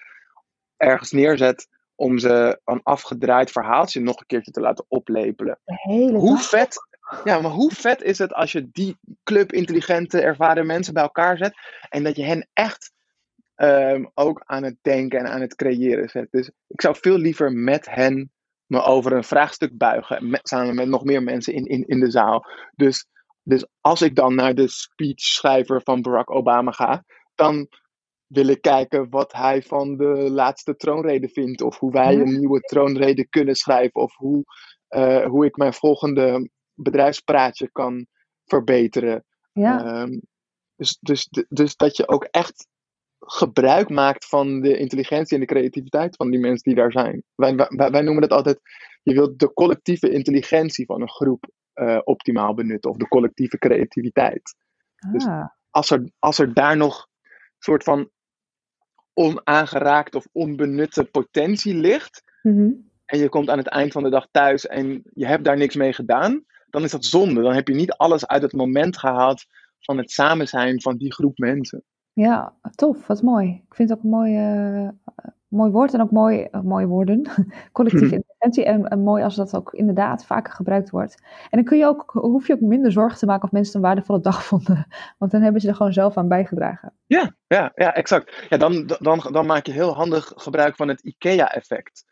ergens 0.77 1.11
neerzet 1.11 1.67
om 1.95 2.17
ze 2.17 2.59
een 2.65 2.83
afgedraaid 2.83 3.51
verhaaltje 3.51 3.99
nog 3.99 4.19
een 4.19 4.25
keertje 4.25 4.51
te 4.51 4.61
laten 4.61 4.85
oplepelen. 4.87 5.59
Hoe 6.13 6.37
vet 6.37 6.77
ja, 7.23 7.41
maar 7.41 7.51
hoe 7.51 7.71
vet 7.71 8.01
is 8.01 8.17
het 8.17 8.33
als 8.33 8.51
je 8.51 8.69
die 8.71 8.97
club 9.23 9.51
intelligente, 9.51 10.21
ervaren 10.21 10.65
mensen 10.65 10.93
bij 10.93 11.03
elkaar 11.03 11.37
zet 11.37 11.53
en 11.89 12.03
dat 12.03 12.15
je 12.15 12.23
hen 12.23 12.49
echt 12.53 12.91
um, 13.55 14.11
ook 14.13 14.41
aan 14.45 14.63
het 14.63 14.77
denken 14.81 15.19
en 15.19 15.27
aan 15.27 15.41
het 15.41 15.55
creëren 15.55 16.09
zet. 16.09 16.27
Dus 16.31 16.51
ik 16.67 16.81
zou 16.81 16.95
veel 16.99 17.17
liever 17.17 17.51
met 17.51 17.89
hen 17.89 18.31
me 18.65 18.81
over 18.81 19.11
een 19.11 19.23
vraagstuk 19.23 19.77
buigen, 19.77 20.29
met, 20.29 20.47
samen 20.47 20.75
met 20.75 20.87
nog 20.87 21.03
meer 21.03 21.23
mensen 21.23 21.53
in, 21.53 21.65
in, 21.65 21.83
in 21.87 21.99
de 21.99 22.11
zaal. 22.11 22.45
Dus, 22.75 23.07
dus 23.43 23.67
als 23.81 24.01
ik 24.01 24.15
dan 24.15 24.35
naar 24.35 24.55
de 24.55 24.67
speechschrijver 24.67 25.81
van 25.83 26.01
Barack 26.01 26.31
Obama 26.31 26.71
ga, 26.71 27.03
dan 27.35 27.67
wil 28.27 28.47
ik 28.47 28.61
kijken 28.61 29.09
wat 29.09 29.31
hij 29.33 29.61
van 29.61 29.97
de 29.97 30.29
laatste 30.29 30.75
troonrede 30.75 31.27
vindt. 31.27 31.61
Of 31.61 31.79
hoe 31.79 31.91
wij 31.91 32.15
een 32.15 32.39
nieuwe 32.39 32.59
troonrede 32.59 33.27
kunnen 33.27 33.55
schrijven. 33.55 34.01
Of 34.01 34.15
hoe, 34.15 34.43
uh, 34.89 35.25
hoe 35.25 35.45
ik 35.45 35.57
mijn 35.57 35.73
volgende 35.73 36.49
bedrijfspraatje 36.81 37.69
kan 37.71 38.07
verbeteren. 38.45 39.25
Ja. 39.51 40.01
Um, 40.01 40.21
Dus, 40.75 40.97
dus, 40.99 41.27
dus 41.49 41.75
dat 41.75 41.97
je 41.97 42.07
ook 42.07 42.23
echt 42.23 42.67
gebruik 43.19 43.89
maakt 43.89 44.25
van 44.25 44.61
de 44.61 44.77
intelligentie 44.77 45.35
en 45.35 45.39
de 45.39 45.53
creativiteit 45.53 46.15
van 46.15 46.31
die 46.31 46.39
mensen 46.39 46.63
die 46.63 46.81
daar 46.81 46.91
zijn. 46.91 47.23
Wij, 47.35 47.55
wij, 47.55 47.91
wij 47.91 48.01
noemen 48.01 48.21
dat 48.21 48.31
altijd, 48.31 48.59
je 49.03 49.13
wilt 49.13 49.39
de 49.39 49.53
collectieve 49.53 50.09
intelligentie 50.09 50.85
van 50.85 51.01
een 51.01 51.09
groep 51.09 51.49
uh, 51.75 51.99
optimaal 52.03 52.53
benutten, 52.53 52.89
of 52.89 52.97
de 52.97 53.07
collectieve 53.07 53.57
creativiteit. 53.57 54.55
Dus 55.11 55.25
ah. 55.25 55.39
Dus 55.39 55.49
als 55.69 55.89
er, 55.89 56.11
als 56.19 56.39
er 56.39 56.53
daar 56.53 56.77
nog 56.77 56.95
een 56.97 57.39
soort 57.59 57.83
van 57.83 58.09
onaangeraakt 59.13 60.15
of 60.15 60.27
onbenutte 60.31 61.03
potentie 61.03 61.75
ligt, 61.75 62.23
mm 62.41 62.89
en 63.05 63.19
je 63.19 63.29
komt 63.29 63.49
aan 63.49 63.57
het 63.57 63.67
eind 63.67 63.91
van 63.91 64.03
de 64.03 64.09
dag 64.09 64.27
thuis 64.31 64.67
en 64.67 65.03
je 65.13 65.25
hebt 65.25 65.43
daar 65.43 65.57
niks 65.57 65.75
mee 65.75 65.93
gedaan, 65.93 66.45
dan 66.71 66.83
is 66.83 66.91
dat 66.91 67.05
zonde. 67.05 67.41
Dan 67.41 67.53
heb 67.53 67.67
je 67.67 67.75
niet 67.75 67.91
alles 67.91 68.27
uit 68.27 68.41
het 68.41 68.53
moment 68.53 68.97
gehaald 68.97 69.45
van 69.79 69.97
het 69.97 70.11
samen 70.11 70.47
zijn 70.47 70.81
van 70.81 70.97
die 70.97 71.13
groep 71.13 71.37
mensen. 71.37 71.83
Ja, 72.13 72.53
tof. 72.75 73.07
Wat 73.07 73.21
mooi. 73.21 73.47
Ik 73.49 73.75
vind 73.75 73.89
het 73.89 73.97
ook 73.97 74.03
een 74.03 74.09
mooi, 74.09 74.37
uh, 74.83 74.89
mooi 75.47 75.71
woord 75.71 75.93
en 75.93 76.01
ook 76.01 76.11
mooi, 76.11 76.47
uh, 76.51 76.61
mooie 76.61 76.85
woorden. 76.85 77.21
Collectieve 77.71 78.15
intelligentie. 78.15 78.65
En, 78.65 78.87
en, 78.87 79.03
mooi 79.03 79.23
als 79.23 79.35
dat 79.35 79.55
ook 79.55 79.73
inderdaad 79.73 80.25
vaker 80.25 80.53
gebruikt 80.53 80.89
wordt. 80.89 81.21
En 81.21 81.57
dan 81.57 81.63
kun 81.63 81.77
je 81.77 81.85
ook, 81.85 82.11
hoef 82.11 82.47
je 82.47 82.53
ook 82.53 82.59
minder 82.59 82.91
zorgen 82.91 83.17
te 83.17 83.25
maken 83.25 83.43
of 83.43 83.51
mensen 83.51 83.75
een 83.75 83.81
waardevolle 83.81 84.19
dag 84.19 84.45
vonden. 84.51 84.87
Want 85.17 85.31
dan 85.31 85.41
hebben 85.41 85.61
ze 85.61 85.67
er 85.67 85.75
gewoon 85.75 85.93
zelf 85.93 86.17
aan 86.17 86.27
bijgedragen. 86.27 86.93
Ja, 87.05 87.35
ja, 87.47 87.71
ja 87.75 87.93
exact. 87.93 88.45
Ja, 88.49 88.57
dan, 88.57 88.97
dan, 88.99 89.27
dan 89.31 89.45
maak 89.45 89.65
je 89.65 89.71
heel 89.71 89.93
handig 89.93 90.31
gebruik 90.35 90.75
van 90.75 90.87
het 90.87 91.01
IKEA-effect. 91.01 92.05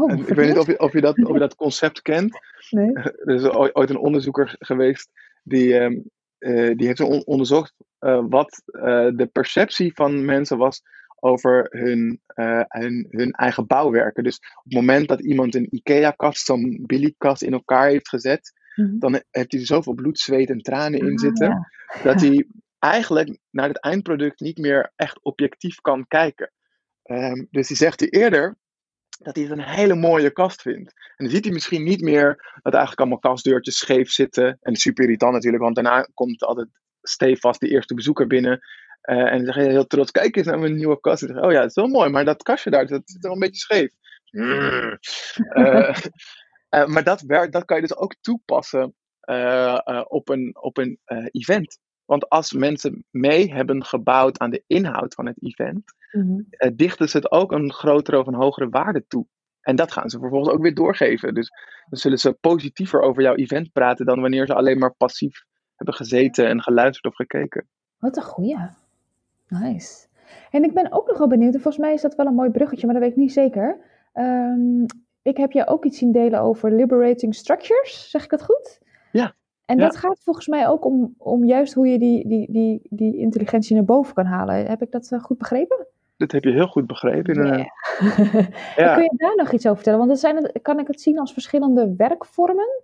Oh, 0.00 0.18
ik 0.18 0.34
weet 0.34 0.48
niet 0.48 0.58
of 0.58 0.66
je, 0.66 0.78
of, 0.78 0.92
je 0.92 1.00
dat, 1.00 1.24
of 1.24 1.32
je 1.32 1.38
dat 1.38 1.54
concept 1.54 2.02
kent. 2.02 2.38
Nee. 2.70 2.92
Er 3.24 3.34
is 3.34 3.44
ooit 3.48 3.90
een 3.90 3.98
onderzoeker 3.98 4.54
geweest 4.58 5.10
die, 5.42 5.74
um, 5.74 6.10
uh, 6.38 6.76
die 6.76 6.86
heeft 6.86 7.24
onderzocht 7.24 7.74
uh, 8.00 8.24
wat 8.28 8.62
uh, 8.66 8.82
de 9.14 9.28
perceptie 9.32 9.94
van 9.94 10.24
mensen 10.24 10.58
was 10.58 10.82
over 11.20 11.66
hun, 11.70 12.20
hun, 12.68 13.06
hun, 13.10 13.30
eigen 13.30 13.66
bouwwerken. 13.66 14.24
Dus 14.24 14.36
op 14.36 14.64
het 14.64 14.74
moment 14.74 15.08
dat 15.08 15.20
iemand 15.20 15.54
een 15.54 15.74
IKEA-kast, 15.74 16.46
zo'n 16.46 16.82
Billy-kast 16.86 17.42
in 17.42 17.52
elkaar 17.52 17.88
heeft 17.88 18.08
gezet, 18.08 18.52
mm 18.74 18.98
dan 18.98 19.22
heeft 19.30 19.52
hij 19.52 19.66
zoveel 19.66 19.94
bloed, 19.94 20.18
zweet 20.18 20.50
en 20.50 20.60
tranen 20.60 21.00
in 21.00 21.12
ah, 21.12 21.18
zitten, 21.18 21.68
dat 22.02 22.20
hij 22.24 22.46
eigenlijk 22.78 23.38
naar 23.50 23.68
het 23.68 23.80
eindproduct 23.80 24.40
niet 24.40 24.58
meer 24.58 24.92
echt 24.96 25.18
objectief 25.22 25.80
kan 25.80 26.06
kijken. 26.08 26.52
Um, 27.02 27.46
dus 27.50 27.68
hij 27.68 27.76
zegt 27.76 28.00
hij 28.00 28.08
eerder, 28.08 28.56
dat 29.18 29.36
hij 29.36 29.44
het 29.44 29.52
een 29.52 29.64
hele 29.64 29.94
mooie 29.94 30.30
kast 30.30 30.62
vindt. 30.62 30.92
En 31.16 31.24
dan 31.24 31.30
ziet 31.34 31.44
hij 31.44 31.52
misschien 31.52 31.82
niet 31.82 32.00
meer 32.00 32.26
dat 32.62 32.72
eigenlijk 32.72 33.00
allemaal 33.00 33.18
kastdeurtjes 33.18 33.78
scheef 33.78 34.10
zitten. 34.10 34.58
En 34.60 34.76
super 34.76 35.04
irritant 35.04 35.32
natuurlijk, 35.32 35.62
want 35.62 35.74
daarna 35.74 36.08
komt 36.14 36.42
altijd 36.42 36.68
stevast 37.02 37.60
de 37.60 37.68
eerste 37.68 37.94
bezoeker 37.94 38.26
binnen. 38.26 38.60
Uh, 39.02 39.32
en 39.32 39.44
dan 39.44 39.54
zeg 39.54 39.64
je 39.64 39.70
heel 39.70 39.86
trots, 39.86 40.10
kijk 40.10 40.36
eens 40.36 40.46
naar 40.46 40.58
mijn 40.58 40.76
nieuwe 40.76 41.00
kast. 41.00 41.22
En 41.22 41.34
zeg, 41.34 41.42
oh 41.42 41.52
ja, 41.52 41.60
het 41.60 41.68
is 41.68 41.74
wel 41.74 41.86
mooi, 41.86 42.10
maar 42.10 42.24
dat 42.24 42.42
kastje 42.42 42.70
daar, 42.70 42.86
dat 42.86 43.02
zit 43.04 43.22
wel 43.22 43.32
een 43.32 43.38
beetje 43.38 43.60
scheef. 43.60 43.90
Mm. 44.30 44.50
Uh, 44.50 45.96
uh, 46.74 46.86
maar 46.86 47.04
dat, 47.04 47.20
werkt, 47.20 47.52
dat 47.52 47.64
kan 47.64 47.76
je 47.76 47.82
dus 47.82 47.96
ook 47.96 48.14
toepassen 48.20 48.94
op 50.08 50.28
een, 50.28 50.56
op 50.60 50.76
een 50.76 50.98
event. 51.30 51.78
Want 52.06 52.28
als 52.28 52.52
mensen 52.52 53.04
mee 53.10 53.52
hebben 53.52 53.84
gebouwd 53.84 54.38
aan 54.38 54.50
de 54.50 54.62
inhoud 54.66 55.14
van 55.14 55.26
het 55.26 55.42
event, 55.42 55.92
mm 56.12 56.44
dichten 56.74 57.08
ze 57.08 57.16
het 57.16 57.30
ook 57.30 57.52
een 57.52 57.72
grotere 57.72 58.18
of 58.18 58.26
een 58.26 58.34
hogere 58.34 58.68
waarde 58.68 59.04
toe. 59.08 59.26
En 59.60 59.76
dat 59.76 59.92
gaan 59.92 60.10
ze 60.10 60.18
vervolgens 60.18 60.54
ook 60.54 60.62
weer 60.62 60.74
doorgeven. 60.74 61.34
Dus 61.34 61.50
dan 61.88 61.98
zullen 61.98 62.18
ze 62.18 62.32
positiever 62.32 63.00
over 63.00 63.22
jouw 63.22 63.34
event 63.34 63.72
praten 63.72 64.06
dan 64.06 64.20
wanneer 64.20 64.46
ze 64.46 64.54
alleen 64.54 64.78
maar 64.78 64.94
passief 64.94 65.44
hebben 65.74 65.94
gezeten 65.94 66.48
en 66.48 66.62
geluisterd 66.62 67.06
of 67.06 67.14
gekeken. 67.14 67.68
Wat 67.98 68.16
een 68.16 68.22
goeie. 68.22 68.56
Nice. 69.48 70.06
En 70.50 70.64
ik 70.64 70.74
ben 70.74 70.92
ook 70.92 71.06
nog 71.08 71.18
wel 71.18 71.28
benieuwd, 71.28 71.54
en 71.54 71.60
volgens 71.60 71.84
mij 71.84 71.94
is 71.94 72.02
dat 72.02 72.14
wel 72.14 72.26
een 72.26 72.34
mooi 72.34 72.50
bruggetje, 72.50 72.86
maar 72.86 72.94
dat 72.94 73.04
weet 73.04 73.12
ik 73.12 73.18
niet 73.18 73.32
zeker. 73.32 73.78
Um, 74.14 74.86
ik 75.22 75.36
heb 75.36 75.52
je 75.52 75.66
ook 75.66 75.84
iets 75.84 75.98
zien 75.98 76.12
delen 76.12 76.40
over 76.40 76.72
liberating 76.72 77.34
structures, 77.34 78.10
zeg 78.10 78.24
ik 78.24 78.30
dat 78.30 78.42
goed? 78.42 78.80
Ja. 79.12 79.34
En 79.66 79.78
dat 79.78 79.96
gaat 79.96 80.20
volgens 80.24 80.46
mij 80.46 80.68
ook 80.68 80.84
om, 80.84 81.14
om 81.18 81.44
juist 81.44 81.74
hoe 81.74 81.88
je 81.88 81.98
die, 81.98 82.28
die, 82.28 82.52
die, 82.52 82.80
die 82.90 83.16
intelligentie 83.16 83.74
naar 83.74 83.84
boven 83.84 84.14
kan 84.14 84.24
halen. 84.24 84.66
Heb 84.66 84.82
ik 84.82 84.90
dat 84.90 85.12
eh, 85.12 85.20
goed 85.20 85.38
begrepen? 85.38 85.86
Dat 86.16 86.32
heb 86.32 86.44
je 86.44 86.52
heel 86.52 86.66
goed 86.66 86.86
begrepen. 86.86 87.34
Yeah. 87.34 87.66
ja. 88.76 88.94
Kun 88.94 89.02
je 89.02 89.14
daar 89.16 89.36
nog 89.36 89.52
iets 89.52 89.64
over 89.64 89.76
vertellen? 89.76 89.98
Want 89.98 90.10
dat 90.10 90.20
zijn, 90.20 90.52
kan 90.62 90.78
ik 90.78 90.86
het 90.86 91.00
zien 91.00 91.18
als 91.18 91.32
verschillende 91.32 91.94
werkvormen? 91.96 92.82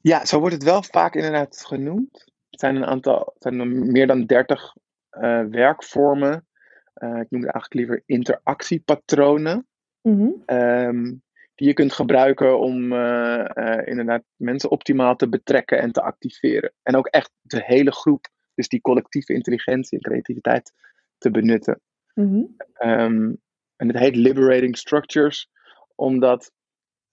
Ja, 0.00 0.24
zo 0.24 0.38
wordt 0.38 0.54
het 0.54 0.64
wel 0.64 0.82
vaak 0.82 1.14
inderdaad 1.14 1.64
genoemd. 1.66 2.24
Het 2.50 2.60
zijn 2.60 2.76
een 2.76 2.86
aantal, 2.86 3.18
het 3.18 3.42
zijn 3.42 3.92
meer 3.92 4.06
dan 4.06 4.24
dertig 4.24 4.76
uh, 5.12 5.44
werkvormen. 5.44 6.46
Uh, 6.94 7.20
ik 7.20 7.30
noem 7.30 7.42
het 7.42 7.52
eigenlijk 7.52 7.74
liever 7.74 8.02
interactiepatronen. 8.06 9.66
Mm 10.02 10.42
um, 10.46 11.22
die 11.62 11.70
je 11.70 11.76
kunt 11.76 11.92
gebruiken 11.92 12.58
om 12.58 12.92
uh, 12.92 13.78
inderdaad 13.84 14.22
mensen 14.36 14.70
optimaal 14.70 15.16
te 15.16 15.28
betrekken 15.28 15.78
en 15.78 15.92
te 15.92 16.02
activeren. 16.02 16.72
En 16.82 16.96
ook 16.96 17.06
echt 17.06 17.30
de 17.40 17.62
hele 17.64 17.92
groep, 17.92 18.28
dus 18.54 18.68
die 18.68 18.80
collectieve 18.80 19.32
intelligentie 19.32 19.98
en 19.98 20.04
creativiteit, 20.04 20.72
te 21.18 21.30
benutten. 21.30 21.80
Mm 22.14 22.56
um, 22.84 23.40
en 23.76 23.88
het 23.88 23.98
heet 23.98 24.16
Liberating 24.16 24.76
Structures, 24.76 25.50
omdat 25.94 26.52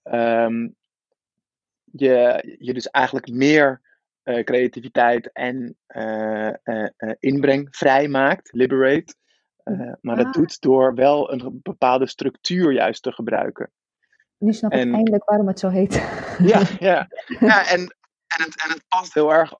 um, 0.02 0.74
je, 1.84 2.42
je 2.58 2.74
dus 2.74 2.90
eigenlijk 2.90 3.28
meer 3.28 3.80
uh, 4.24 4.44
creativiteit 4.44 5.32
en 5.32 5.76
inbreng 7.18 7.68
vrijmaakt, 7.70 8.52
liberate. 8.52 9.14
maar 10.00 10.16
dat 10.16 10.26
ah. 10.26 10.32
doet 10.32 10.60
door 10.60 10.94
wel 10.94 11.32
een 11.32 11.60
bepaalde 11.62 12.06
structuur 12.06 12.72
juist 12.72 13.02
te 13.02 13.12
gebruiken. 13.12 13.70
Nu 14.40 14.52
snap 14.52 14.72
ik 14.72 14.78
eindelijk 14.78 15.24
waarom 15.24 15.46
het 15.46 15.58
zo 15.58 15.68
heet. 15.68 15.94
Ja, 16.38 16.60
ja. 16.90 17.08
ja 17.40 17.68
en, 17.68 17.80
en, 18.26 18.44
het, 18.44 18.62
en 18.64 18.70
het 18.70 18.84
past 18.88 19.14
heel 19.14 19.32
erg 19.32 19.54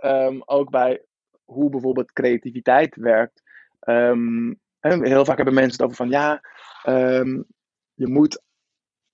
um, 0.00 0.42
ook 0.44 0.70
bij 0.70 1.04
hoe 1.44 1.70
bijvoorbeeld 1.70 2.12
creativiteit 2.12 2.96
werkt. 2.96 3.42
Um, 3.80 4.60
heel 4.80 5.24
vaak 5.24 5.36
hebben 5.36 5.54
mensen 5.54 5.72
het 5.72 5.82
over 5.82 5.96
van 5.96 6.08
ja, 6.08 6.40
um, 6.88 7.46
je 7.94 8.06
moet 8.06 8.42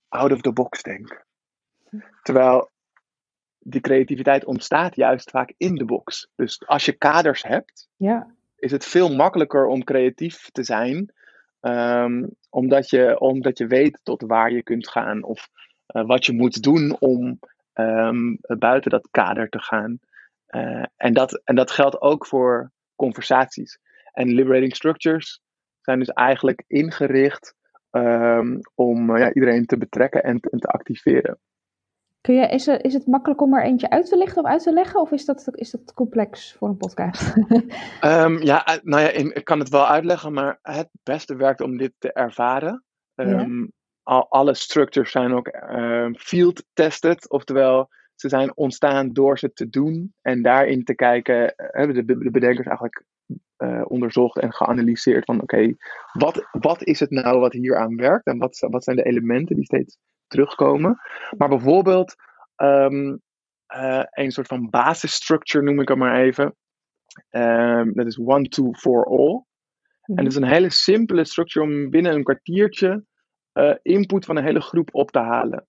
out 0.08 0.32
of 0.32 0.40
the 0.40 0.52
box 0.52 0.82
denken. 0.82 1.24
Terwijl 2.22 2.70
die 3.58 3.80
creativiteit 3.80 4.44
ontstaat 4.44 4.96
juist 4.96 5.30
vaak 5.30 5.54
in 5.56 5.74
de 5.74 5.84
box. 5.84 6.30
Dus 6.34 6.66
als 6.66 6.84
je 6.84 6.92
kaders 6.92 7.42
hebt, 7.42 7.88
ja. 7.96 8.34
is 8.56 8.70
het 8.70 8.84
veel 8.84 9.14
makkelijker 9.14 9.66
om 9.66 9.84
creatief 9.84 10.50
te 10.50 10.62
zijn. 10.62 11.12
Um, 11.66 12.28
omdat, 12.50 12.90
je, 12.90 13.20
omdat 13.20 13.58
je 13.58 13.66
weet 13.66 14.00
tot 14.02 14.22
waar 14.22 14.52
je 14.52 14.62
kunt 14.62 14.88
gaan 14.88 15.22
of 15.22 15.48
uh, 15.96 16.06
wat 16.06 16.26
je 16.26 16.32
moet 16.32 16.62
doen 16.62 16.96
om 16.98 17.38
um, 17.74 18.38
buiten 18.58 18.90
dat 18.90 19.08
kader 19.10 19.48
te 19.48 19.60
gaan. 19.60 19.98
Uh, 20.48 20.84
en, 20.96 21.12
dat, 21.12 21.42
en 21.44 21.54
dat 21.54 21.70
geldt 21.70 22.00
ook 22.00 22.26
voor 22.26 22.72
conversaties. 22.96 23.78
En 24.12 24.34
liberating 24.34 24.76
structures 24.76 25.42
zijn 25.80 25.98
dus 25.98 26.08
eigenlijk 26.08 26.64
ingericht 26.66 27.54
um, 27.90 28.60
om 28.74 29.10
uh, 29.10 29.18
ja, 29.18 29.32
iedereen 29.32 29.66
te 29.66 29.78
betrekken 29.78 30.22
en, 30.22 30.40
en 30.40 30.58
te 30.58 30.68
activeren. 30.68 31.38
Kun 32.22 32.34
je, 32.34 32.46
is, 32.46 32.66
er, 32.66 32.84
is 32.84 32.94
het 32.94 33.06
makkelijk 33.06 33.40
om 33.40 33.54
er 33.54 33.64
eentje 33.64 33.90
uit 33.90 34.08
te 34.08 34.16
lichten 34.16 34.42
of 34.42 34.48
uit 34.48 34.62
te 34.62 34.72
leggen? 34.72 35.00
Of 35.00 35.10
is 35.10 35.24
dat, 35.24 35.48
is 35.52 35.70
dat 35.70 35.94
complex 35.94 36.52
voor 36.52 36.68
een 36.68 36.76
podcast? 36.76 37.36
um, 38.04 38.42
ja, 38.50 38.64
eh, 38.64 38.76
nou 38.82 39.02
ja, 39.02 39.08
ik 39.08 39.44
kan 39.44 39.58
het 39.58 39.68
wel 39.68 39.86
uitleggen, 39.86 40.32
maar 40.32 40.58
het 40.62 40.88
beste 41.02 41.36
werkt 41.36 41.60
om 41.60 41.76
dit 41.76 41.92
te 41.98 42.12
ervaren. 42.12 42.84
Um, 43.14 43.72
al, 44.02 44.26
alle 44.28 44.54
structures 44.54 45.10
zijn 45.10 45.32
ook 45.32 45.50
um, 45.70 46.16
field 46.16 46.64
tested, 46.72 47.30
oftewel 47.30 47.88
ze 48.14 48.28
zijn 48.28 48.56
ontstaan 48.56 49.12
door 49.12 49.38
ze 49.38 49.52
te 49.52 49.68
doen 49.68 50.14
en 50.20 50.42
daarin 50.42 50.84
te 50.84 50.94
kijken, 50.94 51.54
eh, 51.54 51.66
hebben 51.70 52.06
de, 52.06 52.18
de 52.18 52.30
bedenkers 52.30 52.66
eigenlijk 52.66 53.04
uh, 53.58 53.82
onderzocht 53.84 54.38
en 54.38 54.52
geanalyseerd 54.52 55.24
van 55.24 55.42
oké, 55.42 55.74
wat, 56.12 56.48
wat 56.50 56.82
is 56.82 57.00
het 57.00 57.10
nou 57.10 57.38
wat 57.38 57.52
hier 57.52 57.76
aan 57.76 57.96
werkt 57.96 58.26
en 58.26 58.38
wat, 58.38 58.66
wat 58.70 58.84
zijn 58.84 58.96
de 58.96 59.02
elementen 59.02 59.56
die 59.56 59.64
steeds 59.64 59.98
terugkomen. 60.32 61.00
Maar 61.36 61.48
bijvoorbeeld 61.48 62.14
um, 62.56 63.20
uh, 63.76 64.02
een 64.10 64.30
soort 64.30 64.46
van 64.46 64.70
basisstructure 64.70 65.64
noem 65.64 65.80
ik 65.80 65.88
het 65.88 65.98
maar 65.98 66.20
even. 66.20 66.56
Um, 67.30 67.94
dat 67.94 68.06
is 68.06 68.18
one, 68.18 68.48
two, 68.48 68.72
for 68.72 69.04
all. 69.04 69.44
En 70.02 70.24
dat 70.24 70.26
is 70.26 70.36
een 70.36 70.44
hele 70.44 70.70
simpele 70.70 71.24
structure 71.24 71.66
om 71.66 71.90
binnen 71.90 72.14
een 72.14 72.24
kwartiertje 72.24 73.04
uh, 73.52 73.74
input 73.82 74.24
van 74.24 74.36
een 74.36 74.44
hele 74.44 74.60
groep 74.60 74.88
op 74.92 75.10
te 75.10 75.18
halen. 75.18 75.66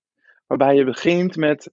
Waarbij 0.47 0.75
je 0.75 0.83
begint 0.83 1.35
met, 1.35 1.71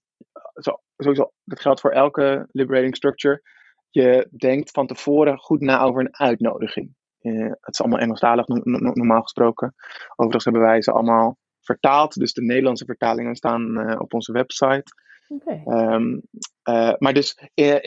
zo, 0.55 0.81
sowieso, 0.97 1.33
dat 1.45 1.61
geldt 1.61 1.81
voor 1.81 1.91
elke 1.91 2.49
liberating 2.53 2.97
structure. 2.97 3.43
Je 3.91 4.29
denkt 4.37 4.71
van 4.71 4.87
tevoren 4.87 5.39
goed 5.39 5.61
na 5.61 5.81
over 5.81 6.01
een 6.01 6.17
uitnodiging. 6.17 6.95
Uh, 7.21 7.49
het 7.61 7.75
is 7.75 7.81
allemaal 7.81 7.99
Engelstalig 7.99 8.47
normaal 8.47 9.23
gesproken. 9.23 9.75
Overigens 10.11 10.45
hebben 10.45 10.63
wij 10.63 10.83
ze 10.83 10.93
allemaal 10.93 11.39
vertaald. 11.61 12.15
Dus 12.15 12.33
de 12.33 12.43
Nederlandse 12.43 12.85
vertalingen 12.85 13.35
staan 13.35 13.79
uh, 13.79 14.01
op 14.01 14.15
onze 14.15 14.33
website. 14.33 14.85
Ehm, 15.65 16.19
eh, 16.63 16.93
maar 16.99 17.15
dus 17.15 17.39
in, 17.55 17.83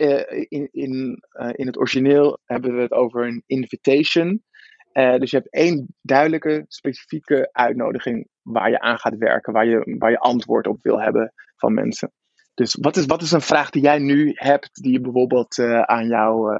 in, 0.50 0.70
in, 0.72 1.24
in 1.52 1.68
het 1.68 1.78
origineel 1.78 2.40
hebben 2.46 2.76
we 2.76 2.82
het 2.82 2.92
over 2.92 3.28
een 3.28 3.44
invitation. 3.46 4.44
Eh, 4.92 5.16
dus 5.18 5.32
je 5.32 5.38
hebt 5.38 5.54
één 5.54 5.96
duidelijke, 6.02 6.66
specifieke 6.68 7.50
uitnodiging 7.52 8.28
waar 8.42 8.70
je 8.70 8.80
aan 8.80 9.00
gaat 9.00 9.18
werken, 9.18 9.54
waar 9.54 9.66
je, 9.66 9.96
waar 10.00 10.12
je 10.12 10.20
antwoord 10.20 10.68
op 10.68 10.80
wil 10.82 11.02
hebben 11.02 11.34
van 11.56 11.74
mensen. 11.74 12.12
Dus 12.54 12.78
wat 12.82 12.96
is, 12.96 13.06
wat 13.06 13.22
is 13.22 13.32
een 13.32 13.42
vraag 13.42 13.70
die 13.70 13.82
jij 13.82 14.00
nu 14.00 14.32
hebt, 14.34 14.82
die 14.82 14.92
je 14.92 15.02
bijvoorbeeld 15.02 15.58
eh, 15.58 15.82
aan 15.82 16.08
jouw 16.08 16.58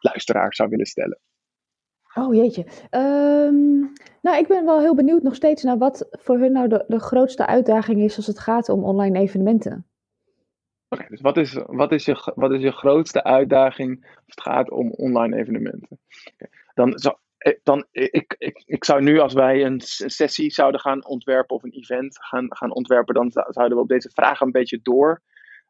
luisteraar 0.00 0.54
zou 0.54 0.68
willen 0.68 0.86
stellen? 0.86 1.20
Oh 2.18 2.34
jeetje. 2.34 2.66
Um, 2.90 3.92
nou, 4.22 4.38
ik 4.38 4.46
ben 4.46 4.64
wel 4.64 4.80
heel 4.80 4.94
benieuwd 4.94 5.22
nog 5.22 5.34
steeds 5.34 5.62
naar 5.62 5.78
wat 5.78 6.08
voor 6.10 6.38
hun 6.38 6.52
nou 6.52 6.68
de, 6.68 7.00
grootste 7.00 7.46
uitdaging 7.46 8.00
is 8.00 8.16
als 8.16 8.26
het 8.26 8.38
gaat 8.38 8.68
om 8.68 8.84
online 8.84 9.18
evenementen. 9.18 9.86
Oké, 10.88 11.06
dus 11.08 11.20
wat 11.20 11.36
is, 11.36 11.58
wat, 11.66 11.92
is 11.92 12.04
je, 12.04 12.32
wat 12.34 12.52
is 12.52 12.62
je 12.62 12.72
grootste 12.72 13.24
uitdaging 13.24 14.04
als 14.04 14.24
het 14.24 14.40
gaat 14.40 14.70
om 14.70 14.90
online 14.90 15.36
evenementen? 15.36 15.98
Dan 16.74 16.98
zou 16.98 17.16
eh, 17.38 17.54
dan, 17.62 17.86
eh, 17.92 18.08
ik, 18.10 18.34
ik, 18.38 18.62
ik 18.66 18.84
zou 18.84 19.02
nu, 19.02 19.18
als 19.18 19.32
wij 19.32 19.64
een 19.64 19.80
sessie 19.84 20.50
zouden 20.50 20.80
gaan 20.80 21.06
ontwerpen 21.06 21.56
of 21.56 21.62
een 21.62 21.72
event 21.72 22.18
gaan, 22.24 22.46
gaan 22.48 22.74
ontwerpen, 22.74 23.14
dan 23.14 23.30
zouden 23.32 23.76
we 23.76 23.82
op 23.82 23.88
deze 23.88 24.10
vragen 24.14 24.46
een 24.46 24.52
beetje 24.52 24.80
door 24.82 25.22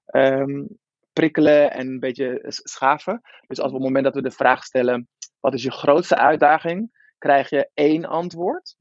um, 0.06 0.78
prikkelen 1.12 1.72
en 1.72 1.86
een 1.86 2.00
beetje 2.00 2.38
schaven. 2.46 3.20
Dus 3.46 3.60
als 3.60 3.70
we 3.70 3.76
op 3.76 3.82
het 3.82 3.92
moment 3.92 4.04
dat 4.04 4.14
we 4.14 4.28
de 4.28 4.36
vraag 4.36 4.64
stellen, 4.64 5.08
wat 5.40 5.54
is 5.54 5.62
je 5.62 5.72
grootste 5.72 6.16
uitdaging, 6.16 6.90
krijg 7.18 7.50
je 7.50 7.70
één 7.74 8.04
antwoord. 8.04 8.76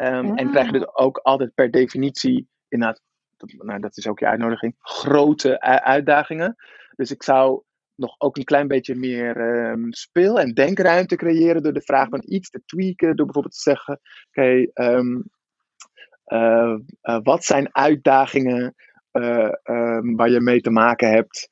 Um, 0.00 0.36
En 0.36 0.50
krijg 0.50 0.66
je 0.66 0.72
dus 0.72 0.96
ook 0.96 1.18
altijd 1.18 1.54
per 1.54 1.70
definitie, 1.70 2.48
inderdaad, 2.68 3.00
dat, 3.36 3.52
nou, 3.52 3.80
dat 3.80 3.96
is 3.96 4.06
ook 4.06 4.18
je 4.18 4.26
uitnodiging, 4.26 4.74
grote 4.78 5.60
uitdagingen. 5.60 6.56
Dus 6.96 7.10
ik 7.10 7.22
zou 7.22 7.62
nog 7.94 8.14
ook 8.18 8.36
een 8.36 8.44
klein 8.44 8.68
beetje 8.68 8.94
meer 8.94 9.36
um, 9.70 9.92
speel- 9.92 10.40
en 10.40 10.54
denkruimte 10.54 11.16
creëren 11.16 11.62
door 11.62 11.72
de 11.72 11.82
vraag 11.82 12.08
van 12.08 12.22
iets 12.24 12.50
te 12.50 12.62
tweaken. 12.64 13.16
Door 13.16 13.24
bijvoorbeeld 13.26 13.54
te 13.54 13.60
zeggen: 13.60 14.00
oké, 14.28 14.66
um, 14.74 15.30
uh, 16.26 16.76
uh, 17.02 17.18
wat 17.22 17.44
zijn 17.44 17.74
uitdagingen 17.74 18.74
uh, 19.12 19.52
um, 19.62 20.16
waar 20.16 20.30
je 20.30 20.40
mee 20.40 20.60
te 20.60 20.70
maken 20.70 21.10
hebt 21.10 21.50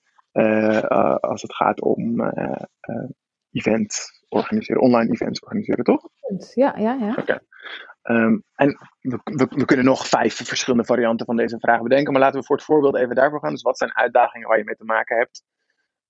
als 1.20 1.42
het 1.42 1.54
gaat 1.54 1.80
om 1.80 2.32
events 3.52 4.24
organiseren, 4.28 4.82
online 4.82 5.12
events 5.12 5.40
organiseren, 5.40 5.84
toch? 5.84 6.08
Ja, 6.54 6.74
ja, 6.76 6.94
ja. 6.94 7.10
Oké. 7.10 7.20
Okay. 7.20 7.40
Um, 8.02 8.44
en 8.54 8.78
we, 9.00 9.20
we, 9.24 9.46
we, 9.50 9.64
kunnen 9.64 9.84
nog 9.84 10.06
vijf 10.06 10.34
verschillende 10.34 10.86
varianten 10.86 11.26
van 11.26 11.36
deze 11.36 11.58
vraag 11.58 11.82
bedenken, 11.82 12.12
maar 12.12 12.22
laten 12.22 12.40
we 12.40 12.46
voor 12.46 12.56
het 12.56 12.64
voorbeeld 12.64 12.96
even 12.96 13.14
daarvoor 13.14 13.40
gaan. 13.40 13.52
Dus 13.52 13.62
wat 13.62 13.78
zijn 13.78 13.96
uitdagingen 13.96 14.48
waar 14.48 14.58
je 14.58 14.64
mee 14.64 14.76
te 14.76 14.84
maken 14.84 15.16
hebt? 15.16 15.42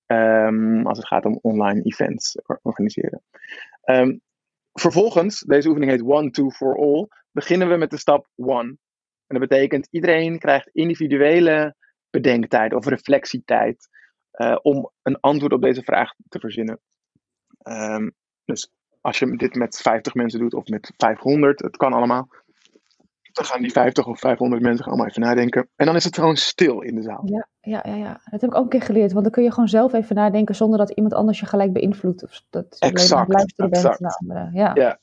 Um, 0.07 0.87
als 0.87 0.99
het 0.99 1.07
gaat 1.07 1.25
om 1.25 1.39
online 1.43 1.83
events 1.83 2.37
organiseren. 2.63 3.23
Um, 3.85 4.21
vervolgens, 4.73 5.41
deze 5.41 5.69
oefening 5.69 5.93
heet 5.93 6.03
One, 6.03 6.31
Two, 6.31 6.51
For 6.51 6.79
All, 6.79 7.09
beginnen 7.31 7.69
we 7.69 7.77
met 7.77 7.91
de 7.91 7.99
stap 7.99 8.29
One. 8.37 8.69
En 9.27 9.39
dat 9.39 9.49
betekent 9.49 9.89
iedereen 9.91 10.39
krijgt 10.39 10.69
individuele 10.73 11.75
bedenktijd 12.11 12.75
of 12.75 12.87
reflectietijd 12.87 13.89
uh, 14.33 14.57
om 14.63 14.91
een 15.03 15.21
antwoord 15.21 15.53
op 15.53 15.63
deze 15.63 15.83
vraag 15.83 16.13
te 16.29 16.39
verzinnen. 16.39 16.81
Um, 17.63 18.13
dus 18.45 18.71
als 19.01 19.19
je 19.19 19.37
dit 19.37 19.55
met 19.55 19.77
50 19.77 20.15
mensen 20.15 20.41
doet 20.41 20.55
of 20.55 20.67
met 20.67 20.93
500, 20.97 21.61
het 21.61 21.77
kan 21.77 21.93
allemaal. 21.93 22.29
Dan 23.33 23.45
gaan 23.45 23.63
die 23.63 23.73
50 23.73 24.07
of 24.07 24.19
500 24.19 24.63
mensen 24.63 24.87
allemaal 24.87 25.07
even 25.07 25.21
nadenken. 25.21 25.69
En 25.77 25.87
dan 25.87 25.97
is 25.97 26.05
het 26.05 26.15
gewoon 26.15 26.37
stil 26.37 26.81
in 26.81 26.95
de 26.95 27.03
zaal. 27.03 27.23
Ja, 27.25 27.49
ja, 27.61 27.83
ja, 27.85 27.95
ja. 27.95 28.21
Dat 28.31 28.41
heb 28.41 28.51
ik 28.51 28.57
ook 28.57 28.63
een 28.63 28.69
keer 28.69 28.83
geleerd. 28.83 29.13
Want 29.13 29.25
dan 29.25 29.33
kun 29.33 29.43
je 29.43 29.53
gewoon 29.53 29.69
zelf 29.69 29.93
even 29.93 30.17
nadenken 30.17 30.55
zonder 30.55 30.79
dat 30.79 30.91
iemand 30.91 31.15
anders 31.15 31.41
je 31.41 31.47
gelijk 31.47 31.73
beïnvloedt. 31.73 32.23
Of 32.23 32.43
dat 32.51 32.77
je 32.79 32.87
exact, 32.87 33.33
luisteren 33.33 33.71
exact. 33.71 33.99
bent 33.99 34.01
naar 34.01 34.19
anderen. 34.21 34.53
Ja. 34.55 34.71
ja. 34.75 35.01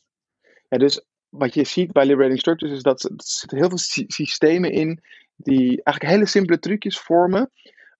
Ja, 0.70 0.78
dus 0.78 1.06
wat 1.30 1.54
je 1.54 1.64
ziet 1.64 1.92
bij 1.92 2.06
Liberating 2.06 2.40
Structures 2.40 2.76
is 2.76 2.84
dat 2.84 3.04
er 3.04 3.12
zitten 3.16 3.58
heel 3.58 3.70
veel 3.70 3.78
sy 3.78 4.04
systemen 4.08 4.72
in 4.72 5.02
die 5.36 5.84
eigenlijk 5.84 6.16
hele 6.16 6.26
simpele 6.26 6.60
trucjes 6.60 7.00
vormen 7.00 7.52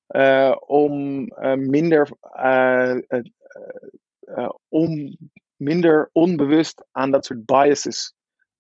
uh, 0.08 0.56
om 0.60 1.20
uh, 1.20 1.54
minder, 1.54 2.10
uh, 2.36 2.98
om 4.68 5.18
minder 5.56 6.10
onbewust 6.12 6.86
aan 6.92 7.12
dat 7.12 7.26
soort 7.26 7.46
biases 7.46 8.14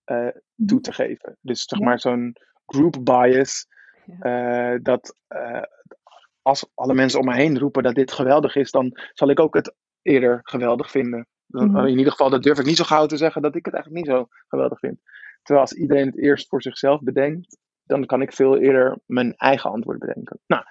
uh, 0.05 0.27
toe 0.65 0.79
te 0.79 0.93
geven. 0.93 1.37
Dus 1.41 1.63
zeg 1.63 1.79
maar 1.79 1.99
zo'n 1.99 2.35
group 2.65 2.97
bias, 3.03 3.67
uh, 4.19 4.75
dat 4.81 5.15
als 6.41 6.69
alle 6.73 6.93
mensen 6.93 7.19
om 7.19 7.25
me 7.25 7.35
heen 7.35 7.59
roepen 7.59 7.83
dat 7.83 7.95
dit 7.95 8.11
geweldig 8.11 8.55
is, 8.55 8.71
dan 8.71 8.97
zal 9.13 9.29
ik 9.29 9.39
ook 9.39 9.53
het 9.53 9.75
eerder 10.01 10.39
geweldig 10.43 10.91
vinden. 10.91 11.27
Dan, 11.45 11.71
Mhm. 11.71 11.85
In 11.85 11.97
ieder 11.97 12.11
geval, 12.11 12.29
dat 12.29 12.43
durf 12.43 12.59
ik 12.59 12.65
niet 12.65 12.77
zo 12.77 12.83
gauw 12.83 13.05
te 13.05 13.17
zeggen 13.17 13.41
dat 13.41 13.55
ik 13.55 13.65
het 13.65 13.73
eigenlijk 13.73 14.05
niet 14.05 14.15
zo 14.15 14.27
geweldig 14.47 14.79
vind. 14.79 14.99
Terwijl 15.41 15.67
als 15.67 15.77
iedereen 15.77 16.05
het 16.05 16.17
eerst 16.17 16.47
voor 16.47 16.61
zichzelf 16.61 17.01
bedenkt, 17.01 17.57
dan 17.83 18.05
kan 18.05 18.21
ik 18.21 18.33
veel 18.33 18.57
eerder 18.57 18.99
mijn 19.05 19.35
eigen 19.35 19.69
antwoord 19.71 19.99
bedenken. 19.99 20.39
Nou, 20.47 20.63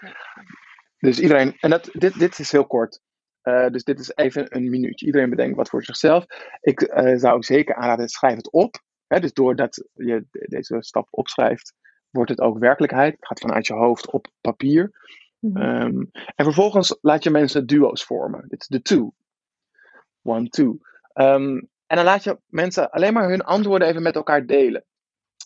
dus 0.99 1.21
iedereen, 1.21 1.57
en 1.61 1.71
dat, 1.71 1.91
dit, 1.93 2.19
dit 2.19 2.39
is 2.39 2.53
heel 2.53 2.67
kort. 2.67 3.01
Uh, 3.49 3.69
dus 3.69 3.85
dit 3.85 3.99
is 4.01 4.13
even 4.15 4.57
een 4.57 4.71
minuutje. 4.71 5.07
Iedereen 5.07 5.31
bedenkt 5.31 5.57
wat 5.57 5.69
voor 5.69 5.85
zichzelf. 5.85 6.25
Ik 6.61 6.81
uh, 6.81 7.17
zou 7.17 7.43
zeker 7.43 7.75
aanraden, 7.75 8.09
schrijf 8.09 8.37
het 8.37 8.51
op. 8.51 8.83
Hè, 9.07 9.21
dus 9.21 9.33
doordat 9.33 9.89
je 9.93 10.27
deze 10.31 10.77
stap 10.81 11.09
opschrijft, 11.11 11.75
wordt 12.11 12.31
het 12.31 12.41
ook 12.41 12.59
werkelijkheid. 12.59 13.13
Het 13.13 13.27
gaat 13.27 13.41
vanuit 13.41 13.67
je 13.67 13.73
hoofd 13.73 14.11
op 14.11 14.29
papier. 14.41 14.91
Mhm. 15.39 15.63
Um, 15.63 16.11
en 16.13 16.45
vervolgens 16.45 16.99
laat 17.01 17.23
je 17.23 17.31
mensen 17.31 17.67
duo's 17.67 18.05
vormen. 18.05 18.45
Dit 18.49 18.61
is 18.61 18.67
de 18.67 18.83
two. 18.83 19.15
One, 20.23 20.49
two. 20.49 20.79
Um, 21.15 21.69
en 21.87 21.97
dan 21.97 22.05
laat 22.05 22.25
je 22.25 22.39
mensen 22.47 22.91
alleen 22.91 23.13
maar 23.13 23.29
hun 23.29 23.43
antwoorden 23.43 23.89
even 23.89 24.03
met 24.03 24.15
elkaar 24.15 24.47
delen. 24.47 24.85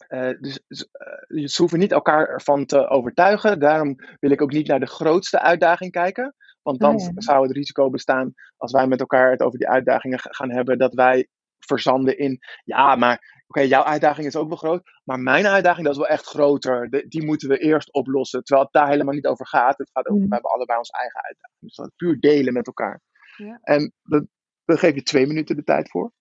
Uh, 0.08 0.30
dus 0.40 0.62
uh, 0.68 1.46
ze 1.46 1.60
hoeven 1.60 1.78
niet 1.78 1.92
elkaar 1.92 2.28
ervan 2.28 2.66
te 2.66 2.88
overtuigen. 2.88 3.60
Daarom 3.60 3.96
wil 4.20 4.30
ik 4.30 4.42
ook 4.42 4.52
niet 4.52 4.66
naar 4.66 4.80
de 4.80 4.86
grootste 4.86 5.40
uitdaging 5.40 5.92
kijken. 5.92 6.34
Want 6.62 6.80
dan 6.80 6.94
Oh 6.94 7.00
ja. 7.00 7.10
zou 7.16 7.42
het 7.42 7.56
risico 7.56 7.90
bestaan, 7.90 8.32
als 8.56 8.72
wij 8.72 8.86
met 8.86 9.00
elkaar 9.00 9.30
het 9.30 9.42
over 9.42 9.58
die 9.58 9.68
uitdagingen 9.68 10.18
gaan 10.20 10.50
hebben, 10.50 10.78
dat 10.78 10.94
wij 10.94 11.28
verzanden 11.58 12.18
in, 12.18 12.38
ja, 12.64 12.96
maar 12.96 13.14
oké, 13.14 13.44
okay, 13.46 13.66
jouw 13.66 13.82
uitdaging 13.84 14.26
is 14.26 14.36
ook 14.36 14.48
wel 14.48 14.56
groot, 14.56 14.82
maar 15.04 15.18
mijn 15.18 15.46
uitdaging 15.46 15.84
dat 15.86 15.94
is 15.94 16.00
wel 16.00 16.08
echt 16.10 16.26
groter. 16.26 16.90
De, 16.90 17.08
die 17.08 17.24
moeten 17.24 17.48
we 17.48 17.58
eerst 17.58 17.92
oplossen. 17.92 18.42
Terwijl 18.44 18.66
het 18.66 18.74
daar 18.74 18.88
helemaal 18.88 19.14
niet 19.14 19.26
over 19.26 19.46
gaat. 19.46 19.78
Het 19.78 19.90
gaat 19.92 20.06
over, 20.06 20.20
Mhm. 20.20 20.28
we 20.28 20.34
hebben 20.34 20.50
allebei 20.50 20.78
onze 20.78 20.92
eigen 20.92 21.20
uitdaging. 21.22 21.58
Dus 21.60 21.74
dat 21.74 21.86
is 21.86 21.92
puur 21.96 22.20
delen 22.20 22.52
met 22.52 22.66
elkaar. 22.66 23.00
Ja. 23.36 23.58
En 23.62 23.92
dat, 24.02 24.24
daar 24.64 24.78
geef 24.78 24.94
je 24.94 25.02
twee 25.02 25.26
minuten 25.26 25.56
de 25.56 25.64
tijd 25.64 25.90
voor. 25.90 26.12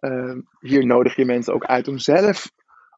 Uh, 0.00 0.36
hier 0.58 0.86
nodig 0.86 1.16
je 1.16 1.24
mensen 1.24 1.54
ook 1.54 1.64
uit 1.64 1.88
om 1.88 1.98
zelf 1.98 2.50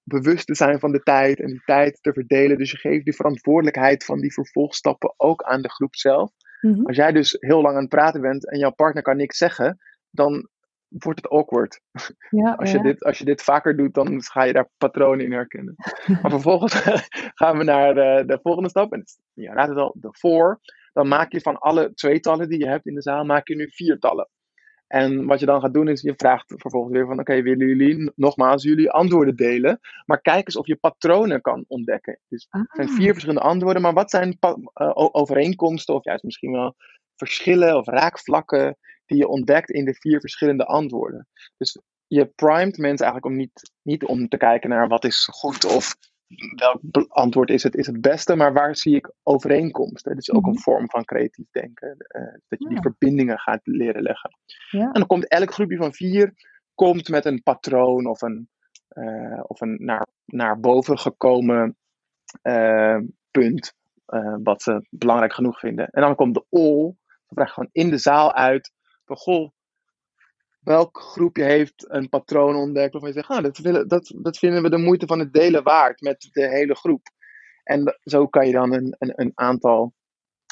bewust 0.05 0.47
te 0.47 0.55
zijn 0.55 0.79
van 0.79 0.93
de 0.93 1.03
tijd 1.03 1.41
en 1.41 1.47
die 1.47 1.63
tijd 1.65 1.99
te 2.03 2.13
verdelen. 2.13 2.59
Dus 2.59 2.71
je 2.71 2.77
geeft 2.77 3.05
die 3.05 3.15
verantwoordelijkheid 3.15 4.05
van 4.05 4.21
die 4.21 4.33
vervolgstappen 4.33 5.15
ook 5.17 5.43
aan 5.43 5.63
de 5.63 5.71
groep 5.71 5.95
zelf. 5.97 6.31
Mhm. 6.65 6.87
Als 6.87 6.97
jij 6.97 7.13
dus 7.13 7.37
heel 7.41 7.61
lang 7.61 7.75
aan 7.75 7.81
het 7.81 7.91
praten 7.91 8.21
bent 8.21 8.51
en 8.51 8.59
jouw 8.59 8.73
partner 8.73 9.03
kan 9.03 9.17
niks 9.17 9.39
zeggen, 9.39 9.79
dan 10.11 10.49
wordt 10.89 11.23
het 11.23 11.31
awkward. 11.31 11.81
Ja, 12.31 12.55
Als 12.61 12.71
je, 12.71 12.77
ja. 12.77 12.83
dit, 12.83 13.05
als 13.05 13.19
je 13.19 13.25
dit 13.25 13.43
vaker 13.43 13.77
doet, 13.77 13.95
dan 13.95 14.23
ga 14.23 14.45
je 14.45 14.53
daar 14.53 14.71
patronen 14.77 15.25
in 15.25 15.33
herkennen. 15.33 15.75
maar 16.23 16.31
vervolgens 16.31 16.75
gaan 17.41 17.59
we 17.59 17.65
naar 17.65 17.95
de, 17.95 18.25
de 18.27 18.39
volgende 18.43 18.69
stap. 18.69 18.93
En 18.93 19.05
je 19.33 19.49
raadt 19.49 19.69
het 19.69 19.79
al, 19.79 19.97
de 20.01 20.09
voor. 20.11 20.61
Dan 20.93 21.09
maak 21.09 21.33
je 21.33 21.41
van 21.41 21.59
alle 21.59 21.95
tweetallen 21.95 22.49
die 22.49 22.59
je 22.59 22.69
hebt 22.69 22.87
in 22.87 22.95
de 22.95 23.03
zaal, 23.03 23.25
maak 23.25 23.49
je 23.49 23.57
nu 23.57 23.71
viertallen. 23.71 24.29
En 24.87 25.27
wat 25.27 25.41
je 25.41 25.47
dan 25.47 25.61
gaat 25.61 25.75
doen 25.75 25.89
is, 25.89 26.01
je 26.01 26.15
vraagt 26.17 26.55
vervolgens 26.57 26.93
weer 26.93 27.07
van, 27.07 27.21
oké, 27.21 27.21
okay, 27.21 27.43
willen 27.43 27.67
jullie 27.67 28.13
nogmaals 28.15 28.63
jullie 28.63 28.91
antwoorden 28.91 29.37
delen? 29.37 29.81
Maar 30.05 30.21
kijk 30.21 30.47
eens 30.47 30.57
of 30.57 30.67
je 30.67 30.77
patronen 30.77 31.41
kan 31.41 31.65
ontdekken. 31.69 32.19
Dus 32.29 32.47
Ah. 32.51 32.61
er 32.61 32.69
zijn 32.73 32.89
vier 32.89 33.13
verschillende 33.13 33.43
antwoorden, 33.43 33.83
maar 33.83 33.93
wat 33.93 34.11
zijn 34.11 34.39
uh, 34.41 34.57
overeenkomsten 34.95 35.95
of 35.95 36.05
juist 36.05 36.25
misschien 36.25 36.53
wel 36.53 36.75
verschillen 37.17 37.77
of 37.77 37.87
raakvlakken 37.87 38.77
die 39.07 39.19
je 39.19 39.29
ontdekt 39.29 39.71
in 39.71 39.85
de 39.85 39.95
vier 39.95 40.21
verschillende 40.21 40.67
antwoorden? 40.67 41.29
Dus 41.57 41.81
je 42.07 42.27
primet 42.27 42.79
mensen 42.79 43.07
eigenlijk 43.07 43.27
om 43.27 43.37
niet, 43.37 43.73
niet 43.83 44.05
om 44.05 44.29
te 44.29 44.37
kijken 44.37 44.71
naar 44.71 44.89
wat 44.89 45.05
is 45.05 45.29
goed 45.33 45.65
of 45.65 45.95
welk 46.57 47.07
antwoord 47.09 47.51
is 47.51 47.63
het, 47.63 47.75
is 47.75 47.87
het 47.87 48.01
beste, 48.01 48.37
maar 48.37 48.53
waar 48.53 48.77
zie 48.77 48.97
ik 48.97 49.13
overeenkomsten? 49.23 50.13
Dat 50.13 50.21
is 50.21 50.33
ook 50.33 50.41
Mhm. 50.43 50.51
een 50.51 50.61
vorm 50.61 50.91
van 50.91 51.05
creatief 51.05 51.47
denken, 51.51 51.89
uh, 52.17 52.23
dat 52.49 52.59
je 52.63 52.67
die 52.69 52.75
Ja. 52.77 52.81
verbindingen 52.83 53.39
gaat 53.39 53.61
leren 53.63 54.03
leggen. 54.03 54.31
Ja. 54.71 54.85
En 54.85 54.93
dan 54.93 55.07
komt 55.07 55.29
elk 55.29 55.53
groepje 55.53 55.77
van 55.77 55.93
vier 55.93 56.33
komt 56.75 57.09
met 57.09 57.25
een 57.25 57.43
patroon 57.43 58.07
of 58.07 58.23
een, 58.23 58.49
uh, 58.93 59.41
of 59.47 59.61
een 59.61 59.77
naar, 59.81 60.07
naar 60.25 60.61
boven 60.61 60.99
gekomen 60.99 61.77
uh, 62.43 62.99
punt 63.31 63.75
wat 64.43 64.63
ze 64.63 64.87
belangrijk 64.91 65.33
genoeg 65.33 65.59
vinden. 65.59 65.89
En 65.89 66.03
dan 66.03 66.15
komt 66.15 66.35
de 66.35 66.45
all, 66.51 66.83
dan 66.83 66.95
vraag 67.29 67.47
je 67.47 67.53
gewoon 67.53 67.69
in 67.73 67.91
de 67.91 67.99
zaal 67.99 68.35
uit 68.35 68.73
van 69.05 69.17
goh, 69.17 69.51
welk 70.65 70.99
groepje 70.99 71.45
heeft 71.45 71.85
een 71.89 72.09
patroon 72.09 72.57
ontdekt 72.57 72.93
waarvan 72.93 73.11
je 73.11 73.17
zegt, 73.17 73.29
ah, 73.29 73.43
dat, 73.43 73.59
willen, 73.59 73.89
dat, 73.89 74.13
dat 74.17 74.39
vinden 74.39 74.63
we 74.63 74.71
de 74.71 74.79
moeite 74.79 75.07
van 75.07 75.19
het 75.19 75.33
delen 75.33 75.63
waard 75.63 76.01
met 76.01 76.29
de 76.33 76.49
hele 76.49 76.75
groep. 76.75 77.09
En 77.63 77.99
zo 78.03 78.27
kan 78.27 78.47
je 78.47 78.53
dan 78.53 78.73
een, 78.73 78.97
een, 78.99 79.13
een 79.17 79.33
aantal 79.35 79.95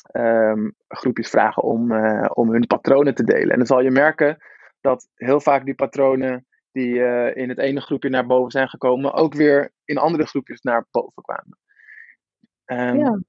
ehm, 0.02 0.70
groepjes 0.88 1.28
vragen 1.28 1.62
om, 1.62 1.92
uh, 1.92 2.30
om 2.34 2.52
hun 2.52 2.66
patronen 2.66 3.14
te 3.14 3.24
delen. 3.24 3.50
En 3.50 3.56
dan 3.56 3.66
zal 3.66 3.80
je 3.80 3.90
merken 3.90 4.38
dat 4.80 5.08
heel 5.14 5.40
vaak 5.40 5.64
die 5.64 5.74
patronen 5.74 6.46
die 6.72 6.94
uh, 6.94 7.36
in 7.36 7.48
het 7.48 7.58
ene 7.58 7.80
groepje 7.80 8.08
naar 8.08 8.26
boven 8.26 8.50
zijn 8.50 8.68
gekomen, 8.68 9.12
ook 9.12 9.34
weer 9.34 9.72
in 9.84 9.98
andere 9.98 10.26
groepjes 10.26 10.60
naar 10.60 10.86
boven 10.90 11.22
kwamen. 11.22 11.58
Um, 12.66 12.98
ja. 12.98 13.20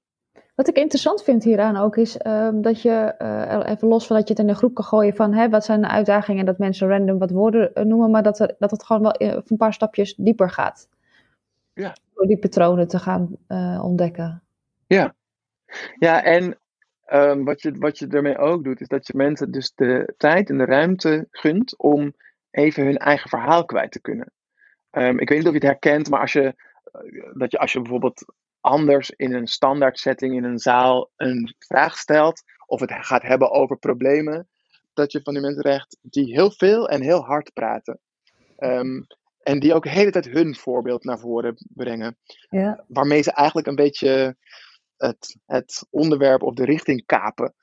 Wat 0.54 0.68
ik 0.68 0.76
interessant 0.76 1.22
vind 1.22 1.44
hieraan 1.44 1.76
ook 1.76 1.96
is 1.96 2.26
um, 2.26 2.62
dat 2.62 2.82
je, 2.82 3.14
uh, 3.18 3.70
even 3.70 3.88
los 3.88 4.06
van 4.06 4.16
dat 4.16 4.28
je 4.28 4.34
het 4.34 4.42
in 4.42 4.48
een 4.48 4.56
groep 4.56 4.74
kan 4.74 4.84
gooien 4.84 5.14
van 5.14 5.32
hè, 5.32 5.48
wat 5.48 5.64
zijn 5.64 5.80
de 5.80 5.88
uitdagingen 5.88 6.40
en 6.40 6.46
dat 6.46 6.58
mensen 6.58 6.88
random 6.88 7.18
wat 7.18 7.30
woorden 7.30 7.70
uh, 7.74 7.84
noemen, 7.84 8.10
maar 8.10 8.22
dat, 8.22 8.38
er, 8.38 8.54
dat 8.58 8.70
het 8.70 8.84
gewoon 8.84 9.02
wel 9.02 9.14
een 9.18 9.56
paar 9.56 9.72
stapjes 9.72 10.14
dieper 10.14 10.50
gaat. 10.50 10.88
Ja. 11.72 11.96
Door 12.14 12.26
die 12.26 12.38
patronen 12.38 12.88
te 12.88 12.98
gaan 12.98 13.36
uh, 13.48 13.84
ontdekken. 13.84 14.42
Ja, 14.86 15.14
ja 15.98 16.22
en 16.22 16.58
um, 17.12 17.44
wat, 17.44 17.62
je, 17.62 17.78
wat 17.78 17.98
je 17.98 18.06
ermee 18.06 18.38
ook 18.38 18.64
doet, 18.64 18.80
is 18.80 18.88
dat 18.88 19.06
je 19.06 19.16
mensen 19.16 19.50
dus 19.50 19.74
de 19.74 20.14
tijd 20.16 20.50
en 20.50 20.58
de 20.58 20.64
ruimte 20.64 21.26
gunt 21.30 21.78
om 21.78 22.14
even 22.50 22.84
hun 22.84 22.96
eigen 22.96 23.28
verhaal 23.28 23.64
kwijt 23.64 23.92
te 23.92 24.00
kunnen. 24.00 24.32
Um, 24.90 25.18
ik 25.18 25.28
weet 25.28 25.38
niet 25.38 25.46
of 25.46 25.54
je 25.54 25.58
het 25.58 25.68
herkent, 25.68 26.10
maar 26.10 26.20
als 26.20 26.32
je, 26.32 26.54
dat 27.34 27.50
je, 27.50 27.58
als 27.58 27.72
je 27.72 27.80
bijvoorbeeld 27.80 28.24
anders 28.64 29.10
in 29.10 29.34
een 29.34 29.46
standaard 29.46 29.98
setting 29.98 30.34
in 30.34 30.44
een 30.44 30.58
zaal 30.58 31.10
een 31.16 31.54
vraag 31.58 31.98
stelt, 31.98 32.42
of 32.66 32.80
het 32.80 32.92
gaat 32.92 33.22
hebben 33.22 33.50
over 33.50 33.78
problemen, 33.78 34.48
dat 34.94 35.12
je 35.12 35.20
van 35.22 35.32
die 35.32 35.42
mensen 35.42 35.62
krijgt 35.62 35.98
die 36.02 36.34
heel 36.34 36.50
veel 36.50 36.88
en 36.88 37.02
heel 37.02 37.24
hard 37.24 37.52
praten. 37.52 38.00
Um, 38.58 39.06
en 39.42 39.58
die 39.58 39.74
ook 39.74 39.82
de 39.82 39.90
hele 39.90 40.10
tijd 40.10 40.28
hun 40.28 40.54
voorbeeld 40.54 41.04
naar 41.04 41.18
voren 41.18 41.54
brengen. 41.74 42.16
Ja. 42.48 42.84
Waarmee 42.88 43.22
ze 43.22 43.32
eigenlijk 43.32 43.66
een 43.66 43.74
beetje 43.74 44.36
het, 44.96 45.36
het 45.46 45.86
onderwerp 45.90 46.42
of 46.42 46.54
de 46.54 46.64
richting 46.64 47.06
kapen. 47.06 47.54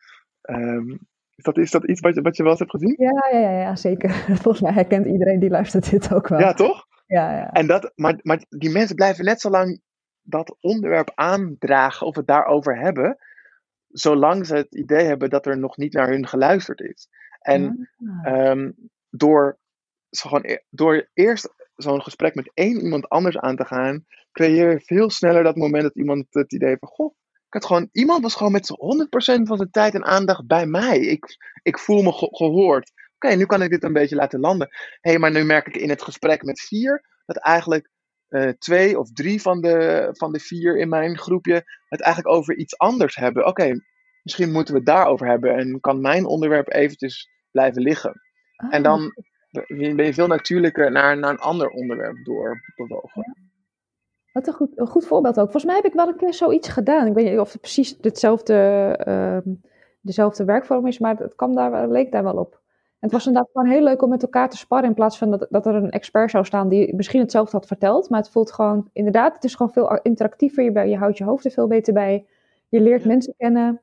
Um, 0.41 0.99
is, 1.35 1.43
dat, 1.43 1.57
is 1.57 1.71
dat 1.71 1.89
iets 1.89 1.99
wat 1.99 2.15
je, 2.15 2.21
wat 2.21 2.37
je 2.37 2.43
wel 2.43 2.51
eens 2.51 2.59
hebt 2.59 2.71
gezien? 2.71 2.95
Ja, 2.97 3.27
ja, 3.31 3.39
ja, 3.39 3.59
ja, 3.61 3.75
zeker. 3.75 4.09
Volgens 4.43 4.61
mij 4.61 4.73
herkent 4.73 5.05
iedereen 5.05 5.39
die 5.39 5.49
luistert 5.49 5.89
dit 5.89 6.13
ook 6.13 6.27
wel. 6.27 6.39
Ja, 6.39 6.53
toch? 6.53 6.85
Ja, 7.07 7.37
ja. 7.37 7.51
En 7.51 7.67
dat, 7.67 7.91
maar, 7.95 8.19
maar 8.21 8.45
die 8.49 8.71
mensen 8.71 8.95
blijven 8.95 9.25
net 9.25 9.41
zo 9.41 9.49
lang 9.49 9.81
dat 10.21 10.57
onderwerp 10.59 11.11
aandragen 11.15 12.07
of 12.07 12.15
het 12.15 12.27
daarover 12.27 12.79
hebben, 12.79 13.17
zolang 13.87 14.45
ze 14.45 14.55
het 14.55 14.75
idee 14.75 15.05
hebben 15.05 15.29
dat 15.29 15.45
er 15.45 15.57
nog 15.57 15.77
niet 15.77 15.93
naar 15.93 16.09
hun 16.09 16.27
geluisterd 16.27 16.79
is. 16.79 17.07
En 17.39 17.89
Ah. 18.23 18.49
um, 18.49 18.75
door, 19.09 19.59
zo 20.09 20.29
gewoon, 20.29 20.45
e- 20.45 20.63
door 20.69 21.09
eerst 21.13 21.53
zo'n 21.75 22.01
gesprek 22.01 22.35
met 22.35 22.51
één 22.53 22.81
iemand 22.81 23.09
anders 23.09 23.37
aan 23.37 23.55
te 23.55 23.65
gaan, 23.65 24.05
creëer 24.31 24.71
je 24.71 24.81
veel 24.81 25.09
sneller 25.09 25.43
dat 25.43 25.55
moment 25.55 25.83
dat 25.83 25.95
iemand 25.95 26.25
het 26.29 26.53
idee 26.53 26.67
heeft 26.67 26.79
van, 26.79 26.89
goh, 26.89 27.15
ik 27.47 27.53
had 27.53 27.65
gewoon, 27.65 27.89
iemand 27.91 28.21
was 28.21 28.35
gewoon 28.35 28.51
met 28.51 28.65
z'n 28.65 28.77
100% 29.41 29.47
van 29.47 29.57
zijn 29.57 29.71
tijd 29.71 29.93
en 29.93 30.03
aandacht 30.05 30.47
bij 30.47 30.65
mij. 30.65 30.99
Ik, 30.99 31.37
ik 31.61 31.79
voel 31.79 32.01
me 32.01 32.11
ge- 32.11 32.29
gehoord. 32.35 32.91
Oké, 33.15 33.35
nu 33.35 33.45
kan 33.45 33.61
ik 33.61 33.69
dit 33.69 33.83
een 33.83 33.93
beetje 33.93 34.15
laten 34.15 34.39
landen. 34.39 34.67
Hé, 35.01 35.09
hey, 35.09 35.19
maar 35.19 35.31
nu 35.31 35.43
merk 35.43 35.67
ik 35.67 35.75
in 35.77 35.89
het 35.89 36.01
gesprek 36.01 36.43
met 36.43 36.59
vier 36.61 37.05
dat 37.25 37.37
eigenlijk 37.37 37.89
eh, 38.31 38.49
twee 38.49 38.99
of 38.99 39.11
drie 39.11 39.41
van 39.41 39.61
de, 39.61 40.09
van 40.11 40.31
de 40.31 40.39
vier 40.39 40.77
in 40.77 40.89
mijn 40.89 41.17
groepje 41.17 41.63
het 41.87 42.01
eigenlijk 42.01 42.35
over 42.35 42.57
iets 42.57 42.77
anders 42.77 43.15
hebben. 43.15 43.45
Oké, 43.45 43.73
misschien 44.23 44.51
moeten 44.51 44.73
we 44.73 44.79
het 44.79 44.89
daarover 44.89 45.27
hebben 45.27 45.57
en 45.57 45.79
kan 45.79 46.01
mijn 46.01 46.25
onderwerp 46.25 46.73
eventjes 46.73 47.29
blijven 47.51 47.81
liggen. 47.81 48.21
Ah, 48.55 48.73
En 48.73 48.83
dan 48.83 49.13
ben 49.67 50.05
je 50.05 50.13
veel 50.13 50.27
natuurlijker 50.27 50.91
naar, 50.91 51.17
naar 51.17 51.31
een 51.31 51.37
ander 51.39 51.69
onderwerp 51.69 52.25
doorbewogen. 52.25 53.35
Wat 54.31 54.47
een 54.47 54.53
goed, 54.53 54.79
een 54.79 54.87
goed 54.87 55.05
voorbeeld 55.05 55.37
ook. 55.37 55.51
Volgens 55.51 55.65
mij 55.65 55.75
heb 55.75 55.85
ik 55.85 55.93
wel 55.93 56.07
een 56.07 56.17
keer 56.17 56.33
zoiets 56.33 56.69
gedaan. 56.69 57.07
Ik 57.07 57.13
weet 57.13 57.29
niet 57.29 57.39
of 57.39 57.51
het 57.51 57.61
precies 57.61 57.97
hetzelfde, 58.01 58.53
ehm, 58.97 59.53
dezelfde 60.01 60.45
werkvorm 60.45 60.87
is, 60.87 60.99
maar 60.99 61.17
het 61.17 61.35
kwam 61.35 61.55
daar, 61.55 61.89
leek 61.89 62.11
daar 62.11 62.23
wel 62.23 62.37
op. 62.37 62.60
Het 63.01 63.11
was 63.11 63.25
inderdaad 63.25 63.51
gewoon 63.51 63.67
heel 63.71 63.83
leuk 63.83 64.01
om 64.01 64.09
met 64.09 64.21
elkaar 64.23 64.49
te 64.49 64.57
sparren 64.57 64.87
in 64.87 64.93
plaats 64.95 65.17
van 65.17 65.31
dat, 65.31 65.47
dat 65.49 65.65
er 65.65 65.75
een 65.75 65.89
expert 65.89 66.31
zou 66.31 66.45
staan 66.45 66.69
die 66.69 66.95
misschien 66.95 67.19
hetzelfde 67.19 67.57
had 67.57 67.67
verteld. 67.67 68.09
Maar 68.09 68.19
het 68.19 68.29
voelt 68.31 68.51
gewoon, 68.51 68.89
inderdaad, 68.93 69.33
het 69.33 69.43
is 69.43 69.55
gewoon 69.55 69.71
veel 69.71 69.99
interactiever. 70.01 70.63
Je, 70.63 70.89
je 70.89 70.97
houdt 70.97 71.17
je 71.17 71.23
hoofd 71.23 71.45
er 71.45 71.51
veel 71.51 71.67
beter 71.67 71.93
bij. 71.93 72.25
Je 72.69 72.81
leert 72.81 73.01
Ja. 73.01 73.07
mensen 73.07 73.33
kennen. 73.37 73.81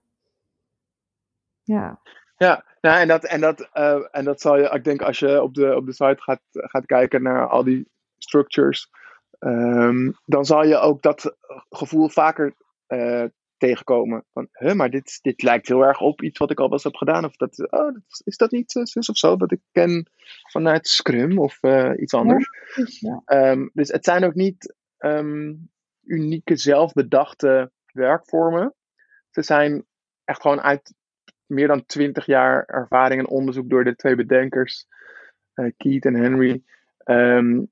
Ja, 1.63 2.01
Ja, 2.37 2.65
nou, 2.81 3.01
en, 3.01 3.09
dat, 3.09 3.25
en, 3.25 3.41
dat, 3.41 3.69
eh, 3.73 4.07
en 4.11 4.25
dat 4.25 4.41
zal 4.41 4.57
je, 4.59 4.71
ik 4.71 4.85
denk 4.85 5.03
als 5.03 5.19
je 5.19 5.43
op 5.43 5.55
de, 5.55 5.77
op 5.77 5.87
de 5.87 5.93
site 5.93 6.23
gaat, 6.23 6.41
gaat 6.51 6.87
kijken 6.87 7.23
naar 7.23 7.49
al 7.49 7.65
die 7.65 7.89
structures, 8.19 8.91
ehm, 9.39 10.11
dan 10.25 10.45
zal 10.45 10.65
je 10.65 10.79
ook 10.79 11.03
dat 11.03 11.37
gevoel 11.71 12.09
vaker 12.09 12.55
eh, 12.87 13.25
tegenkomen. 13.59 14.25
Van, 14.33 14.49
huh, 14.53 14.73
maar 14.73 14.91
dit, 14.91 15.19
dit 15.23 15.43
lijkt 15.43 15.69
heel 15.69 15.83
erg 15.83 16.01
op 16.01 16.23
iets 16.23 16.39
wat 16.39 16.51
ik 16.51 16.59
al 16.59 16.65
wel 16.65 16.73
eens 16.73 16.85
heb 16.85 16.95
gedaan. 16.95 17.25
Of 17.25 17.37
dat, 17.37 17.71
oh, 17.71 17.97
is 18.25 18.37
dat 18.37 18.51
niet 18.51 18.75
uh, 18.75 18.85
zus 18.85 19.09
of 19.09 19.17
zo, 19.17 19.37
dat 19.37 19.53
ik 19.53 19.61
ken 19.73 20.11
vanuit 20.51 20.89
Scrum 20.89 21.39
of 21.39 21.63
eh, 21.63 21.93
iets 21.97 22.15
anders. 22.15 22.49
ja. 23.01 23.23
Ehm, 23.25 23.69
dus 23.73 23.89
het 23.89 24.05
zijn 24.05 24.25
ook 24.25 24.35
niet 24.35 24.75
ehm, 24.97 25.55
unieke, 26.05 26.57
zelfbedachte 26.57 27.71
werkvormen. 27.93 28.75
Ze 29.31 29.43
zijn 29.43 29.87
echt 30.25 30.41
gewoon 30.41 30.61
uit 30.61 30.95
meer 31.47 31.69
dan 31.69 31.87
twintig 31.87 32.27
jaar 32.27 32.65
ervaring 32.67 33.21
en 33.21 33.29
onderzoek 33.29 33.69
door 33.69 33.85
de 33.85 33.97
twee 33.97 34.15
bedenkers, 34.15 34.87
eh, 35.53 35.71
Keith 35.77 36.05
en 36.05 36.15
Henry, 36.15 36.63
ehm, 36.99 37.65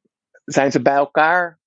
zijn 0.45 0.73
ze 0.73 0.83
bij 0.83 0.95
elkaar 0.95 1.59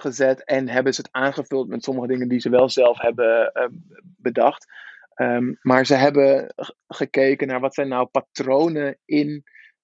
gezet 0.00 0.44
en 0.44 0.68
hebben 0.68 0.94
ze 0.94 1.00
het 1.00 1.12
aangevuld 1.12 1.68
met 1.68 1.84
sommige 1.84 2.06
dingen 2.06 2.28
die 2.28 2.40
ze 2.40 2.50
wel 2.50 2.68
zelf 2.68 2.98
hebben 3.00 3.52
eh, 3.52 3.68
bedacht. 4.16 4.66
Ehm, 5.14 5.54
maar 5.60 5.86
ze 5.86 5.94
hebben 5.94 6.54
gekeken 6.86 7.46
naar 7.46 7.60
wat 7.60 7.74
zijn 7.74 7.88
nou 7.88 8.06
patronen 8.06 8.98
in. 9.04 9.28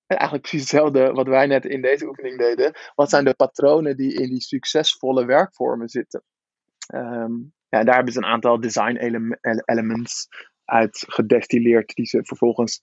en 0.07 0.17
Eigenlijk 0.17 0.49
precies 0.49 0.71
hetzelfde 0.71 1.13
wat 1.13 1.27
wij 1.27 1.47
net 1.47 1.65
in 1.65 1.83
deze 1.83 2.07
oefening 2.07 2.39
deden. 2.39 2.73
Wat 2.95 3.11
zijn 3.11 3.25
de 3.25 3.35
patronen 3.35 3.97
die 3.97 4.15
in 4.15 4.29
die 4.29 4.41
succesvolle 4.41 5.25
werkvormen 5.25 5.89
zitten? 5.89 6.23
Ehm, 6.87 7.33
ja, 7.69 7.85
daar 7.85 7.95
hebben 7.95 8.13
ze 8.13 8.19
een 8.19 8.25
aantal 8.25 8.61
design 8.61 8.97
ele- 8.97 9.63
elements 9.65 10.29
uit 10.65 11.05
gedestilleerd, 11.07 11.95
die 11.95 12.07
ze 12.07 12.21
vervolgens 12.25 12.83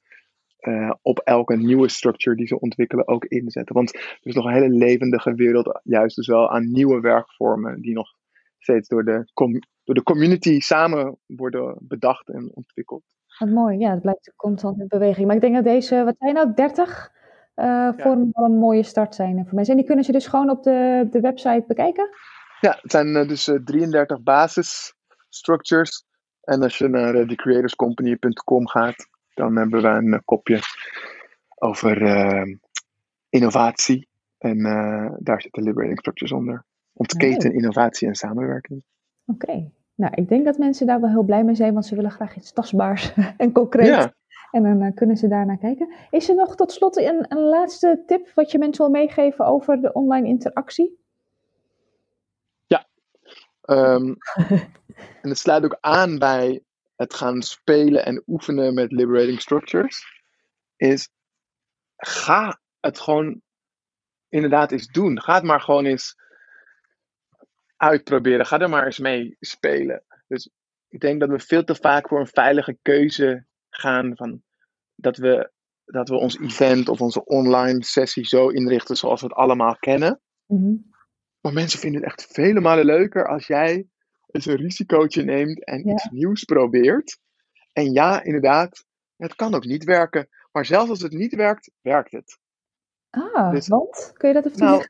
eh, 0.62 0.91
op 1.01 1.20
elke 1.20 1.57
nieuwe 1.57 1.89
structure 1.89 2.36
die 2.36 2.47
ze 2.47 2.59
ontwikkelen 2.59 3.07
ook 3.07 3.26
inzetten. 3.26 3.76
Want 3.76 3.95
er 3.95 4.20
is 4.22 4.36
nog 4.36 4.45
een 4.45 4.53
hele 4.53 4.70
levendige 4.70 5.34
wereld, 5.34 5.80
juist 5.84 6.16
dus 6.16 6.28
wel 6.28 6.51
aan 6.51 6.72
nieuwe 6.72 6.99
werkvormen, 6.99 7.82
die 7.82 7.93
nog 7.93 8.07
steeds 8.57 8.88
door 8.88 9.03
de, 9.03 9.32
door 9.84 9.95
de 9.95 10.03
community 10.03 10.59
samen 10.59 11.18
worden 11.26 11.78
bedacht 11.80 12.30
en 12.30 12.51
ontwikkeld. 12.53 13.03
Wat 13.38 13.49
mooi. 13.49 13.78
Ja, 13.78 13.91
het 13.91 14.01
blijft 14.01 14.34
constant 14.36 14.80
in 14.80 14.88
beweging. 14.88 15.28
Maar 15.28 15.36
ik 15.36 15.41
denk 15.41 15.55
dat 15.55 15.64
deze, 15.64 16.03
wat 16.03 16.16
zijn 16.18 16.34
nou, 16.34 16.53
30 16.53 17.12
uh, 17.55 17.89
vormen 17.97 18.30
wel 18.32 18.45
een 18.45 18.57
mooie 18.57 18.84
start 18.84 19.16
zijn 19.16 19.45
voor 19.45 19.55
mensen. 19.55 19.74
En 19.74 19.80
die 19.80 19.88
kunnen 19.88 20.05
ze 20.05 20.12
dus 20.12 20.28
gewoon 20.28 20.49
op 20.49 20.64
de, 20.64 21.07
de 21.12 21.20
website 21.20 21.64
bekijken? 21.68 22.09
Ja, 22.59 22.78
het 22.82 22.91
zijn 22.91 23.07
uh, 23.07 23.28
dus 23.28 23.47
uh, 23.47 23.64
33 23.64 24.24
basis 24.24 24.93
structures. 25.30 26.05
En 26.41 26.62
als 26.62 26.78
je 26.78 26.88
naar 26.88 27.16
uh, 27.16 27.28
thecreatorscompany.com 27.28 28.68
gaat, 28.68 29.07
dan 29.34 29.55
hebben 29.55 29.82
we 29.82 29.88
een 29.88 30.21
kopje 30.25 30.59
over 31.55 32.01
uh, 32.01 32.55
innovatie. 33.29 34.09
En 34.38 34.57
uh, 34.57 35.11
daar 35.19 35.41
zitten 35.41 35.63
liberating 35.63 35.99
structures 35.99 36.32
onder. 36.32 36.65
Ontketen 36.93 37.49
oh. 37.49 37.55
innovatie 37.55 38.07
en 38.07 38.15
samenwerking. 38.15 38.84
Oké. 39.25 39.43
Okay. 39.43 39.71
Nou, 39.95 40.13
ik 40.15 40.29
denk 40.29 40.45
dat 40.45 40.57
mensen 40.57 40.88
daar 40.88 41.01
wel 41.01 41.09
heel 41.09 41.23
blij 41.23 41.43
mee 41.43 41.55
zijn, 41.55 41.73
want 41.73 41.86
ze 41.86 41.95
willen 41.95 42.11
graag 42.11 42.36
iets 42.36 42.51
tastbaars 42.51 43.13
en 43.38 43.51
concreet. 43.51 43.88
Ja. 43.88 44.13
En 44.51 44.63
dan 44.63 44.82
uh, 44.82 44.91
kunnen 44.95 45.17
ze 45.17 45.27
daarnaar 45.27 45.57
kijken. 45.57 45.93
Is 46.09 46.29
er 46.29 46.36
nog 46.36 46.55
tot 46.55 46.71
slot 46.71 46.97
een, 46.97 47.25
een 47.27 47.41
laatste 47.41 48.03
tip 48.05 48.32
wat 48.36 48.51
je 48.51 48.57
mensen 48.57 48.84
wil 48.84 48.93
meegeven 48.93 49.45
over 49.45 49.82
de 49.82 49.93
online 49.93 50.27
interactie? 50.27 50.99
Ja. 52.65 52.86
Um, 53.65 54.17
en 55.21 55.29
het 55.29 55.38
sluit 55.38 55.65
ook 55.65 55.77
aan 55.82 56.19
bij 56.19 56.63
het 57.01 57.13
gaan 57.13 57.41
spelen 57.41 58.05
en 58.05 58.23
oefenen 58.27 58.73
met 58.73 58.91
liberating 58.91 59.41
structures. 59.41 60.05
Is 60.75 61.09
ga 61.97 62.59
het 62.79 62.99
gewoon 62.99 63.41
inderdaad 64.29 64.71
eens 64.71 64.87
doen. 64.87 65.21
Ga 65.21 65.33
het 65.33 65.43
maar 65.43 65.61
gewoon 65.61 65.85
eens 65.85 66.15
uitproberen. 67.75 68.45
Ga 68.45 68.59
er 68.59 68.69
maar 68.69 68.85
eens 68.85 68.99
mee 68.99 69.35
spelen. 69.39 70.03
Dus 70.27 70.49
ik 70.87 70.99
denk 70.99 71.19
dat 71.19 71.29
we 71.29 71.39
veel 71.39 71.63
te 71.63 71.75
vaak 71.75 72.07
voor 72.07 72.19
een 72.19 72.27
veilige 72.27 72.77
keuze 72.81 73.45
gaan 73.69 74.15
van 74.15 74.43
dat 74.95 75.17
we, 75.17 75.51
dat 75.85 76.09
we 76.09 76.15
ons 76.15 76.39
event 76.39 76.89
of 76.89 77.01
onze 77.01 77.25
online 77.25 77.83
sessie 77.83 78.25
zo 78.25 78.47
inrichten 78.47 78.95
zoals 78.95 79.21
we 79.21 79.27
het 79.27 79.35
allemaal 79.35 79.75
kennen. 79.75 80.21
Mm-hmm. 80.45 80.89
Maar 81.39 81.53
mensen 81.53 81.79
vinden 81.79 82.01
het 82.01 82.11
echt 82.11 82.33
vele 82.33 82.59
malen 82.59 82.85
leuker 82.85 83.27
als 83.27 83.47
jij 83.47 83.87
eens 84.32 84.45
een 84.45 84.55
risicootje 84.55 85.23
neemt 85.23 85.63
en 85.65 85.84
Ja. 85.86 85.91
iets 85.93 86.09
nieuws 86.09 86.43
probeert. 86.43 87.17
En 87.73 87.91
ja, 87.91 88.23
inderdaad, 88.23 88.86
het 89.15 89.36
kan 89.36 89.53
ook 89.53 89.65
niet 89.65 89.84
werken. 89.84 90.29
Maar 90.51 90.65
zelfs 90.65 90.89
als 90.89 91.01
het 91.01 91.11
niet 91.11 91.36
werkt, 91.36 91.71
werkt 91.82 92.11
het. 92.11 92.38
Ah, 93.09 93.51
Dus- 93.51 93.67
want? 93.67 94.11
Kun 94.13 94.27
je 94.27 94.34
dat 94.34 94.45
even 94.45 94.59
Nou, 94.59 94.86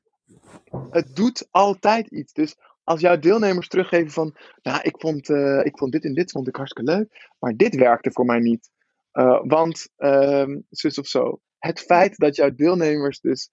het 0.90 1.16
doet 1.16 1.48
altijd 1.52 2.08
iets. 2.08 2.34
Dus 2.34 2.56
als 2.84 3.00
jouw 3.02 3.18
deelnemers 3.20 3.68
teruggeven 3.68 4.12
van, 4.12 4.36
nou, 4.62 4.82
ik 4.82 4.96
vond, 5.00 5.30
eh, 5.30 5.66
ik 5.66 5.78
vond 5.78 5.92
dit 5.92 6.06
en 6.06 6.14
dit 6.14 6.32
vond 6.32 6.48
ik 6.48 6.56
hartstikke 6.56 6.92
leuk, 6.92 7.30
maar 7.40 7.56
dit 7.56 7.76
werkte 7.76 8.12
voor 8.12 8.26
mij 8.26 8.40
niet. 8.40 8.70
Uh, 9.14 9.42
want, 9.44 9.90
uh, 9.98 10.48
zus 10.70 10.98
of 11.00 11.08
zo. 11.08 11.40
Het 11.58 11.80
feit 11.80 12.18
dat 12.18 12.36
jouw 12.36 12.56
deelnemers 12.56 13.20
dus 13.20 13.50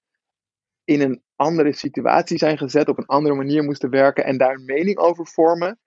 in 0.89 1.01
een 1.01 1.23
andere 1.37 1.73
situatie 1.73 2.39
zijn 2.39 2.59
gezet, 2.59 2.89
op 2.89 2.99
een 2.99 3.07
andere 3.07 3.35
manier 3.35 3.65
moesten 3.65 3.91
werken 3.91 4.25
en 4.25 4.39
daar 4.39 4.55
een 4.55 4.65
mening 4.65 4.99
over 4.99 5.27
vormen, 5.27 5.79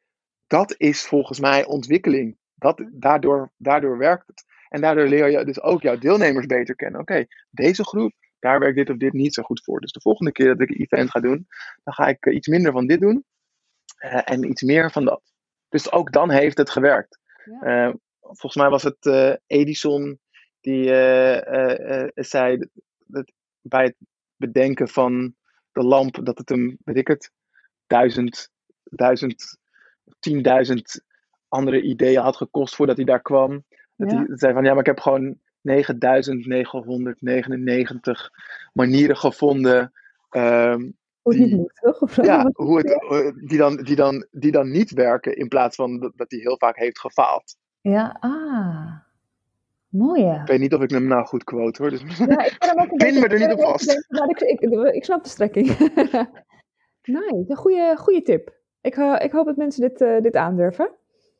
dat 0.47 0.75
is 0.77 1.05
volgens 1.05 1.39
mij 1.39 1.65
ontwikkeling. 1.65 2.37
Dat, 2.53 2.85
daardoor, 2.91 3.51
daardoor 3.57 3.97
werkt 3.97 4.27
het. 4.27 4.43
En 4.69 4.81
daardoor 4.81 5.07
leer 5.07 5.29
je 5.29 5.45
dus 5.45 5.61
ook 5.61 5.81
jouw 5.81 5.97
deelnemers 5.97 6.45
beter 6.45 6.75
kennen. 6.75 7.01
Oké, 7.01 7.25
deze 7.49 7.83
groep, 7.83 8.13
daar 8.39 8.59
werkt 8.59 8.75
dit 8.75 8.89
of 8.89 8.97
dit 8.97 9.13
niet 9.13 9.33
zo 9.33 9.43
goed 9.43 9.63
voor. 9.63 9.79
Dus 9.79 9.91
de 9.91 10.01
volgende 10.01 10.31
keer 10.31 10.47
dat 10.47 10.61
ik 10.61 10.69
een 10.69 10.81
event 10.81 11.09
ga 11.09 11.19
doen, 11.19 11.47
dan 11.83 11.93
ga 11.93 12.07
ik 12.07 12.25
iets 12.25 12.47
minder 12.47 12.71
van 12.71 12.87
dit 12.87 12.99
doen 12.99 13.25
uh, 14.03 14.21
en 14.23 14.49
iets 14.49 14.61
meer 14.61 14.91
van 14.91 15.05
dat. 15.05 15.21
Dus 15.69 15.91
ook 15.91 16.11
dan 16.11 16.29
heeft 16.29 16.57
het 16.57 16.69
gewerkt. 16.69 17.19
Ja. 17.45 17.87
Uh, 17.87 17.93
volgens 18.21 18.55
mij 18.55 18.69
was 18.69 18.83
het 18.83 19.05
uh, 19.05 19.33
Edison 19.47 20.19
die 20.59 20.85
zei 22.13 22.69
dat 23.05 23.31
bij 23.61 23.83
het 23.83 23.95
bedenken 24.41 24.87
van 24.87 25.35
de 25.71 25.83
lamp 25.83 26.25
dat 26.25 26.37
het 26.37 26.49
hem, 26.49 26.77
weet 26.83 26.97
ik 26.97 27.07
het, 27.07 27.31
duizend, 27.87 28.49
duizend, 28.83 29.57
tienduizend 30.19 31.03
andere 31.47 31.81
ideeën 31.81 32.21
had 32.21 32.37
gekost 32.37 32.75
voordat 32.75 32.95
hij 32.95 33.05
daar 33.05 33.21
kwam. 33.21 33.63
Dat 33.95 34.11
ja. 34.11 34.17
hij 34.17 34.37
zei 34.37 34.53
van 34.53 34.63
ja, 34.63 34.69
maar 34.69 34.79
ik 34.79 34.85
heb 34.85 34.99
gewoon 34.99 35.39
9999 35.61 38.29
manieren 38.73 39.17
gevonden. 39.17 39.91
Um, 40.29 40.99
hoe 41.21 41.35
het 41.35 41.51
niet 41.51 41.79
toch? 41.81 42.15
Ja, 42.15 42.49
hoe 42.53 42.77
het, 42.77 42.87
die, 43.47 43.57
dan, 43.57 43.77
die, 43.77 43.95
dan, 43.95 44.27
die 44.31 44.51
dan 44.51 44.71
niet 44.71 44.91
werken 44.91 45.35
in 45.35 45.47
plaats 45.47 45.75
van 45.75 45.99
dat 45.99 46.31
hij 46.31 46.39
heel 46.39 46.57
vaak 46.57 46.77
heeft 46.77 46.99
gefaald. 46.99 47.55
Ja, 47.81 48.17
ah. 48.19 49.09
Mooi. 49.91 50.23
Ik 50.23 50.47
weet 50.47 50.59
niet 50.59 50.73
of 50.73 50.81
ik 50.81 50.89
hem 50.89 51.07
nou 51.07 51.25
goed 51.25 51.43
quote 51.43 51.81
hoor. 51.81 51.91
Dus 51.91 52.01
ja, 52.17 52.45
ik 52.45 52.55
ben 52.59 52.79
ook 52.79 52.97
Pin 53.03 53.19
me 53.19 53.27
er 53.27 53.39
niet 53.39 53.51
op 53.51 53.61
vast. 53.61 54.05
Maar 54.09 54.29
ik, 54.29 54.39
ik, 54.39 54.59
ik, 54.93 55.03
snap 55.03 55.23
de 55.23 55.29
strekking. 55.29 55.67
nice, 57.03 57.45
een 57.47 57.55
goede, 57.55 57.95
goede 57.97 58.21
tip. 58.21 58.59
Ik, 58.81 58.95
uh, 58.95 59.15
ik 59.19 59.31
hoop 59.31 59.45
dat 59.45 59.55
mensen 59.55 59.81
dit, 59.81 60.01
uh, 60.01 60.21
dit 60.21 60.35
aandurven. 60.35 60.91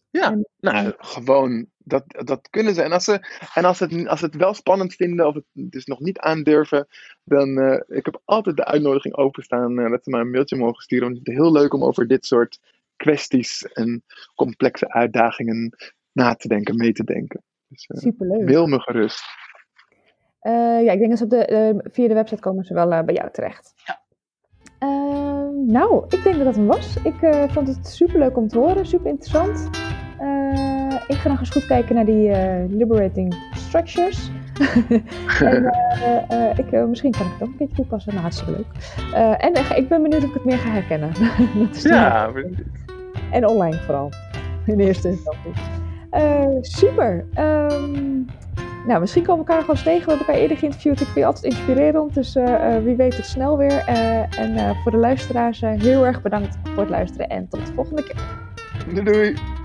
Ja, 0.10 0.32
en, 0.32 0.48
nou, 0.60 0.94
gewoon, 0.98 1.68
dat, 1.78 2.04
dat 2.08 2.50
kunnen 2.50 2.74
ze. 2.74 2.82
En 2.82 2.92
als 2.92 3.04
ze, 3.04 3.26
en 3.54 3.66
als 3.66 3.80
het, 3.80 4.08
als 4.08 4.22
het 4.22 4.36
wel 4.36 4.54
spannend 4.54 4.94
vinden 4.94 5.28
of 5.28 5.34
het 5.34 5.46
dus 5.54 5.86
nog 5.86 6.00
niet 6.00 6.20
aandurven, 6.20 6.88
dan 7.24 7.58
uh, 7.58 7.80
ik 7.88 8.06
heb 8.06 8.22
altijd 8.26 8.58
de 8.58 8.66
uitnodiging 8.66 9.16
openstaan 9.16 9.80
uh, 9.80 9.90
dat 9.90 10.04
ze 10.04 10.10
mij 10.10 10.20
een 10.20 10.32
mailtje 10.32 10.56
mogen 10.56 10.84
sturen. 10.84 11.06
Want 11.06 11.18
het 11.18 11.28
is 11.28 11.34
heel 11.34 11.52
leuk 11.52 11.74
om 11.74 11.84
over 11.84 12.08
dit 12.08 12.26
soort 12.26 12.60
kwesties 12.96 13.64
en 13.64 14.04
complexe 14.36 14.90
uitdagingen 14.90 15.76
na 16.12 16.36
te 16.36 16.48
denken, 16.48 16.76
mee 16.76 16.94
te 16.94 17.04
denken. 17.04 17.44
Dus, 17.72 17.90
uh, 17.90 18.02
Superleuk. 18.02 18.48
Wil 18.48 18.68
me 18.68 18.80
gerust. 18.80 19.24
ja, 20.42 20.92
ik 20.92 21.00
denk 21.00 21.10
dat 21.10 21.18
ze 21.18 21.24
op 21.24 21.30
de, 21.30 21.90
via 21.92 22.08
de 22.08 22.14
website 22.14 22.42
komen 22.42 22.64
ze 22.64 22.74
wel 22.74 23.04
bij 23.04 23.16
jou 23.16 23.32
terecht. 23.32 23.74
Ja. 23.76 24.02
nou, 25.66 26.06
ik 26.10 26.24
denk 26.24 26.36
dat 26.36 26.46
dat 26.46 26.56
hem 26.56 26.68
was. 26.68 26.96
Ik 27.04 27.50
vond 27.52 27.68
het 27.68 27.88
superleuk 27.88 28.38
om 28.38 28.48
te 28.48 28.60
horen, 28.60 28.86
super 28.86 29.10
interessant. 29.10 29.70
Uh, 30.22 31.02
ik 31.08 31.16
ga 31.16 31.30
nog 31.30 31.40
eens 31.40 31.50
goed 31.50 31.66
kijken 31.66 31.96
naar 31.96 32.06
die 32.06 32.30
uh, 32.30 32.64
liberating 32.68 33.36
structures. 33.54 34.30
en 35.40 35.74
uh, 36.32 36.58
ik, 36.58 36.88
misschien 36.88 37.12
kan 37.12 37.26
ik 37.26 37.32
het 37.32 37.42
ook 37.42 37.50
een 37.50 37.58
beetje 37.58 37.76
toepassen. 37.76 38.12
Nou, 38.12 38.22
hartstikke 38.22 38.52
leuk. 38.52 38.68
en 39.38 39.78
ik 39.78 39.88
ben 39.88 40.02
benieuwd 40.02 40.24
of 40.24 40.30
ik 40.30 40.34
het 40.34 40.46
meer 40.46 40.58
ga 40.58 40.70
herkennen. 40.70 41.14
dat 41.66 41.76
is 41.76 41.84
ja, 41.84 42.32
en 43.32 43.48
online 43.48 43.78
vooral. 43.78 44.10
In 44.66 44.80
eerste 44.80 45.08
instantie. 45.08 45.52
Super. 46.62 47.26
Um, 47.40 48.26
nou, 48.88 49.00
misschien 49.00 49.24
komen 49.24 49.46
we 49.46 49.52
elkaar 49.52 49.62
gewoon 49.62 49.76
eens 49.76 49.86
tegen. 49.86 50.06
We 50.06 50.10
hebben 50.10 50.28
elkaar 50.28 50.42
eerder 50.42 50.58
geïnterviewd. 50.58 51.00
Ik 51.00 51.06
vind 51.06 51.18
je 51.18 51.26
altijd 51.26 51.44
inspirerend. 51.44 52.14
Dus 52.14 52.34
wie 52.84 52.96
weet 52.96 53.18
het 53.18 53.26
snel 53.26 53.58
weer. 53.58 53.84
en 54.38 54.76
voor 54.76 54.92
de 54.92 54.98
luisteraars 54.98 55.62
heel 55.62 56.06
erg 56.06 56.22
bedankt 56.22 56.58
voor 56.64 56.82
het 56.82 56.90
luisteren. 56.90 57.30
En 57.30 57.48
tot 57.48 57.66
de 57.66 57.74
volgende 57.74 58.04
keer. 58.04 59.04
Doei. 59.04 59.61